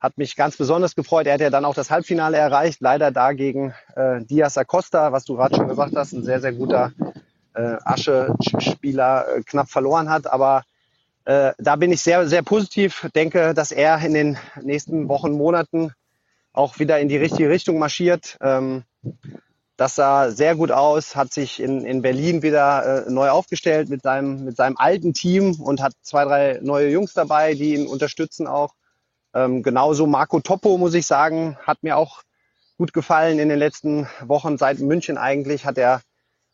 Hat 0.00 0.18
mich 0.18 0.36
ganz 0.36 0.56
besonders 0.56 0.94
gefreut. 0.94 1.26
Er 1.26 1.34
hat 1.34 1.40
ja 1.40 1.50
dann 1.50 1.64
auch 1.64 1.74
das 1.74 1.90
Halbfinale 1.90 2.36
erreicht. 2.36 2.80
Leider 2.80 3.10
dagegen 3.10 3.72
äh, 3.94 4.22
Diaz 4.24 4.58
Acosta, 4.58 5.12
was 5.12 5.24
du 5.24 5.36
gerade 5.36 5.56
schon 5.56 5.68
gesagt 5.68 5.94
hast, 5.96 6.12
ein 6.12 6.24
sehr, 6.24 6.40
sehr 6.40 6.52
guter 6.52 6.92
äh, 7.54 7.76
Asche-Spieler, 7.84 9.36
äh, 9.36 9.42
knapp 9.42 9.70
verloren 9.70 10.10
hat. 10.10 10.26
Aber 10.26 10.64
äh, 11.24 11.52
da 11.58 11.76
bin 11.76 11.92
ich 11.92 12.02
sehr, 12.02 12.28
sehr 12.28 12.42
positiv. 12.42 13.08
Denke, 13.14 13.54
dass 13.54 13.72
er 13.72 13.98
in 14.04 14.14
den 14.14 14.38
nächsten 14.60 15.08
Wochen, 15.08 15.32
Monaten 15.32 15.92
auch 16.52 16.78
wieder 16.78 16.98
in 17.00 17.08
die 17.08 17.16
richtige 17.16 17.48
Richtung 17.48 17.78
marschiert. 17.78 18.36
Ähm, 18.40 18.84
das 19.76 19.94
sah 19.94 20.30
sehr 20.30 20.56
gut 20.56 20.70
aus, 20.70 21.16
hat 21.16 21.32
sich 21.32 21.60
in, 21.60 21.84
in 21.84 22.02
Berlin 22.02 22.42
wieder 22.42 23.06
äh, 23.06 23.10
neu 23.10 23.28
aufgestellt 23.28 23.88
mit 23.90 24.02
seinem, 24.02 24.44
mit 24.44 24.56
seinem 24.56 24.76
alten 24.76 25.12
Team 25.12 25.60
und 25.60 25.82
hat 25.82 25.92
zwei, 26.02 26.24
drei 26.24 26.60
neue 26.62 26.88
Jungs 26.88 27.12
dabei, 27.12 27.54
die 27.54 27.74
ihn 27.74 27.86
unterstützen 27.86 28.46
auch. 28.46 28.74
Ähm, 29.34 29.62
genauso 29.62 30.06
Marco 30.06 30.40
Toppo, 30.40 30.78
muss 30.78 30.94
ich 30.94 31.06
sagen, 31.06 31.58
hat 31.62 31.82
mir 31.82 31.98
auch 31.98 32.22
gut 32.78 32.94
gefallen 32.94 33.38
in 33.38 33.50
den 33.50 33.58
letzten 33.58 34.08
Wochen. 34.22 34.56
Seit 34.56 34.78
München 34.78 35.18
eigentlich 35.18 35.66
hat 35.66 35.76
er 35.76 36.00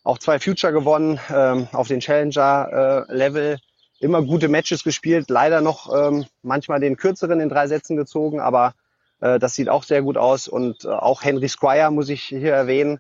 auch 0.02 0.18
zwei 0.18 0.40
Future 0.40 0.72
gewonnen 0.72 1.20
ähm, 1.32 1.68
auf 1.72 1.88
den 1.88 2.00
Challenger-Level. 2.00 3.54
Äh, 3.54 3.58
Immer 4.00 4.22
gute 4.22 4.48
Matches 4.48 4.82
gespielt, 4.82 5.30
leider 5.30 5.61
noch 5.61 5.88
ähm, 5.94 6.26
manchmal 6.42 6.80
den 6.80 6.96
kürzeren 6.96 7.38
in 7.38 7.48
drei 7.48 7.68
Sätzen 7.68 7.96
gezogen, 7.96 8.40
aber 8.40 8.74
äh, 9.20 9.38
das 9.38 9.54
sieht 9.54 9.68
auch 9.68 9.85
sehr 9.85 10.02
gut 10.02 10.16
aus. 10.16 10.48
Und 10.48 10.85
äh, 10.85 10.88
auch 10.88 11.22
Henry 11.22 11.48
Squire 11.48 11.92
muss 11.92 12.08
ich 12.08 12.24
hier 12.24 12.52
erwähnen. 12.52 12.98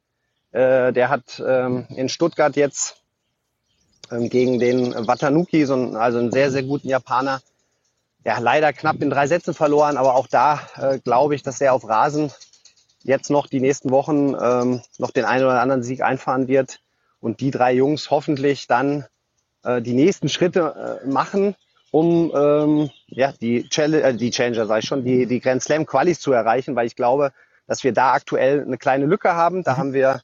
Äh, 0.52 0.92
der 0.92 1.08
hat 1.08 1.42
ähm, 1.44 1.86
in 1.96 2.08
Stuttgart 2.08 2.56
jetzt 2.56 3.02
ähm, 4.10 4.28
gegen 4.28 4.58
den 4.58 4.94
Watanuki, 5.06 5.64
so 5.64 5.74
ein, 5.74 5.96
also 5.96 6.18
einen 6.18 6.30
sehr, 6.30 6.50
sehr 6.50 6.62
guten 6.62 6.88
Japaner, 6.88 7.40
ja, 8.24 8.38
leider 8.38 8.72
knapp 8.72 9.02
in 9.02 9.10
drei 9.10 9.26
Sätzen 9.26 9.54
verloren, 9.54 9.96
aber 9.96 10.14
auch 10.14 10.26
da 10.28 10.60
äh, 10.76 10.98
glaube 10.98 11.34
ich, 11.34 11.42
dass 11.42 11.60
er 11.60 11.72
auf 11.72 11.88
Rasen 11.88 12.30
jetzt 13.02 13.30
noch 13.30 13.46
die 13.46 13.60
nächsten 13.60 13.90
Wochen 13.90 14.34
ähm, 14.40 14.82
noch 14.98 15.10
den 15.10 15.24
einen 15.24 15.44
oder 15.44 15.60
anderen 15.60 15.82
Sieg 15.82 16.02
einfahren 16.02 16.46
wird 16.46 16.80
und 17.20 17.40
die 17.40 17.50
drei 17.50 17.72
Jungs 17.72 18.10
hoffentlich 18.10 18.66
dann 18.66 19.06
äh, 19.64 19.80
die 19.80 19.94
nächsten 19.94 20.28
Schritte 20.28 21.00
äh, 21.02 21.06
machen, 21.08 21.56
um 21.90 22.32
ähm, 22.34 22.90
ja, 23.06 23.32
die, 23.40 23.68
Challenge, 23.68 24.02
äh, 24.02 24.14
die 24.14 24.30
Challenger, 24.30 24.66
sag 24.66 24.82
ich 24.82 24.88
schon, 24.88 25.04
die, 25.04 25.26
die 25.26 25.40
Grand 25.40 25.62
Slam 25.62 25.86
Qualis 25.86 26.20
zu 26.20 26.32
erreichen, 26.32 26.76
weil 26.76 26.86
ich 26.86 26.96
glaube, 26.96 27.32
dass 27.66 27.82
wir 27.84 27.92
da 27.92 28.12
aktuell 28.12 28.62
eine 28.62 28.78
kleine 28.78 29.06
Lücke 29.06 29.34
haben. 29.34 29.62
Da 29.62 29.74
mhm. 29.74 29.78
haben 29.78 29.92
wir 29.92 30.20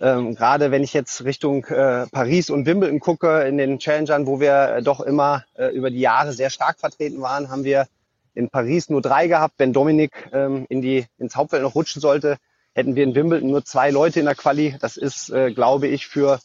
ähm, 0.00 0.34
gerade 0.34 0.70
wenn 0.70 0.82
ich 0.82 0.94
jetzt 0.94 1.24
Richtung 1.24 1.64
äh, 1.66 2.06
Paris 2.06 2.48
und 2.48 2.64
Wimbledon 2.64 3.00
gucke, 3.00 3.42
in 3.42 3.58
den 3.58 3.78
Challengern, 3.78 4.26
wo 4.26 4.40
wir 4.40 4.76
äh, 4.76 4.82
doch 4.82 5.00
immer 5.00 5.44
äh, 5.54 5.66
über 5.68 5.90
die 5.90 6.00
Jahre 6.00 6.32
sehr 6.32 6.48
stark 6.48 6.80
vertreten 6.80 7.20
waren, 7.20 7.50
haben 7.50 7.64
wir 7.64 7.86
in 8.34 8.48
Paris 8.48 8.88
nur 8.88 9.02
drei 9.02 9.26
gehabt. 9.26 9.54
Wenn 9.58 9.74
Dominik 9.74 10.12
ähm, 10.32 10.64
in 10.70 10.80
die, 10.80 11.06
ins 11.18 11.36
Hauptfeld 11.36 11.62
noch 11.62 11.74
rutschen 11.74 12.00
sollte, 12.00 12.38
hätten 12.74 12.94
wir 12.94 13.04
in 13.04 13.14
Wimbledon 13.14 13.50
nur 13.50 13.64
zwei 13.64 13.90
Leute 13.90 14.20
in 14.20 14.26
der 14.26 14.34
Quali. 14.34 14.76
Das 14.80 14.96
ist, 14.96 15.30
äh, 15.30 15.52
glaube 15.52 15.88
ich, 15.88 16.06
für 16.06 16.40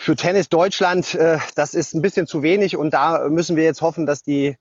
für 0.00 0.14
Tennis 0.14 0.48
Deutschland, 0.48 1.16
äh, 1.16 1.38
das 1.56 1.74
ist 1.74 1.92
ein 1.92 2.02
bisschen 2.02 2.28
zu 2.28 2.42
wenig 2.42 2.76
und 2.76 2.94
da 2.94 3.28
müssen 3.28 3.56
wir 3.56 3.64
jetzt 3.64 3.82
hoffen, 3.82 4.06
dass 4.06 4.22
die 4.22 4.56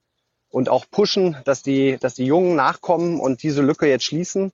und 0.50 0.68
auch 0.68 0.86
pushen, 0.90 1.38
dass 1.46 1.62
die, 1.62 1.98
dass 2.00 2.16
die 2.16 2.26
Jungen 2.26 2.56
nachkommen 2.56 3.20
und 3.20 3.44
diese 3.44 3.62
Lücke 3.62 3.88
jetzt 3.88 4.06
schließen 4.06 4.52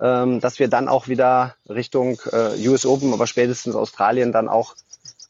ähm, 0.00 0.40
dass 0.40 0.58
wir 0.58 0.68
dann 0.68 0.88
auch 0.88 1.08
wieder 1.08 1.54
Richtung 1.68 2.20
äh, 2.32 2.68
US 2.68 2.86
Open, 2.86 3.12
aber 3.12 3.26
spätestens 3.26 3.74
Australien 3.74 4.32
dann 4.32 4.48
auch 4.48 4.74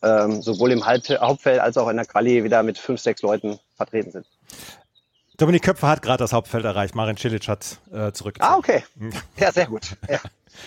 ähm, 0.03 0.43
sowohl 0.43 0.73
im 0.73 0.87
Halb 0.87 1.09
Hauptfeld 1.09 1.61
als 1.61 1.77
auch 1.77 1.89
in 1.89 1.97
der 1.97 2.07
Quali 2.07 2.45
wieder 2.45 2.63
mit 2.63 2.79
fünf, 2.79 3.01
sechs 3.01 3.23
Leuten 3.23 3.59
vertreten 3.77 4.13
sind. 4.13 4.27
Dominik 5.37 5.63
Köpfer 5.63 5.89
hat 5.89 6.03
gerade 6.03 6.19
das 6.19 6.33
Hauptfeld 6.33 6.65
erreicht. 6.65 6.95
Marin 6.95 7.17
Cilic 7.17 7.49
hat 7.49 7.79
äh, 7.93 8.13
zurückgezogen. 8.13 8.55
Ah, 8.55 8.59
okay. 8.59 8.85
Ja, 9.39 9.51
sehr 9.51 9.67
gut. 9.67 9.97
Ja. 10.09 10.21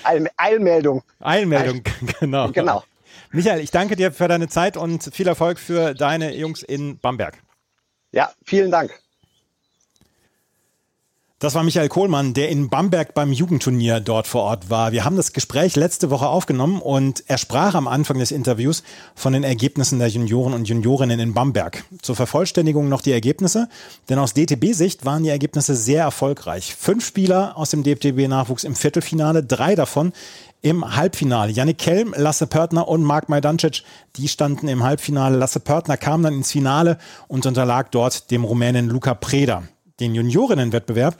Eil 0.04 0.28
Eilmeldung. 0.36 1.04
Eilmeldung, 1.20 1.84
genau. 2.20 2.50
Genau. 2.52 2.84
Michael, 3.32 3.60
ich 3.60 3.72
danke 3.72 3.96
dir 3.96 4.12
für 4.12 4.28
deine 4.28 4.48
Zeit 4.48 4.78
und 4.78 5.14
viel 5.14 5.28
Erfolg 5.28 5.60
für 5.60 5.94
deine 5.94 6.36
Jungs 6.36 6.64
in 6.64 6.98
Bamberg. 6.98 7.38
Ja, 8.12 8.32
vielen 8.46 8.72
Dank. 8.72 9.03
Das 11.44 11.56
war 11.56 11.64
Michael 11.66 11.90
Kohlmann, 11.90 12.34
der 12.34 12.48
in 12.48 12.70
Bamberg 12.70 13.14
beim 13.14 13.34
Jugendturnier 13.34 14.00
dort 14.00 14.28
vor 14.28 14.44
Ort 14.44 14.70
war. 14.70 14.94
Wir 14.94 15.04
haben 15.04 15.18
das 15.18 15.34
Gespräch 15.34 15.76
letzte 15.76 16.10
Woche 16.10 16.30
aufgenommen 16.30 16.80
und 16.80 17.26
er 17.28 17.38
sprach 17.38 17.76
am 17.76 17.90
Anfang 17.90 18.18
des 18.18 18.32
Interviews 18.32 18.82
von 19.14 19.34
den 19.34 19.44
Ergebnissen 19.44 20.00
der 20.00 20.08
Junioren 20.08 20.54
und 20.54 20.70
Juniorinnen 20.70 21.20
in 21.20 21.34
Bamberg. 21.34 21.84
Zur 22.02 22.16
Vervollständigung 22.16 22.88
noch 22.88 23.02
die 23.02 23.12
Ergebnisse, 23.12 23.68
denn 24.08 24.20
aus 24.20 24.34
DTB-Sicht 24.34 25.04
waren 25.04 25.24
die 25.24 25.32
Ergebnisse 25.32 25.76
sehr 25.76 26.04
erfolgreich. 26.04 26.76
Fünf 26.76 27.06
Spieler 27.06 27.58
aus 27.58 27.72
dem 27.72 27.84
DTB-Nachwuchs 27.84 28.64
im 28.64 28.74
Viertelfinale, 28.76 29.44
drei 29.44 29.76
davon 29.76 30.14
im 30.62 30.96
Halbfinale. 30.96 31.52
Yannick 31.52 31.78
Kelm, 31.78 32.16
Lasse 32.16 32.48
Pörtner 32.48 32.88
und 32.88 33.04
Marc 33.04 33.28
Majdancic, 33.28 33.84
die 34.16 34.30
standen 34.30 34.70
im 34.70 34.82
Halbfinale. 34.82 35.36
Lasse 35.36 35.60
Pörtner 35.60 35.98
kam 35.98 36.24
dann 36.24 36.36
ins 36.36 36.54
Finale 36.54 36.98
und 37.28 37.46
unterlag 37.46 37.92
dort 37.92 38.32
dem 38.32 38.46
Rumänen 38.46 38.88
Luca 38.88 39.14
Preda 39.14 39.64
den 40.00 40.16
Juniorinnenwettbewerb, 40.16 41.18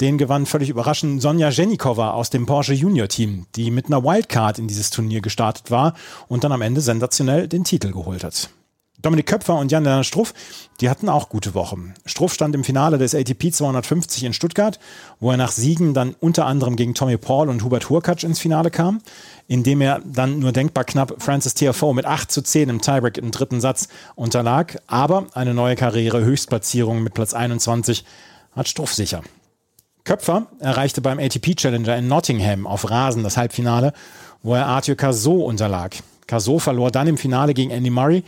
den 0.00 0.18
gewann 0.18 0.46
völlig 0.46 0.70
überraschend 0.70 1.20
Sonja 1.20 1.50
Jenikova 1.50 2.12
aus 2.12 2.30
dem 2.30 2.46
Porsche 2.46 2.74
Junior 2.74 3.08
Team, 3.08 3.46
die 3.54 3.70
mit 3.70 3.86
einer 3.86 4.02
Wildcard 4.02 4.58
in 4.58 4.68
dieses 4.68 4.90
Turnier 4.90 5.20
gestartet 5.20 5.70
war 5.70 5.94
und 6.28 6.44
dann 6.44 6.52
am 6.52 6.62
Ende 6.62 6.80
sensationell 6.80 7.48
den 7.48 7.64
Titel 7.64 7.92
geholt 7.92 8.24
hat. 8.24 8.50
Dominik 9.04 9.26
Köpfer 9.26 9.56
und 9.56 9.70
Jan 9.70 10.02
Struff, 10.02 10.32
die 10.80 10.88
hatten 10.88 11.10
auch 11.10 11.28
gute 11.28 11.52
Wochen. 11.52 11.92
Struff 12.06 12.32
stand 12.32 12.54
im 12.54 12.64
Finale 12.64 12.96
des 12.96 13.14
ATP 13.14 13.52
250 13.52 14.24
in 14.24 14.32
Stuttgart, 14.32 14.78
wo 15.20 15.30
er 15.30 15.36
nach 15.36 15.52
Siegen 15.52 15.92
dann 15.92 16.16
unter 16.20 16.46
anderem 16.46 16.74
gegen 16.74 16.94
Tommy 16.94 17.18
Paul 17.18 17.50
und 17.50 17.62
Hubert 17.62 17.90
Hurkacz 17.90 18.22
ins 18.22 18.40
Finale 18.40 18.70
kam, 18.70 19.02
indem 19.46 19.82
er 19.82 20.00
dann 20.06 20.38
nur 20.38 20.52
denkbar 20.52 20.84
knapp 20.84 21.16
Francis 21.18 21.52
TFO 21.52 21.92
mit 21.92 22.06
8 22.06 22.32
zu 22.32 22.40
10 22.40 22.70
im 22.70 22.80
Tiebreak 22.80 23.18
im 23.18 23.30
dritten 23.30 23.60
Satz 23.60 23.88
unterlag. 24.14 24.78
Aber 24.86 25.26
eine 25.34 25.52
neue 25.52 25.76
Karriere, 25.76 26.24
Höchstplatzierung 26.24 27.02
mit 27.02 27.12
Platz 27.12 27.34
21 27.34 28.06
hat 28.52 28.68
Struff 28.68 28.94
sicher. 28.94 29.22
Köpfer 30.04 30.46
erreichte 30.60 31.02
beim 31.02 31.18
ATP 31.18 31.56
Challenger 31.56 31.98
in 31.98 32.08
Nottingham 32.08 32.66
auf 32.66 32.90
Rasen 32.90 33.22
das 33.22 33.36
Halbfinale, 33.36 33.92
wo 34.42 34.54
er 34.54 34.64
Arthur 34.64 34.94
Cazot 34.94 35.46
unterlag. 35.46 35.94
Cazot 36.26 36.62
verlor 36.62 36.90
dann 36.90 37.06
im 37.06 37.18
Finale 37.18 37.52
gegen 37.52 37.70
Andy 37.70 37.90
Murray 37.90 38.24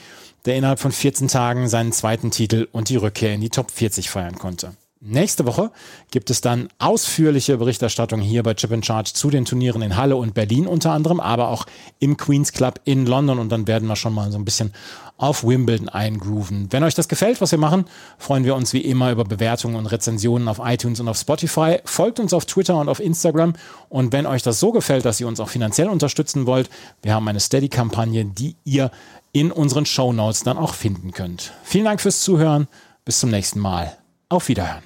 der 0.46 0.56
innerhalb 0.56 0.80
von 0.80 0.92
14 0.92 1.28
Tagen 1.28 1.68
seinen 1.68 1.92
zweiten 1.92 2.30
Titel 2.30 2.68
und 2.72 2.88
die 2.88 2.96
Rückkehr 2.96 3.34
in 3.34 3.40
die 3.40 3.50
Top 3.50 3.70
40 3.70 4.08
feiern 4.08 4.38
konnte. 4.38 4.72
Nächste 5.08 5.44
Woche 5.46 5.70
gibt 6.10 6.30
es 6.30 6.40
dann 6.40 6.68
ausführliche 6.78 7.58
Berichterstattung 7.58 8.20
hier 8.20 8.42
bei 8.42 8.54
Chip 8.54 8.84
Charge 8.84 9.12
zu 9.12 9.28
den 9.28 9.44
Turnieren 9.44 9.82
in 9.82 9.96
Halle 9.96 10.16
und 10.16 10.32
Berlin 10.32 10.66
unter 10.66 10.92
anderem, 10.92 11.20
aber 11.20 11.48
auch 11.48 11.66
im 11.98 12.16
Queen's 12.16 12.52
Club 12.52 12.80
in 12.84 13.04
London 13.04 13.38
und 13.38 13.50
dann 13.50 13.66
werden 13.66 13.88
wir 13.88 13.94
schon 13.94 14.14
mal 14.14 14.32
so 14.32 14.38
ein 14.38 14.44
bisschen 14.44 14.72
auf 15.18 15.44
Wimbledon 15.44 15.88
eingrooven. 15.88 16.68
Wenn 16.70 16.82
euch 16.82 16.94
das 16.94 17.08
gefällt, 17.08 17.40
was 17.40 17.52
wir 17.52 17.58
machen, 17.58 17.84
freuen 18.18 18.44
wir 18.44 18.56
uns 18.56 18.72
wie 18.72 18.80
immer 18.80 19.12
über 19.12 19.24
Bewertungen 19.24 19.76
und 19.76 19.86
Rezensionen 19.86 20.48
auf 20.48 20.60
iTunes 20.62 20.98
und 20.98 21.08
auf 21.08 21.18
Spotify. 21.18 21.78
Folgt 21.84 22.18
uns 22.18 22.32
auf 22.32 22.46
Twitter 22.46 22.76
und 22.80 22.88
auf 22.88 22.98
Instagram 22.98 23.52
und 23.90 24.12
wenn 24.12 24.26
euch 24.26 24.42
das 24.42 24.60
so 24.60 24.72
gefällt, 24.72 25.04
dass 25.04 25.20
ihr 25.20 25.28
uns 25.28 25.40
auch 25.40 25.50
finanziell 25.50 25.88
unterstützen 25.88 26.46
wollt, 26.46 26.70
wir 27.02 27.14
haben 27.14 27.28
eine 27.28 27.40
Steady-Kampagne, 27.40 28.24
die 28.24 28.56
ihr 28.64 28.90
in 29.38 29.52
unseren 29.52 29.84
Show 29.84 30.12
Notes 30.12 30.44
dann 30.44 30.56
auch 30.56 30.72
finden 30.72 31.12
könnt. 31.12 31.52
Vielen 31.62 31.84
Dank 31.84 32.00
fürs 32.00 32.20
Zuhören. 32.20 32.68
Bis 33.04 33.20
zum 33.20 33.30
nächsten 33.30 33.60
Mal. 33.60 33.96
Auf 34.28 34.48
Wiederhören. 34.48 34.82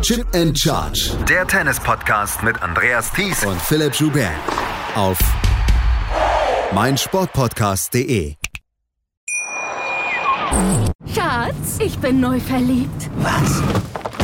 Chip 0.00 0.26
and 0.34 0.58
Charge. 0.58 1.12
Der 1.28 1.46
Tennis-Podcast 1.46 2.42
mit 2.42 2.60
Andreas 2.62 3.12
Thies 3.12 3.44
und 3.44 3.60
Philipp 3.60 3.94
Joubert. 3.94 4.32
Auf 4.96 5.18
meinsportpodcast.de. 6.72 8.34
Schatz, 11.14 11.78
ich 11.78 11.98
bin 11.98 12.20
neu 12.20 12.40
verliebt. 12.40 13.10
Was? 13.18 13.62